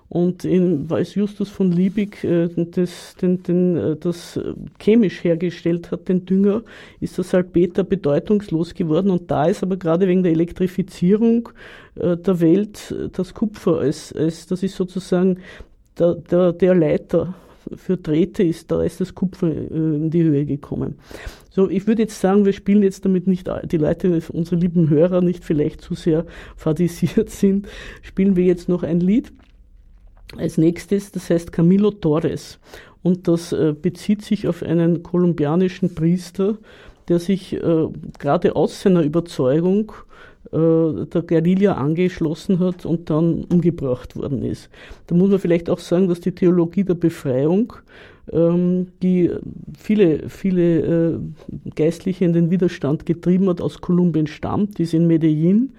Und 0.09 0.45
in, 0.45 0.87
als 0.91 1.15
Justus 1.15 1.49
von 1.49 1.73
Liebig 1.73 2.23
äh, 2.25 2.49
das, 2.49 3.17
den, 3.17 3.43
den, 3.43 3.77
äh, 3.77 3.97
das 3.97 4.39
chemisch 4.79 5.25
hergestellt 5.25 5.91
hat, 5.91 6.09
den 6.09 6.27
Dünger, 6.27 6.63
ist 7.01 7.17
der 7.17 7.25
Salpeter 7.25 7.85
bedeutungslos 7.85 8.75
geworden. 8.75 9.11
Und 9.11 9.31
da 9.31 9.47
ist 9.47 9.63
aber 9.63 9.77
gerade 9.77 10.07
wegen 10.07 10.23
der 10.23 10.33
Elektrifizierung 10.33 11.49
äh, 11.97 12.17
der 12.17 12.41
Welt 12.41 12.95
das 13.13 13.35
Kupfer 13.35 13.79
als, 13.79 14.13
als 14.13 14.47
das 14.47 14.63
ist 14.63 14.77
sozusagen 14.77 15.39
der, 15.99 16.15
der, 16.15 16.53
der 16.53 16.75
Leiter 16.75 17.35
für 17.77 17.97
Drähte 17.97 18.43
ist, 18.43 18.71
da 18.71 18.83
ist 18.83 19.01
das 19.01 19.15
Kupfer 19.15 19.49
äh, 19.49 19.57
in 19.57 20.11
die 20.11 20.23
Höhe 20.23 20.45
gekommen. 20.45 20.99
So, 21.51 21.71
ich 21.71 21.87
würde 21.87 22.03
jetzt 22.03 22.21
sagen, 22.21 22.45
wir 22.45 22.53
spielen 22.53 22.83
jetzt 22.83 23.05
damit 23.05 23.27
nicht, 23.27 23.49
die 23.65 23.77
Leute, 23.77 24.21
unsere 24.33 24.57
lieben 24.57 24.91
Hörer 24.91 25.21
nicht 25.21 25.45
vielleicht 25.45 25.81
zu 25.81 25.95
sehr 25.95 26.27
fadisiert 26.57 27.31
sind, 27.31 27.69
spielen 28.03 28.37
wir 28.37 28.45
jetzt 28.45 28.69
noch 28.69 28.83
ein 28.83 29.01
Lied 29.01 29.33
als 30.39 30.59
nächstes, 30.59 31.13
das 31.13 31.31
heißt 31.31 31.53
Camilo 31.53 31.91
Torres. 31.91 32.59
Und 33.03 33.29
das 33.29 33.53
äh, 33.53 33.75
bezieht 33.81 34.23
sich 34.23 34.49
auf 34.49 34.63
einen 34.63 35.03
kolumbianischen 35.03 35.95
Priester, 35.95 36.57
der 37.09 37.19
sich 37.19 37.53
äh, 37.53 37.89
gerade 38.19 38.57
aus 38.57 38.81
seiner 38.81 39.03
Überzeugung 39.03 39.93
äh, 40.53 41.07
der 41.07 41.23
Guerilla 41.23 41.75
angeschlossen 41.75 42.59
hat 42.61 42.87
und 42.87 43.11
dann 43.11 43.45
umgebracht 43.45 44.17
worden 44.17 44.43
ist. 44.43 44.71
Da 45.07 45.15
muss 45.15 45.31
man 45.31 45.39
vielleicht 45.39 45.69
auch 45.69 45.79
sagen, 45.79 46.09
dass 46.09 46.21
die 46.21 46.33
Theologie 46.33 46.85
der 46.85 46.95
Befreiung, 46.95 47.75
ähm, 48.33 48.89
die 49.03 49.31
viele, 49.77 50.29
viele 50.29 51.13
äh, 51.13 51.19
Geistliche 51.75 52.25
in 52.25 52.33
den 52.33 52.51
Widerstand 52.51 53.05
getrieben 53.05 53.49
hat, 53.49 53.61
aus 53.61 53.81
Kolumbien 53.81 54.27
stammt, 54.27 54.79
die 54.79 54.85
ist 54.85 54.95
in 54.95 55.07
Medellin 55.07 55.73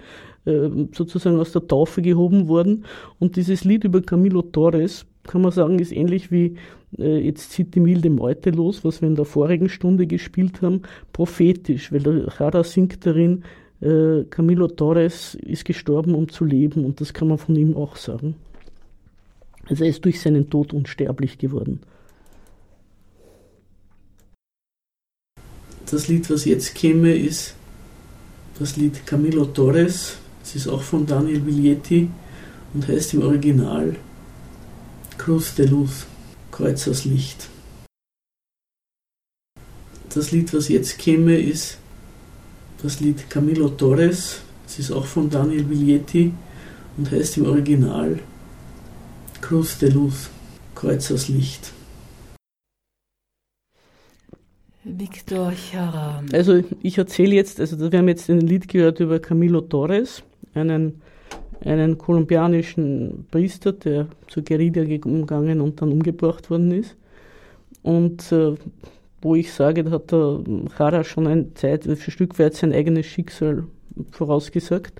äh, 0.46 0.70
sozusagen 0.92 1.38
aus 1.38 1.52
der 1.52 1.66
Taufe 1.66 2.02
gehoben 2.02 2.48
worden. 2.48 2.84
Und 3.18 3.36
dieses 3.36 3.64
Lied 3.64 3.84
über 3.84 4.00
Camilo 4.00 4.42
Torres, 4.42 5.04
kann 5.24 5.42
man 5.42 5.52
sagen, 5.52 5.78
ist 5.78 5.92
ähnlich 5.92 6.30
wie 6.30 6.56
äh, 6.98 7.18
Jetzt 7.18 7.50
zieht 7.52 7.74
die 7.74 7.80
milde 7.80 8.10
Meute 8.10 8.50
los, 8.50 8.84
was 8.84 9.02
wir 9.02 9.08
in 9.08 9.16
der 9.16 9.24
vorigen 9.24 9.68
Stunde 9.68 10.06
gespielt 10.06 10.62
haben, 10.62 10.82
prophetisch, 11.12 11.92
weil 11.92 12.00
der 12.00 12.28
Jara 12.38 12.64
singt 12.64 13.04
darin, 13.04 13.42
äh, 13.80 14.24
Camilo 14.30 14.68
Torres 14.68 15.34
ist 15.34 15.64
gestorben, 15.64 16.14
um 16.14 16.28
zu 16.28 16.44
leben 16.44 16.84
und 16.84 17.00
das 17.00 17.12
kann 17.12 17.28
man 17.28 17.38
von 17.38 17.56
ihm 17.56 17.76
auch 17.76 17.96
sagen. 17.96 18.36
Also 19.68 19.84
er 19.84 19.90
ist 19.90 20.04
durch 20.04 20.20
seinen 20.20 20.48
Tod 20.48 20.72
unsterblich 20.72 21.38
geworden. 21.38 21.80
Das 25.90 26.08
Lied, 26.08 26.30
was 26.30 26.44
jetzt 26.44 26.74
käme, 26.74 27.14
ist 27.14 27.54
das 28.58 28.76
Lied 28.76 29.06
Camilo 29.06 29.44
Torres 29.44 30.18
es 30.46 30.54
ist 30.54 30.68
auch 30.68 30.82
von 30.82 31.04
Daniel 31.04 31.44
Viglietti 31.44 32.08
und 32.72 32.86
heißt 32.86 33.14
im 33.14 33.22
Original 33.22 33.96
Cruz 35.18 35.56
de 35.56 35.66
Luz, 35.66 36.06
Kreuz 36.52 36.86
aus 36.86 37.04
Licht. 37.04 37.48
Das 40.14 40.30
Lied, 40.30 40.54
was 40.54 40.68
jetzt 40.68 40.98
käme, 40.98 41.36
ist 41.36 41.78
das 42.80 43.00
Lied 43.00 43.28
Camilo 43.28 43.70
Torres. 43.70 44.40
Es 44.68 44.78
ist 44.78 44.92
auch 44.92 45.04
von 45.04 45.28
Daniel 45.28 45.68
Viglietti 45.68 46.32
und 46.96 47.10
heißt 47.10 47.38
im 47.38 47.46
Original 47.46 48.20
Cruz 49.40 49.78
de 49.78 49.90
Luz, 49.90 50.30
Kreuz 50.76 51.10
aus 51.10 51.26
Licht. 51.26 51.72
Victor 54.84 55.52
Jara. 55.72 56.22
Also 56.32 56.62
ich 56.84 56.98
erzähle 56.98 57.34
jetzt, 57.34 57.58
also 57.58 57.90
wir 57.90 57.98
haben 57.98 58.06
jetzt 58.06 58.30
ein 58.30 58.38
Lied 58.38 58.68
gehört 58.68 59.00
über 59.00 59.18
Camilo 59.18 59.60
Torres 59.60 60.22
einen, 60.56 61.00
einen 61.64 61.98
kolumbianischen 61.98 63.26
Priester, 63.30 63.72
der 63.72 64.08
zur 64.28 64.42
Guerilla 64.42 64.84
gegangen 64.84 65.60
und 65.60 65.80
dann 65.80 65.92
umgebracht 65.92 66.50
worden 66.50 66.72
ist. 66.72 66.96
Und 67.82 68.32
äh, 68.32 68.54
wo 69.22 69.34
ich 69.34 69.52
sage, 69.52 69.84
da 69.84 69.90
hat 69.92 70.12
der 70.12 70.40
Jara 70.78 71.04
schon 71.04 71.26
ein 71.26 71.54
Zeit, 71.54 71.86
ein 71.86 71.96
Stück 71.96 72.38
weit 72.38 72.54
sein 72.54 72.72
eigenes 72.72 73.06
Schicksal 73.06 73.64
vorausgesagt. 74.10 74.92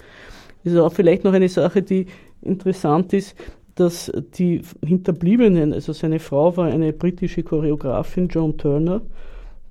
Das 0.64 0.72
ist 0.72 0.78
auch 0.78 0.92
vielleicht 0.92 1.24
noch 1.24 1.32
eine 1.32 1.48
Sache, 1.48 1.82
die 1.82 2.06
interessant 2.42 3.12
ist, 3.12 3.36
dass 3.76 4.10
die 4.38 4.62
Hinterbliebenen, 4.84 5.72
also 5.72 5.92
seine 5.92 6.18
Frau 6.18 6.56
war 6.56 6.66
eine 6.66 6.92
britische 6.92 7.42
Choreografin, 7.42 8.28
Joan 8.28 8.56
Turner, 8.56 9.02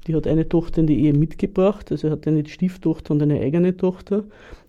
die 0.08 0.16
hat 0.16 0.28
eine 0.28 0.48
Tochter 0.48 0.82
in 0.82 0.88
die 0.88 1.04
Ehe 1.04 1.14
mitgebracht, 1.14 1.92
also 1.92 2.08
er 2.08 2.14
hat 2.14 2.28
eine 2.28 2.48
Stieftochter 2.48 3.14
und 3.14 3.24
eine 3.24 3.40
eigene 3.40 3.76
Tochter. 3.76 4.24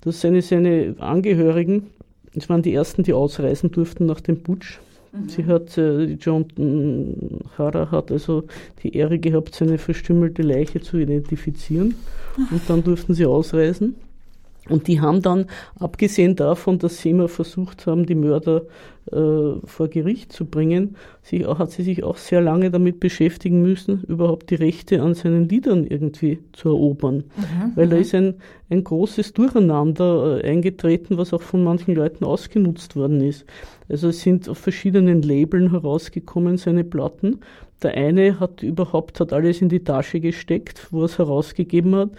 Das 0.07 0.21
seine, 0.21 0.41
seine 0.41 0.95
Angehörigen, 1.01 1.89
das 2.33 2.49
waren 2.49 2.63
die 2.63 2.73
ersten, 2.73 3.03
die 3.03 3.13
ausreisen 3.13 3.73
durften 3.73 4.07
nach 4.07 4.21
dem 4.21 4.41
Putsch. 4.41 4.79
Mhm. 5.13 5.29
Sie 5.29 5.45
hat, 5.47 5.77
äh, 5.79 6.13
John 6.13 7.43
Hara 7.59 7.91
hat 7.91 8.13
also 8.13 8.45
die 8.85 8.95
Ehre 8.95 9.19
gehabt, 9.19 9.57
seine 9.57 9.79
verstümmelte 9.79 10.43
Leiche 10.43 10.81
zu 10.81 10.99
identifizieren. 10.99 11.97
Und 12.37 12.61
dann 12.69 12.85
durften 12.85 13.15
sie 13.15 13.27
ausreisen. 13.27 13.97
Und 14.69 14.89
die 14.89 15.01
haben 15.01 15.23
dann, 15.23 15.47
abgesehen 15.79 16.37
davon, 16.37 16.79
dass 16.79 16.99
sie 16.99 17.11
immer 17.11 17.29
versucht 17.29 17.87
haben, 17.87 18.07
die 18.07 18.15
Mörder 18.15 18.63
äh, 19.13 19.61
vor 19.65 19.89
Gericht 19.89 20.33
zu 20.33 20.47
bringen, 20.47 20.97
sich, 21.23 21.47
hat 21.47 21.71
sie 21.71 21.83
sich 21.85 22.03
auch 22.03 22.17
sehr 22.17 22.41
lange 22.41 22.71
damit 22.71 22.99
beschäftigen 22.99 23.63
müssen, 23.63 24.03
überhaupt 24.09 24.51
die 24.51 24.57
Rechte 24.57 25.03
an 25.03 25.15
seinen 25.15 25.49
Liedern 25.49 25.87
irgendwie 25.87 26.41
zu 26.53 26.71
erobern. 26.71 27.25
Mhm, 27.37 27.73
Weil 27.77 27.89
da 27.89 27.97
mhm. 27.97 28.03
ist 28.03 28.15
ein, 28.15 28.35
ein 28.69 28.83
großes 28.83 29.33
Durcheinander 29.35 30.43
äh, 30.43 30.49
eingetreten, 30.49 31.19
was 31.19 31.33
auch 31.33 31.43
von 31.43 31.63
manchen 31.63 31.95
Leuten 31.95 32.25
ausgenutzt 32.25 32.97
worden 32.97 33.21
ist. 33.21 33.45
Also 33.89 34.09
es 34.09 34.23
sind 34.23 34.49
auf 34.49 34.59
verschiedenen 34.59 35.23
Labeln 35.23 35.71
herausgekommen, 35.71 36.57
seine 36.57 36.83
Platten. 36.83 37.41
Der 37.83 37.95
eine 37.95 38.41
hat 38.41 38.63
überhaupt, 38.63 39.21
hat 39.21 39.33
alles 39.33 39.61
in 39.61 39.69
die 39.69 39.85
Tasche 39.85 40.19
gesteckt, 40.19 40.89
wo 40.91 41.03
er 41.03 41.05
es 41.05 41.19
herausgegeben 41.19 41.95
hat. 41.95 42.11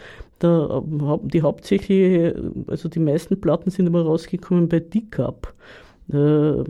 Der, 0.42 0.84
die 1.24 1.42
hauptsächliche, 1.42 2.52
also 2.68 2.90
die 2.90 3.00
meisten 3.00 3.40
Platten 3.42 3.72
sind 3.72 3.88
immer 3.88 4.04
rausgekommen 4.04 4.70
bei 4.70 4.80
Dickup. 4.80 5.54
Äh, 6.14 6.64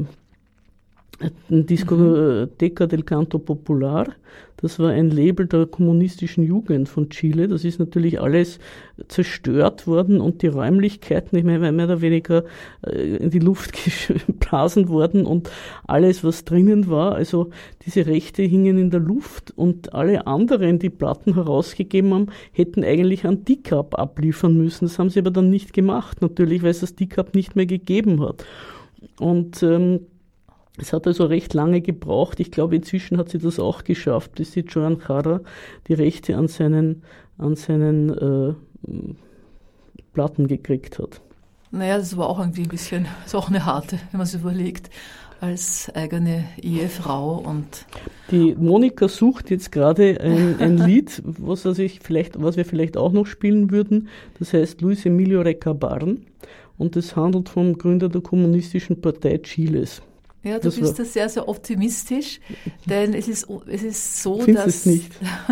Discoteca 1.49 2.85
mhm. 2.85 2.89
del 2.89 3.03
Canto 3.03 3.39
Popular. 3.39 4.07
Das 4.57 4.79
war 4.79 4.89
ein 4.89 5.11
Label 5.11 5.45
der 5.45 5.67
kommunistischen 5.67 6.43
Jugend 6.43 6.89
von 6.89 7.09
Chile. 7.09 7.47
Das 7.47 7.63
ist 7.63 7.79
natürlich 7.79 8.19
alles 8.19 8.59
zerstört 9.07 9.85
worden 9.85 10.19
und 10.19 10.41
die 10.41 10.47
Räumlichkeiten, 10.47 11.37
ich 11.37 11.43
meine, 11.43 11.71
mehr 11.71 11.85
oder 11.85 12.01
weniger 12.01 12.43
äh, 12.85 13.17
in 13.17 13.29
die 13.29 13.39
Luft 13.39 13.73
geblasen 14.27 14.89
worden 14.89 15.25
und 15.27 15.51
alles, 15.85 16.23
was 16.23 16.43
drinnen 16.43 16.89
war, 16.89 17.13
also 17.13 17.51
diese 17.85 18.07
Rechte 18.07 18.41
hingen 18.41 18.79
in 18.79 18.89
der 18.89 18.99
Luft 18.99 19.53
und 19.55 19.93
alle 19.93 20.25
anderen, 20.25 20.79
die 20.79 20.89
Platten 20.89 21.35
herausgegeben 21.35 22.13
haben, 22.13 22.27
hätten 22.51 22.83
eigentlich 22.83 23.25
an 23.25 23.45
Dickup 23.45 23.97
abliefern 23.97 24.57
müssen. 24.57 24.85
Das 24.85 24.97
haben 24.97 25.11
sie 25.11 25.19
aber 25.19 25.31
dann 25.31 25.51
nicht 25.51 25.73
gemacht, 25.73 26.21
natürlich, 26.21 26.63
weil 26.63 26.71
es 26.71 26.79
das 26.79 26.95
Dickup 26.95 27.35
nicht 27.35 27.55
mehr 27.55 27.67
gegeben 27.67 28.21
hat. 28.21 28.43
Und 29.19 29.61
ähm, 29.61 30.07
es 30.77 30.93
hat 30.93 31.07
also 31.07 31.25
recht 31.25 31.53
lange 31.53 31.81
gebraucht. 31.81 32.39
Ich 32.39 32.51
glaube, 32.51 32.75
inzwischen 32.75 33.17
hat 33.17 33.29
sie 33.29 33.39
das 33.39 33.59
auch 33.59 33.83
geschafft, 33.83 34.35
bis 34.35 34.51
sie 34.51 34.61
Joan 34.61 34.99
Chara 34.99 35.41
die 35.87 35.93
Rechte 35.93 36.37
an 36.37 36.47
seinen, 36.47 37.03
an 37.37 37.55
seinen 37.55 38.09
äh, 38.09 38.53
Platten 40.13 40.47
gekriegt 40.47 40.99
hat. 40.99 41.21
Naja, 41.71 41.97
das 41.97 42.15
war 42.15 42.29
auch 42.29 42.39
irgendwie 42.39 42.63
ein 42.63 42.69
bisschen, 42.69 43.07
ist 43.25 43.35
auch 43.35 43.49
eine 43.49 43.65
harte, 43.65 43.99
wenn 44.11 44.19
man 44.19 44.27
es 44.27 44.33
überlegt, 44.33 44.89
als 45.41 45.91
eigene 45.93 46.45
Ehefrau 46.61 47.37
und. 47.37 47.85
Die 48.31 48.55
Monika 48.55 49.07
sucht 49.07 49.49
jetzt 49.49 49.71
gerade 49.71 50.19
ein, 50.21 50.59
ein 50.59 50.77
Lied, 50.87 51.21
was, 51.23 51.65
also 51.65 51.81
ich 51.81 51.99
vielleicht, 52.01 52.41
was 52.41 52.57
wir 52.57 52.65
vielleicht 52.65 52.97
auch 52.97 53.11
noch 53.11 53.25
spielen 53.25 53.71
würden. 53.71 54.07
Das 54.39 54.53
heißt 54.53 54.81
Luis 54.81 55.05
Emilio 55.05 55.41
Recabarren 55.41 56.25
und 56.77 56.95
es 56.95 57.15
handelt 57.15 57.49
vom 57.49 57.77
Gründer 57.77 58.09
der 58.09 58.21
Kommunistischen 58.21 59.01
Partei 59.01 59.37
Chiles. 59.39 60.01
Ja, 60.43 60.59
du 60.59 60.65
das 60.65 60.75
bist 60.79 60.99
da 60.99 61.03
sehr, 61.03 61.27
sehr 61.29 61.49
optimistisch, 61.49 62.39
denn 62.85 63.13
es 63.13 63.27
ist, 63.27 63.47
es 63.67 63.83
ist 63.83 64.23
so, 64.23 64.45
dass, 64.45 64.87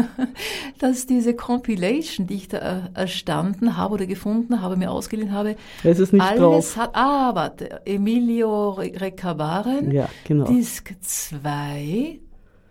dass 0.79 1.05
diese 1.05 1.33
Compilation, 1.33 2.27
die 2.27 2.35
ich 2.35 2.47
da 2.47 2.89
erstanden 2.93 3.77
habe 3.77 3.95
oder 3.95 4.05
gefunden 4.05 4.61
habe, 4.61 4.77
mir 4.77 4.91
ausgeliehen 4.91 5.31
habe, 5.31 5.55
es 5.83 5.99
ist 5.99 6.13
nicht 6.13 6.21
alles 6.21 6.39
drauf. 6.39 6.77
hat, 6.77 6.91
ah, 6.93 7.33
warte, 7.33 7.81
Emilio 7.85 8.71
Recavaren, 8.71 9.91
ja, 9.91 10.07
genau. 10.23 10.45
Disk 10.45 10.93
2, 11.01 12.19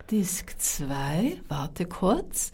Disk 0.09 0.55
2, 0.57 1.41
warte 1.47 1.85
kurz. 1.85 2.51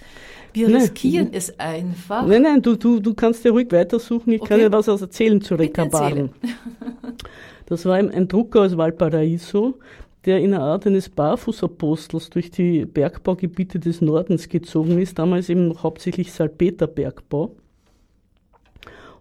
Wir 0.54 0.68
nee. 0.68 0.76
riskieren 0.78 1.30
es 1.32 1.60
einfach. 1.60 2.26
Nein, 2.26 2.42
nein, 2.42 2.62
du, 2.62 2.76
du, 2.76 3.00
du 3.00 3.14
kannst 3.14 3.46
ja 3.46 3.52
ruhig 3.52 3.72
weitersuchen. 3.72 4.34
Ich 4.34 4.42
okay. 4.42 4.50
kann 4.50 4.60
dir 4.60 4.72
was 4.72 4.88
erzählen 4.88 5.40
zu 5.42 5.56
Recabaren. 5.56 6.32
Das 7.72 7.86
war 7.86 7.96
ein, 7.96 8.12
ein 8.12 8.28
Drucker 8.28 8.64
aus 8.64 8.76
Valparaiso, 8.76 9.80
der 10.26 10.42
in 10.42 10.54
einer 10.54 10.62
Art 10.62 10.86
eines 10.86 11.08
Barfußapostels 11.08 12.30
durch 12.30 12.52
die 12.52 12.86
Bergbaugebiete 12.86 13.80
des 13.80 14.02
Nordens 14.02 14.50
gezogen 14.50 15.00
ist, 15.00 15.18
damals 15.18 15.48
eben 15.48 15.82
hauptsächlich 15.82 16.34
Salpeterbergbau. 16.34 17.56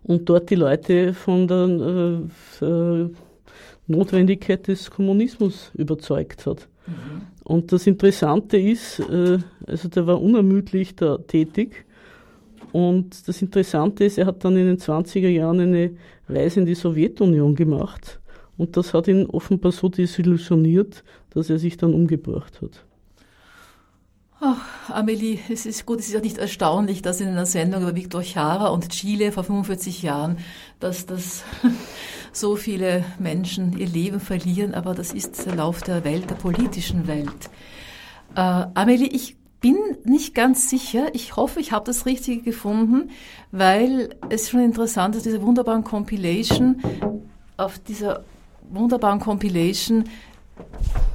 Und 0.02 0.28
dort 0.28 0.50
die 0.50 0.56
Leute 0.56 1.14
von 1.14 1.46
der 1.46 2.28
äh, 2.60 2.66
äh, 2.66 3.10
Notwendigkeit 3.86 4.66
des 4.66 4.90
Kommunismus 4.90 5.70
überzeugt 5.74 6.44
hat. 6.44 6.66
Mhm. 6.88 7.22
Und 7.44 7.70
das 7.70 7.86
Interessante 7.86 8.56
ist, 8.58 8.98
äh, 8.98 9.38
also 9.64 9.88
der 9.88 10.08
war 10.08 10.20
unermüdlich 10.20 10.96
da 10.96 11.18
tätig. 11.18 11.84
Und 12.72 13.28
das 13.28 13.42
Interessante 13.42 14.06
ist, 14.06 14.18
er 14.18 14.26
hat 14.26 14.44
dann 14.44 14.56
in 14.56 14.66
den 14.66 14.78
20er 14.78 15.28
Jahren 15.28 15.60
eine 15.60 15.92
Reise 16.28 16.58
in 16.58 16.66
die 16.66 16.74
Sowjetunion 16.74 17.54
gemacht. 17.54 18.19
Und 18.60 18.76
das 18.76 18.92
hat 18.92 19.08
ihn 19.08 19.24
offenbar 19.24 19.72
so 19.72 19.88
desillusioniert, 19.88 21.02
dass 21.30 21.48
er 21.48 21.58
sich 21.58 21.78
dann 21.78 21.94
umgebracht 21.94 22.60
hat. 22.60 22.84
Ach, 24.38 24.90
Amelie, 24.90 25.38
es 25.48 25.64
ist 25.64 25.86
gut, 25.86 26.00
es 26.00 26.08
ist 26.08 26.12
ja 26.12 26.20
nicht 26.20 26.36
erstaunlich, 26.36 27.00
dass 27.00 27.22
in 27.22 27.28
einer 27.28 27.46
Sendung 27.46 27.84
über 27.84 27.96
Victor 27.96 28.22
Chara 28.22 28.68
und 28.68 28.90
Chile 28.90 29.32
vor 29.32 29.44
45 29.44 30.02
Jahren, 30.02 30.36
dass 30.78 31.06
das 31.06 31.42
so 32.34 32.54
viele 32.54 33.02
Menschen 33.18 33.78
ihr 33.78 33.88
Leben 33.88 34.20
verlieren, 34.20 34.74
aber 34.74 34.94
das 34.94 35.14
ist 35.14 35.46
der 35.46 35.54
Lauf 35.54 35.80
der 35.80 36.04
Welt, 36.04 36.28
der 36.28 36.34
politischen 36.34 37.06
Welt. 37.06 37.48
Äh, 38.34 38.66
Amelie, 38.74 39.08
ich 39.08 39.38
bin 39.62 39.78
nicht 40.04 40.34
ganz 40.34 40.68
sicher. 40.68 41.14
Ich 41.14 41.34
hoffe, 41.34 41.60
ich 41.60 41.72
habe 41.72 41.86
das 41.86 42.04
Richtige 42.04 42.42
gefunden, 42.42 43.08
weil 43.52 44.16
es 44.28 44.50
schon 44.50 44.60
interessant 44.60 45.16
ist, 45.16 45.24
diese 45.24 45.40
wunderbaren 45.40 45.82
Compilation, 45.82 46.82
auf 47.56 47.78
dieser 47.78 48.24
wunderbaren 48.70 49.20
Compilation 49.20 50.04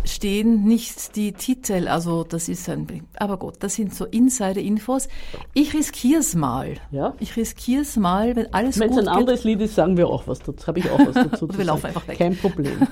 stehen 0.03 0.63
nicht 0.63 1.15
die 1.15 1.33
Titel, 1.33 1.87
also 1.87 2.23
das 2.23 2.47
ist 2.47 2.69
ein, 2.69 3.07
aber 3.17 3.37
gut, 3.37 3.55
das 3.59 3.75
sind 3.75 3.93
so 3.93 4.05
Insider-Infos. 4.05 5.07
Ich 5.53 5.73
riskiere 5.73 6.19
es 6.19 6.35
mal. 6.35 6.75
Ja? 6.91 7.13
Ich 7.19 7.35
riskiere 7.35 7.81
es 7.81 7.95
mal, 7.95 8.35
wenn 8.35 8.53
alles 8.53 8.79
wenn 8.79 8.89
gut 8.89 8.97
Wenn 8.97 9.03
es 9.03 9.09
ein 9.09 9.17
anderes 9.17 9.43
Lied 9.43 9.61
ist, 9.61 9.75
sagen 9.75 9.97
wir 9.97 10.07
auch 10.07 10.27
was 10.27 10.39
dazu. 10.39 10.67
Habe 10.67 10.79
ich 10.79 10.89
auch 10.89 10.99
was 10.99 11.13
dazu 11.15 11.45
Oder 11.49 11.57
wir 11.57 11.65
laufen 11.65 11.87
einfach 11.87 12.07
weg. 12.07 12.17
Kein 12.17 12.37
Problem. 12.37 12.87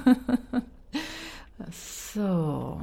so. 2.13 2.79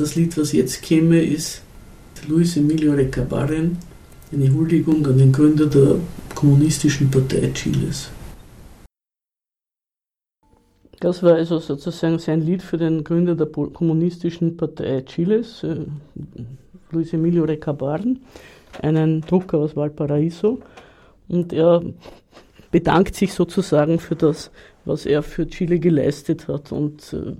Das 0.00 0.14
Lied, 0.14 0.38
was 0.38 0.52
jetzt 0.52 0.80
käme, 0.80 1.20
ist 1.20 1.60
Luis 2.26 2.56
Emilio 2.56 2.94
Recabarren, 2.94 3.76
eine 4.32 4.50
Huldigung 4.50 5.04
an 5.06 5.18
den 5.18 5.30
Gründer 5.30 5.66
der 5.66 5.96
Kommunistischen 6.34 7.10
Partei 7.10 7.50
Chiles. 7.52 8.10
Das 11.00 11.22
war 11.22 11.34
also 11.34 11.58
sozusagen 11.58 12.18
sein 12.18 12.40
Lied 12.40 12.62
für 12.62 12.78
den 12.78 13.04
Gründer 13.04 13.34
der 13.34 13.48
Kommunistischen 13.48 14.56
Partei 14.56 15.02
Chiles, 15.02 15.62
äh, 15.64 15.84
Luis 16.92 17.12
Emilio 17.12 17.44
Recabarren, 17.44 18.20
einen 18.80 19.20
Drucker 19.20 19.58
aus 19.58 19.76
Valparaiso. 19.76 20.62
Und 21.28 21.52
er 21.52 21.82
bedankt 22.70 23.16
sich 23.16 23.34
sozusagen 23.34 23.98
für 23.98 24.16
das, 24.16 24.50
was 24.86 25.04
er 25.04 25.22
für 25.22 25.46
Chile 25.46 25.78
geleistet 25.78 26.48
hat 26.48 26.72
und 26.72 27.12
äh, 27.12 27.34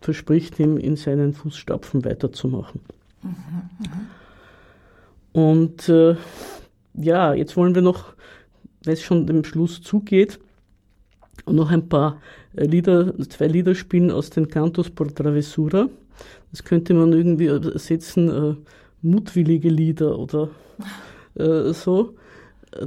verspricht 0.00 0.58
ihm, 0.58 0.76
in 0.76 0.96
seinen 0.96 1.32
Fußstapfen 1.32 2.04
weiterzumachen. 2.04 2.80
Mhm, 3.22 3.32
mh. 3.80 3.88
Und 5.32 5.88
äh, 5.88 6.16
ja, 6.94 7.34
jetzt 7.34 7.56
wollen 7.56 7.74
wir 7.74 7.82
noch, 7.82 8.14
weil 8.84 8.94
es 8.94 9.02
schon 9.02 9.26
dem 9.26 9.44
Schluss 9.44 9.80
zugeht, 9.82 10.38
noch 11.46 11.70
ein 11.70 11.88
paar 11.88 12.20
äh, 12.56 12.64
Lieder, 12.64 13.14
zwei 13.28 13.46
Lieder 13.46 13.74
spielen 13.74 14.10
aus 14.10 14.30
den 14.30 14.48
Cantos 14.48 14.90
por 14.90 15.14
Travesura. 15.14 15.88
Das 16.50 16.64
könnte 16.64 16.94
man 16.94 17.12
irgendwie 17.12 17.46
ersetzen, 17.46 18.28
äh, 18.28 18.56
mutwillige 19.02 19.68
Lieder 19.68 20.18
oder 20.18 20.50
äh, 21.34 21.72
so. 21.72 22.14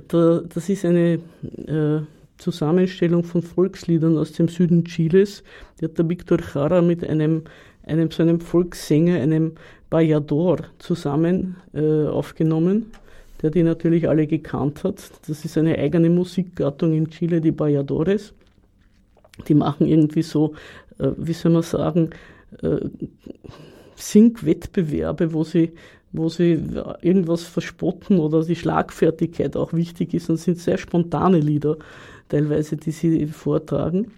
Da, 0.07 0.41
das 0.41 0.69
ist 0.69 0.85
eine 0.85 1.19
äh, 1.67 2.01
Zusammenstellung 2.41 3.23
von 3.23 3.43
Volksliedern 3.43 4.17
aus 4.17 4.33
dem 4.33 4.47
Süden 4.47 4.83
Chiles. 4.83 5.43
Die 5.79 5.85
hat 5.85 5.97
der 5.97 6.09
Victor 6.09 6.39
Jara 6.53 6.81
mit 6.81 7.07
einem, 7.07 7.43
einem 7.85 8.09
so 8.09 8.23
einem 8.23 8.41
Volkssänger, 8.41 9.21
einem 9.21 9.53
Bayador, 9.89 10.57
zusammen 10.79 11.57
äh, 11.73 12.05
aufgenommen, 12.07 12.91
der 13.41 13.51
die 13.51 13.63
natürlich 13.63 14.09
alle 14.09 14.25
gekannt 14.25 14.83
hat. 14.83 15.11
Das 15.27 15.45
ist 15.45 15.57
eine 15.57 15.77
eigene 15.77 16.09
Musikgattung 16.09 16.93
in 16.93 17.09
Chile, 17.09 17.41
die 17.41 17.51
Bayadores. 17.51 18.33
Die 19.47 19.55
machen 19.55 19.85
irgendwie 19.85 20.23
so, 20.23 20.53
äh, 20.97 21.11
wie 21.17 21.33
soll 21.33 21.51
man 21.51 21.61
sagen, 21.61 22.09
äh, 22.63 22.77
Singwettbewerbe, 23.95 25.31
wo 25.33 25.43
sie 25.43 25.73
wo 26.13 26.27
sie 26.27 26.61
irgendwas 27.01 27.43
verspotten 27.43 28.19
oder 28.19 28.43
die 28.43 28.55
Schlagfertigkeit 28.55 29.55
auch 29.55 29.71
wichtig 29.73 30.13
ist 30.13 30.29
und 30.29 30.37
sind 30.37 30.57
sehr 30.57 30.77
spontane 30.77 31.39
Lieder 31.39 31.77
teilweise, 32.31 32.77
die 32.77 32.91
sie 32.91 33.27
vortragen. 33.27 34.11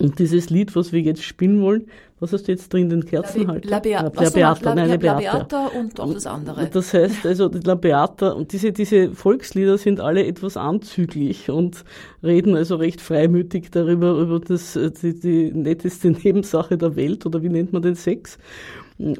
Und 0.00 0.18
dieses 0.20 0.48
Lied, 0.48 0.76
was 0.76 0.92
wir 0.92 1.00
jetzt 1.00 1.24
spielen 1.24 1.60
wollen, 1.60 1.86
was 2.20 2.32
hast 2.32 2.46
du 2.46 2.52
jetzt 2.52 2.72
drin, 2.72 2.88
den 2.88 3.04
Kerzenhalter? 3.04 3.68
La, 3.68 3.80
Bea 3.80 4.02
La, 4.02 4.22
La 4.22 4.30
Beata, 4.30 4.64
La, 4.64 4.74
nein, 4.74 4.88
La, 4.88 4.94
La 4.94 5.12
La 5.12 5.18
Beata 5.18 5.66
und 5.68 5.98
auch 5.98 6.12
das 6.14 6.26
andere. 6.26 6.68
Das 6.68 6.94
heißt 6.94 7.26
also, 7.26 7.50
La 7.64 7.74
Beata 7.74 8.30
und 8.30 8.52
diese, 8.52 8.72
diese 8.72 9.10
Volkslieder 9.10 9.76
sind 9.76 10.00
alle 10.00 10.24
etwas 10.24 10.56
anzüglich 10.56 11.50
und 11.50 11.84
reden 12.22 12.54
also 12.54 12.76
recht 12.76 13.00
freimütig 13.00 13.70
darüber, 13.70 14.18
über 14.18 14.38
das, 14.38 14.78
die, 15.02 15.18
die 15.18 15.52
netteste 15.52 16.10
Nebensache 16.24 16.78
der 16.78 16.94
Welt 16.94 17.26
oder 17.26 17.42
wie 17.42 17.48
nennt 17.48 17.72
man 17.72 17.82
den 17.82 17.96
Sex. 17.96 18.38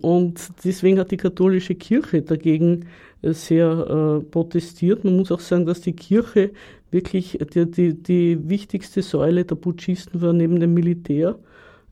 Und 0.00 0.40
deswegen 0.64 0.98
hat 0.98 1.10
die 1.10 1.16
katholische 1.16 1.76
Kirche 1.76 2.22
dagegen 2.22 2.86
sehr 3.22 4.20
äh, 4.20 4.24
protestiert. 4.24 5.04
Man 5.04 5.16
muss 5.16 5.32
auch 5.32 5.40
sagen, 5.40 5.66
dass 5.66 5.80
die 5.80 5.92
Kirche 5.92 6.50
wirklich 6.90 7.38
die, 7.54 7.70
die, 7.70 7.94
die 7.94 8.48
wichtigste 8.48 9.02
Säule 9.02 9.44
der 9.44 9.56
Putschisten 9.56 10.22
war 10.22 10.32
neben 10.32 10.60
dem 10.60 10.74
Militär. 10.74 11.38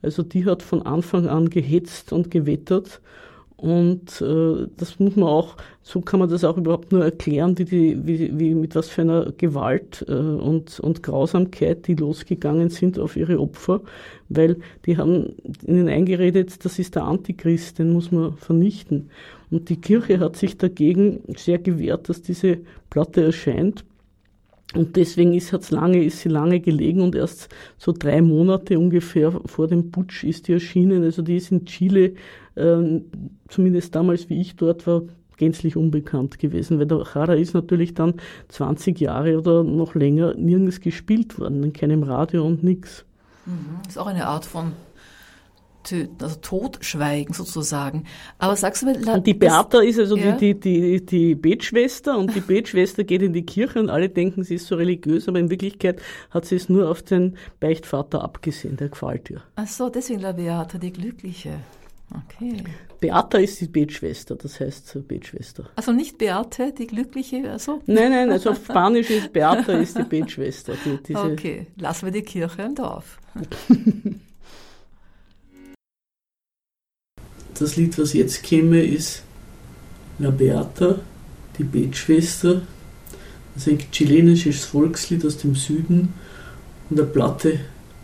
Also 0.02 0.22
die 0.22 0.44
hat 0.44 0.62
von 0.62 0.82
Anfang 0.82 1.26
an 1.26 1.50
gehetzt 1.50 2.12
und 2.12 2.30
gewettert. 2.30 3.00
Und 3.56 4.20
äh, 4.20 4.66
das 4.76 4.98
muss 5.00 5.16
man 5.16 5.28
auch, 5.28 5.56
so 5.82 6.02
kann 6.02 6.20
man 6.20 6.28
das 6.28 6.44
auch 6.44 6.58
überhaupt 6.58 6.92
nur 6.92 7.02
erklären, 7.02 7.56
wie, 7.58 7.64
die, 7.64 8.06
wie, 8.06 8.38
wie 8.38 8.54
mit 8.54 8.74
was 8.74 8.90
für 8.90 9.00
einer 9.00 9.32
Gewalt 9.32 10.04
äh, 10.08 10.12
und, 10.12 10.78
und 10.80 11.02
Grausamkeit 11.02 11.86
die 11.86 11.94
losgegangen 11.94 12.68
sind 12.68 12.98
auf 12.98 13.16
ihre 13.16 13.40
Opfer, 13.40 13.80
weil 14.28 14.58
die 14.84 14.98
haben 14.98 15.36
ihnen 15.66 15.88
eingeredet, 15.88 16.66
das 16.66 16.78
ist 16.78 16.96
der 16.96 17.04
Antichrist, 17.04 17.78
den 17.78 17.94
muss 17.94 18.12
man 18.12 18.36
vernichten. 18.36 19.08
Und 19.50 19.70
die 19.70 19.80
Kirche 19.80 20.20
hat 20.20 20.36
sich 20.36 20.58
dagegen 20.58 21.20
sehr 21.36 21.58
gewehrt, 21.58 22.10
dass 22.10 22.20
diese 22.20 22.58
Platte 22.90 23.24
erscheint. 23.24 23.84
Und 24.74 24.96
deswegen 24.96 25.32
ist, 25.32 25.52
hat's 25.52 25.70
lange, 25.70 26.02
ist 26.02 26.20
sie 26.20 26.28
lange 26.28 26.60
gelegen 26.60 27.00
und 27.00 27.14
erst 27.14 27.48
so 27.78 27.92
drei 27.92 28.20
Monate 28.20 28.78
ungefähr 28.78 29.32
vor 29.46 29.68
dem 29.68 29.90
Putsch 29.90 30.24
ist 30.24 30.48
die 30.48 30.54
erschienen. 30.54 31.04
Also 31.04 31.22
die 31.22 31.36
ist 31.36 31.52
in 31.52 31.64
Chile, 31.66 32.14
äh, 32.56 33.00
zumindest 33.48 33.94
damals, 33.94 34.28
wie 34.28 34.40
ich 34.40 34.56
dort 34.56 34.86
war, 34.86 35.02
gänzlich 35.36 35.76
unbekannt 35.76 36.38
gewesen, 36.38 36.78
weil 36.78 36.86
der 36.86 37.04
Jara 37.14 37.34
ist 37.34 37.54
natürlich 37.54 37.94
dann 37.94 38.14
20 38.48 38.98
Jahre 39.00 39.38
oder 39.38 39.62
noch 39.62 39.94
länger 39.94 40.34
nirgends 40.34 40.80
gespielt 40.80 41.38
worden, 41.38 41.62
in 41.62 41.72
keinem 41.72 42.02
Radio 42.02 42.44
und 42.44 42.64
nichts. 42.64 43.04
Mhm. 43.44 43.80
Ist 43.86 43.98
auch 43.98 44.06
eine 44.06 44.26
Art 44.26 44.44
von 44.44 44.72
töten, 45.86 46.22
also 46.22 46.36
totschweigen 46.36 47.34
sozusagen. 47.34 48.04
Aber 48.38 48.56
sagst 48.56 48.82
du 48.82 48.86
mir, 48.86 49.14
und 49.14 49.26
die 49.26 49.34
Beata 49.34 49.80
ist 49.80 49.98
also 49.98 50.16
ja? 50.16 50.32
die, 50.32 50.54
die, 50.54 51.00
die, 51.00 51.06
die 51.06 51.34
Betschwester 51.34 52.18
und 52.18 52.34
die 52.34 52.40
Betschwester 52.40 53.04
geht 53.04 53.22
in 53.22 53.32
die 53.32 53.46
Kirche 53.46 53.80
und 53.80 53.90
alle 53.90 54.08
denken, 54.08 54.44
sie 54.44 54.56
ist 54.56 54.66
so 54.66 54.76
religiös, 54.76 55.28
aber 55.28 55.38
in 55.38 55.50
Wirklichkeit 55.50 56.00
hat 56.30 56.44
sie 56.44 56.56
es 56.56 56.68
nur 56.68 56.90
auf 56.90 57.02
den 57.02 57.36
Beichtvater 57.60 58.22
abgesehen, 58.22 58.76
der 58.76 58.88
gefällt 58.88 59.30
ihr. 59.30 59.42
Ach 59.54 59.66
so, 59.66 59.88
deswegen 59.88 60.20
la 60.20 60.32
Beata, 60.32 60.78
die 60.78 60.92
Glückliche. 60.92 61.60
Okay. 62.10 62.62
Beata 63.00 63.38
ist 63.38 63.60
die 63.60 63.66
Betschwester, 63.66 64.36
das 64.36 64.60
heißt 64.60 65.06
Betschwester. 65.08 65.68
Also 65.74 65.92
nicht 65.92 66.18
Beate, 66.18 66.72
die 66.72 66.86
Glückliche, 66.86 67.50
also? 67.50 67.82
Nein, 67.86 68.10
nein, 68.10 68.30
also 68.30 68.50
auf 68.50 68.58
Spanisch 68.64 69.10
ist 69.10 69.32
Beata 69.32 69.72
ist 69.72 69.98
die 69.98 70.04
Betschwester. 70.04 70.74
Die, 71.06 71.16
okay, 71.16 71.66
lassen 71.76 72.06
wir 72.06 72.12
die 72.12 72.22
Kirche 72.22 72.62
im 72.62 72.74
Dorf. 72.74 73.18
Das 77.58 77.76
Lied, 77.76 77.98
was 77.98 78.12
jetzt 78.12 78.42
käme, 78.42 78.84
ist 78.84 79.22
La 80.18 80.30
Beata, 80.30 80.96
die 81.58 81.64
Betschwester. 81.64 82.60
Das 83.54 83.66
ist 83.66 83.72
ein 83.72 83.78
chilenisches 83.90 84.66
Volkslied 84.66 85.24
aus 85.24 85.38
dem 85.38 85.54
Süden 85.54 86.12
und 86.90 87.00
eine 87.00 87.08
Platte 87.08 87.60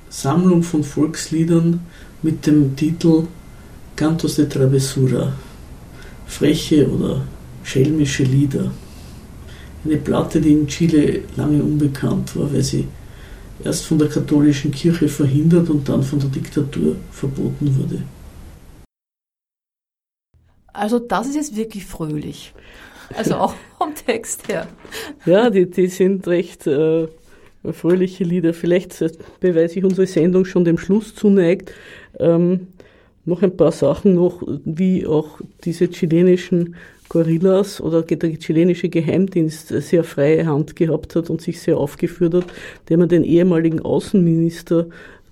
Sammlung 0.08 0.62
von 0.62 0.82
Volksliedern 0.82 1.80
mit 2.22 2.46
dem 2.46 2.76
Titel 2.76 3.24
Cantos 3.94 4.36
de 4.36 4.48
Travesura, 4.48 5.34
freche 6.26 6.88
oder 6.88 7.22
schelmische 7.62 8.22
Lieder. 8.22 8.70
Eine 9.84 9.98
Platte, 9.98 10.40
die 10.40 10.52
in 10.52 10.66
Chile 10.66 11.24
lange 11.36 11.62
unbekannt 11.62 12.34
war, 12.36 12.50
weil 12.52 12.62
sie 12.62 12.86
erst 13.62 13.84
von 13.84 13.98
der 13.98 14.08
katholischen 14.08 14.70
Kirche 14.70 15.08
verhindert 15.08 15.68
und 15.68 15.86
dann 15.88 16.02
von 16.02 16.20
der 16.20 16.30
Diktatur 16.30 16.96
verboten 17.10 17.76
wurde. 17.78 18.02
Also 20.72 20.98
das 20.98 21.28
ist 21.28 21.34
jetzt 21.34 21.56
wirklich 21.56 21.84
fröhlich. 21.84 22.54
Also 23.14 23.36
auch 23.36 23.54
vom 23.78 23.94
Text 23.94 24.48
her. 24.48 24.66
Ja, 25.26 25.50
die, 25.50 25.70
die 25.70 25.88
sind 25.88 26.26
recht 26.26 26.66
äh, 26.66 27.08
fröhliche 27.72 28.24
Lieder. 28.24 28.54
Vielleicht 28.54 29.00
äh, 29.02 29.10
beweise 29.40 29.78
ich 29.78 29.84
unsere 29.84 30.06
Sendung 30.06 30.44
schon 30.44 30.64
dem 30.64 30.78
Schluss 30.78 31.14
zuneigt. 31.14 31.72
Ähm, 32.18 32.68
noch 33.24 33.42
ein 33.42 33.56
paar 33.56 33.72
Sachen 33.72 34.14
noch, 34.14 34.42
wie 34.64 35.06
auch 35.06 35.38
diese 35.64 35.88
chilenischen 35.88 36.74
Gorillas 37.08 37.80
oder 37.80 38.02
der 38.02 38.38
chilenische 38.38 38.88
Geheimdienst 38.88 39.68
sehr 39.68 40.02
freie 40.02 40.46
Hand 40.46 40.76
gehabt 40.76 41.14
hat 41.14 41.28
und 41.30 41.42
sich 41.42 41.60
sehr 41.60 41.76
aufgeführt 41.76 42.34
hat, 42.34 42.46
der 42.88 42.96
man 42.96 43.08
den 43.08 43.22
ehemaligen 43.22 43.80
Außenminister 43.80 44.86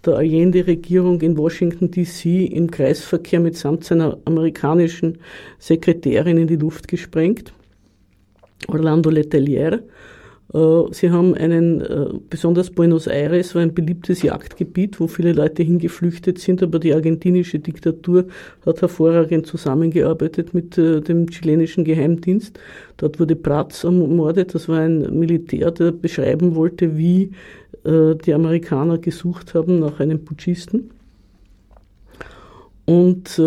der 0.05 0.17
Allende-Regierung 0.17 1.21
in 1.21 1.37
Washington 1.37 1.91
DC 1.91 2.51
im 2.53 2.71
Kreisverkehr 2.71 3.41
mitsamt 3.41 3.85
seiner 3.85 4.19
amerikanischen 4.25 5.19
Sekretärin 5.59 6.39
in 6.39 6.47
die 6.47 6.57
Luft 6.57 6.89
gesprengt, 6.89 7.53
Orlando 8.69 9.11
Letelier. 9.11 9.83
Äh, 10.53 10.83
sie 10.93 11.11
haben 11.11 11.35
einen, 11.35 11.81
äh, 11.81 12.07
besonders 12.29 12.71
Buenos 12.71 13.07
Aires 13.07 13.55
war 13.55 13.63
ein 13.63 13.75
beliebtes 13.75 14.23
Jagdgebiet, 14.23 14.99
wo 14.99 15.07
viele 15.07 15.33
Leute 15.33 15.63
hingeflüchtet 15.63 16.39
sind, 16.39 16.63
aber 16.63 16.79
die 16.79 16.93
argentinische 16.93 17.59
Diktatur 17.59 18.27
hat 18.67 18.81
hervorragend 18.81 19.47
zusammengearbeitet 19.47 20.53
mit 20.53 20.77
äh, 20.77 21.01
dem 21.01 21.29
chilenischen 21.29 21.85
Geheimdienst. 21.85 22.59
Dort 22.97 23.21
wurde 23.21 23.37
Prats 23.37 23.85
ermordet, 23.85 24.55
das 24.55 24.69
war 24.69 24.81
ein 24.81 25.19
Militär, 25.19 25.71
der 25.71 25.93
beschreiben 25.93 26.55
wollte, 26.57 26.97
wie 26.97 27.31
die 27.85 28.35
Amerikaner 28.35 28.99
gesucht 28.99 29.55
haben 29.55 29.79
nach 29.79 30.01
einem 30.01 30.25
Putschisten. 30.25 30.91
Und 32.85 33.41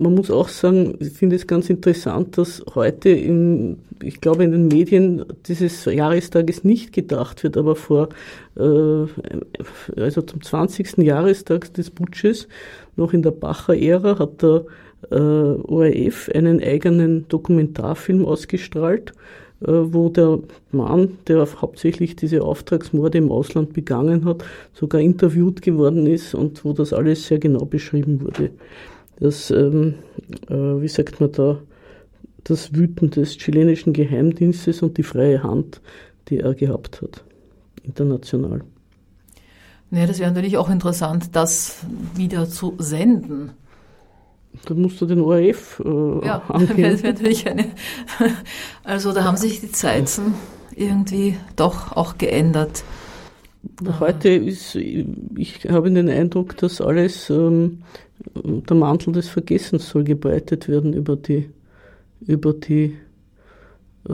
man 0.00 0.14
muss 0.14 0.30
auch 0.30 0.48
sagen, 0.48 0.96
ich 0.98 1.10
finde 1.10 1.36
es 1.36 1.46
ganz 1.46 1.68
interessant, 1.68 2.38
dass 2.38 2.64
heute, 2.74 3.10
in, 3.10 3.80
ich 4.02 4.22
glaube, 4.22 4.44
in 4.44 4.52
den 4.52 4.68
Medien 4.68 5.26
dieses 5.46 5.84
Jahrestages 5.84 6.64
nicht 6.64 6.94
gedacht 6.94 7.42
wird, 7.42 7.58
aber 7.58 7.76
vor, 7.76 8.08
äh, 8.56 10.00
also 10.00 10.22
zum 10.22 10.40
20. 10.40 10.98
Jahrestag 10.98 11.74
des 11.74 11.90
Putsches, 11.90 12.48
noch 12.96 13.12
in 13.12 13.20
der 13.20 13.32
Bacher-Ära, 13.32 14.18
hat 14.18 14.42
der 14.42 14.64
äh, 15.10 15.16
ORF 15.16 16.30
einen 16.34 16.62
eigenen 16.62 17.28
Dokumentarfilm 17.28 18.24
ausgestrahlt, 18.24 19.10
äh, 19.10 19.14
wo 19.60 20.08
der 20.08 20.38
Mann, 20.72 21.18
der 21.26 21.46
hauptsächlich 21.60 22.16
diese 22.16 22.42
Auftragsmorde 22.42 23.18
im 23.18 23.30
Ausland 23.30 23.72
begangen 23.72 24.24
hat, 24.24 24.44
sogar 24.72 25.00
interviewt 25.00 25.62
geworden 25.62 26.06
ist 26.06 26.34
und 26.34 26.64
wo 26.64 26.72
das 26.72 26.92
alles 26.92 27.26
sehr 27.26 27.38
genau 27.38 27.64
beschrieben 27.64 28.20
wurde 28.22 28.50
das, 29.20 29.50
ähm, 29.50 29.94
äh, 30.48 30.54
wie 30.54 30.88
sagt 30.88 31.20
man 31.20 31.30
da, 31.32 31.58
das 32.42 32.74
Wüten 32.74 33.10
des 33.10 33.36
chilenischen 33.36 33.92
Geheimdienstes 33.92 34.82
und 34.82 34.96
die 34.96 35.02
freie 35.02 35.42
Hand, 35.42 35.80
die 36.28 36.40
er 36.40 36.54
gehabt 36.54 37.02
hat, 37.02 37.22
international. 37.82 38.62
Ja, 39.90 40.06
das 40.06 40.18
wäre 40.18 40.30
natürlich 40.30 40.56
auch 40.56 40.70
interessant, 40.70 41.36
das 41.36 41.84
wieder 42.14 42.48
zu 42.48 42.74
senden. 42.78 43.52
Da 44.66 44.74
musst 44.74 45.00
du 45.00 45.06
den 45.06 45.20
ORF 45.20 45.82
äh, 45.84 46.26
Ja, 46.26 46.42
angehen. 46.48 46.92
das 46.92 47.02
wäre 47.02 47.14
natürlich 47.14 47.48
eine. 47.48 47.66
Also 48.84 49.12
da 49.12 49.24
haben 49.24 49.36
sich 49.36 49.60
die 49.60 49.72
Zeiten 49.72 50.34
irgendwie 50.74 51.36
doch 51.56 51.92
auch 51.92 52.18
geändert. 52.18 52.84
Heute 54.00 54.30
ist, 54.30 54.74
ich 54.74 55.68
habe 55.68 55.90
den 55.90 56.08
Eindruck, 56.08 56.56
dass 56.56 56.80
alles 56.80 57.28
ähm, 57.28 57.82
der 58.34 58.76
Mantel 58.76 59.12
des 59.12 59.28
Vergessens 59.28 59.88
soll 59.88 60.04
gebreitet 60.04 60.68
werden 60.68 60.94
über 60.94 61.16
die, 61.16 61.50
über 62.26 62.54
die, 62.54 62.96
äh, 64.08 64.12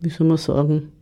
wie 0.00 0.10
soll 0.10 0.26
man 0.26 0.38
sagen, 0.38 0.92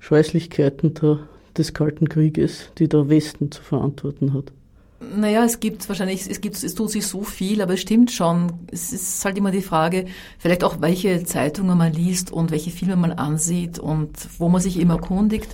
Scheußlichkeiten 0.00 0.94
der, 0.94 1.20
des 1.56 1.72
Kalten 1.72 2.08
Krieges, 2.08 2.70
die 2.78 2.88
der 2.88 3.08
Westen 3.08 3.50
zu 3.50 3.62
verantworten 3.62 4.34
hat. 4.34 4.52
Naja, 5.00 5.44
es 5.44 5.60
gibt 5.60 5.88
wahrscheinlich, 5.88 6.28
es 6.28 6.42
gibt, 6.42 6.62
es 6.62 6.74
tut 6.74 6.90
sich 6.90 7.06
so 7.06 7.22
viel, 7.22 7.62
aber 7.62 7.74
es 7.74 7.80
stimmt 7.80 8.10
schon. 8.10 8.52
Es 8.70 8.92
ist 8.92 9.24
halt 9.24 9.38
immer 9.38 9.50
die 9.50 9.62
Frage, 9.62 10.04
vielleicht 10.38 10.62
auch 10.62 10.82
welche 10.82 11.24
Zeitungen 11.24 11.78
man 11.78 11.92
liest 11.92 12.30
und 12.30 12.50
welche 12.50 12.70
Filme 12.70 12.96
man 12.96 13.12
ansieht 13.12 13.78
und 13.78 14.10
wo 14.38 14.50
man 14.50 14.60
sich 14.60 14.78
immer 14.78 14.94
erkundigt. 14.94 15.48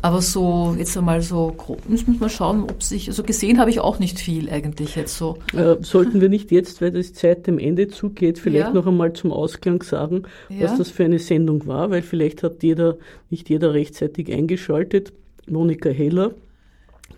Aber 0.00 0.22
so, 0.22 0.76
jetzt 0.78 0.96
einmal 0.96 1.22
so 1.22 1.52
grob, 1.56 1.88
müssen 1.88 2.20
wir 2.20 2.28
schauen, 2.28 2.62
ob 2.62 2.82
sich, 2.82 3.08
also 3.08 3.24
gesehen 3.24 3.58
habe 3.58 3.70
ich 3.70 3.80
auch 3.80 3.98
nicht 3.98 4.20
viel 4.20 4.48
eigentlich 4.48 4.94
jetzt 4.94 5.16
so. 5.16 5.38
Äh, 5.54 5.76
sollten 5.80 6.20
wir 6.20 6.28
nicht 6.28 6.52
jetzt, 6.52 6.80
weil 6.80 6.92
die 6.92 7.12
Zeit 7.12 7.48
dem 7.48 7.58
Ende 7.58 7.88
zugeht, 7.88 8.38
vielleicht 8.38 8.68
ja. 8.68 8.72
noch 8.72 8.86
einmal 8.86 9.12
zum 9.12 9.32
Ausklang 9.32 9.82
sagen, 9.82 10.22
ja. 10.48 10.64
was 10.64 10.78
das 10.78 10.90
für 10.90 11.04
eine 11.04 11.18
Sendung 11.18 11.66
war, 11.66 11.90
weil 11.90 12.02
vielleicht 12.02 12.44
hat 12.44 12.62
jeder, 12.62 12.96
nicht 13.30 13.48
jeder 13.48 13.74
rechtzeitig 13.74 14.32
eingeschaltet. 14.32 15.12
Monika 15.48 15.88
Heller, 15.88 16.32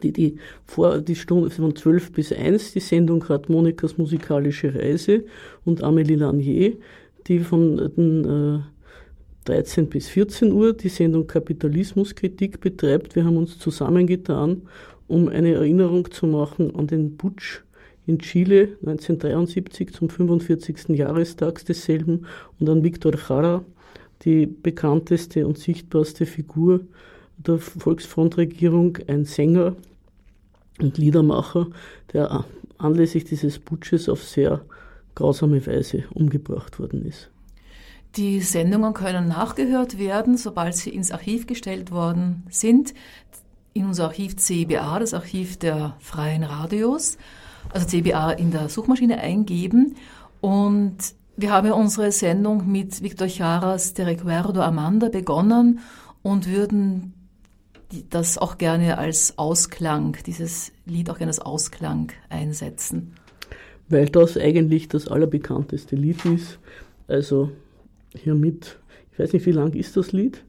die, 0.03 0.13
die 0.13 0.37
vor, 0.65 0.99
die 0.99 1.17
Stunde 1.17 1.51
von 1.51 1.75
12 1.75 2.13
bis 2.13 2.33
1, 2.33 2.73
die 2.73 2.81
Sendung 2.81 3.29
hat 3.29 3.49
Monikas 3.49 3.99
musikalische 3.99 4.75
Reise 4.75 5.25
und 5.65 5.83
Amélie 5.83 6.17
Lanier, 6.17 6.77
die 7.27 7.41
von 7.41 7.77
den, 7.97 8.25
äh, 8.25 8.59
13 9.45 9.89
bis 9.89 10.09
14 10.09 10.53
Uhr 10.53 10.75
die 10.75 10.89
Sendung 10.89 11.27
Kapitalismuskritik 11.27 12.61
betreibt. 12.61 13.17
Wir 13.17 13.25
haben 13.25 13.37
uns 13.37 13.59
zusammengetan, 13.59 14.63
um 15.09 15.29
eine 15.29 15.55
Erinnerung 15.55 16.11
zu 16.11 16.27
machen 16.27 16.75
an 16.77 16.87
den 16.87 17.17
Putsch 17.17 17.63
in 18.07 18.19
Chile 18.19 18.77
1973 18.83 19.93
zum 19.93 20.09
45. 20.09 20.91
Jahrestag 20.91 21.65
desselben 21.65 22.27
und 22.59 22.69
an 22.69 22.85
Victor 22.85 23.15
Jara, 23.15 23.65
die 24.25 24.47
bekannteste 24.47 25.47
und 25.47 25.59
sichtbarste 25.59 26.27
Figur 26.27 26.81
der 27.39 27.59
Volksfrontregierung, 27.59 28.99
ein 29.07 29.25
Sänger 29.25 29.75
und 30.83 30.99
Liedermacher, 30.99 31.69
der 32.13 32.45
anlässlich 32.79 33.25
dieses 33.25 33.59
Putsches 33.59 34.09
auf 34.09 34.23
sehr 34.23 34.63
grausame 35.15 35.67
Weise 35.67 36.05
umgebracht 36.15 36.79
worden 36.79 37.05
ist. 37.05 37.31
Die 38.17 38.41
Sendungen 38.41 38.93
können 38.93 39.29
nachgehört 39.29 39.99
werden, 39.99 40.37
sobald 40.37 40.75
sie 40.75 40.91
ins 40.91 41.13
Archiv 41.13 41.47
gestellt 41.47 41.93
worden 41.93 42.45
sind. 42.51 42.93
In 43.73 43.87
unser 43.87 44.07
Archiv 44.07 44.37
CBA, 44.37 44.99
das 44.99 45.15
Archiv 45.15 45.57
der 45.57 45.97
freien 46.01 46.43
Radios, 46.43 47.19
also 47.73 47.87
CBA 47.87 48.33
in 48.33 48.51
der 48.51 48.69
Suchmaschine 48.69 49.19
eingeben. 49.19 49.95
Und 50.41 50.97
wir 51.37 51.53
haben 51.53 51.69
ja 51.69 51.75
unsere 51.75 52.11
Sendung 52.11 52.71
mit 52.71 53.03
Victor 53.03 53.29
Charas 53.29 53.95
De 53.95 54.05
Recuerdo 54.05 54.61
Amanda 54.61 55.09
begonnen 55.09 55.79
und 56.23 56.49
würden 56.49 57.15
das 58.11 58.39
auch 58.39 58.59
gerne 58.59 58.99
als 58.99 59.39
Ausklang, 59.39 60.17
dieses 60.27 60.73
Lied 60.87 61.11
auch 61.11 61.19
gerne 61.19 61.31
als 61.31 61.41
Ausklang 61.41 62.13
einsetzen. 62.29 63.15
Weil 63.89 64.07
das 64.07 64.37
eigentlich 64.37 64.89
das 64.89 65.09
allerbekannteste 65.09 65.97
Lied 65.97 66.25
ist. 66.25 66.59
Also 67.09 67.51
hiermit, 68.15 68.79
ich 69.13 69.19
weiß 69.19 69.33
nicht, 69.33 69.47
wie 69.47 69.53
lang 69.53 69.75
ist 69.75 69.97
das 69.97 70.13
Lied? 70.13 70.45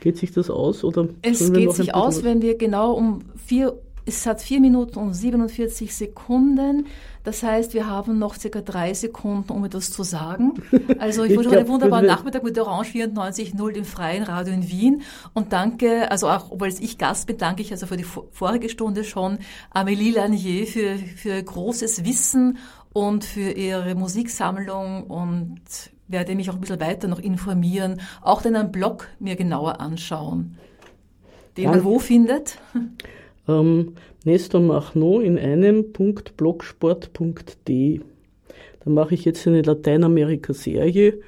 Geht 0.00 0.18
sich 0.18 0.32
das 0.32 0.50
aus? 0.50 0.84
Oder 0.84 1.08
es 1.22 1.52
geht 1.52 1.72
sich 1.72 1.94
aus, 1.94 2.22
wenn 2.22 2.42
wir 2.42 2.56
genau 2.56 2.92
um 2.92 3.22
vier, 3.46 3.78
es 4.06 4.26
hat 4.26 4.42
vier 4.42 4.60
Minuten 4.60 4.98
und 4.98 5.14
47 5.14 5.94
Sekunden. 5.94 6.86
Das 7.22 7.42
heißt, 7.42 7.72
wir 7.72 7.86
haben 7.86 8.18
noch 8.18 8.34
circa 8.34 8.60
drei 8.60 8.92
Sekunden, 8.92 9.50
um 9.50 9.64
etwas 9.64 9.90
zu 9.90 10.02
sagen. 10.02 10.54
Also 10.98 11.24
ich, 11.24 11.32
ich 11.32 11.36
wünsche 11.36 11.50
euch 11.50 11.58
einen 11.58 11.68
wunderbaren 11.68 12.06
Nachmittag 12.06 12.42
mit 12.44 12.58
Orange 12.58 12.90
94.0, 12.90 13.72
dem 13.72 13.84
freien 13.84 14.22
Radio 14.22 14.52
in 14.52 14.68
Wien. 14.68 15.02
Und 15.32 15.52
danke, 15.52 16.10
also 16.10 16.28
auch, 16.28 16.50
obwohl 16.50 16.68
ich 16.68 16.98
Gast 16.98 17.26
bin, 17.26 17.38
danke 17.38 17.62
ich 17.62 17.72
also 17.72 17.86
für 17.86 17.96
die 17.96 18.04
vorige 18.04 18.68
Stunde 18.68 19.04
schon 19.04 19.38
Amélie 19.72 20.14
Lanier 20.14 20.66
für, 20.66 20.96
für 20.96 21.42
großes 21.42 22.04
Wissen 22.04 22.58
und 22.92 23.24
für 23.24 23.50
ihre 23.50 23.94
Musiksammlung 23.94 25.04
und 25.04 25.60
werde 26.06 26.34
mich 26.34 26.50
auch 26.50 26.54
ein 26.54 26.60
bisschen 26.60 26.80
weiter 26.80 27.08
noch 27.08 27.18
informieren, 27.18 28.00
auch 28.22 28.42
deinen 28.42 28.70
Blog 28.70 29.08
mir 29.18 29.36
genauer 29.36 29.80
anschauen, 29.80 30.58
den 31.56 31.70
man 31.70 31.84
wo 31.84 31.98
findet? 31.98 32.58
Ähm, 33.48 33.94
Nestor 34.24 34.60
Machno 34.60 35.20
in 35.20 35.38
einem 35.38 35.92
.blogsport.de. 35.92 38.00
Da 38.84 38.90
mache 38.90 39.14
ich 39.14 39.24
jetzt 39.24 39.46
eine 39.46 39.62
Lateinamerika-Serie 39.62 41.20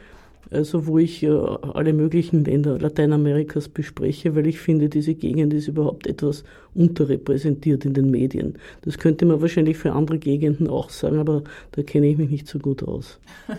also 0.51 0.87
wo 0.87 0.99
ich 0.99 1.23
äh, 1.23 1.31
alle 1.31 1.93
möglichen 1.93 2.45
Länder 2.45 2.79
Lateinamerikas 2.79 3.69
bespreche, 3.69 4.35
weil 4.35 4.47
ich 4.47 4.61
finde, 4.61 4.89
diese 4.89 5.14
Gegend 5.14 5.53
ist 5.53 5.69
überhaupt 5.69 6.07
etwas 6.07 6.45
unterrepräsentiert 6.75 7.85
in 7.85 7.95
den 7.95 8.11
Medien. 8.11 8.59
Das 8.83 8.99
könnte 8.99 9.27
man 9.27 9.41
wahrscheinlich 9.41 9.77
für 9.77 9.93
andere 9.93 10.19
Gegenden 10.19 10.69
auch 10.69 10.91
sagen, 10.91 11.19
aber 11.19 11.43
da 11.73 11.83
kenne 11.83 12.07
ich 12.07 12.17
mich 12.17 12.31
nicht 12.31 12.49
so 12.49 12.59
gut 12.59 12.83
aus. 12.83 13.19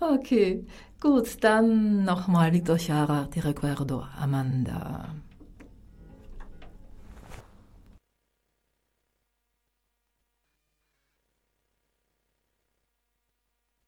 Okay, 0.00 0.64
gut, 1.00 1.26
dann 1.40 2.04
nochmal 2.04 2.52
Victor 2.52 2.78
Chiara, 2.78 3.28
Di 3.34 3.40
Recuerdo, 3.40 4.04
Amanda. 4.20 5.08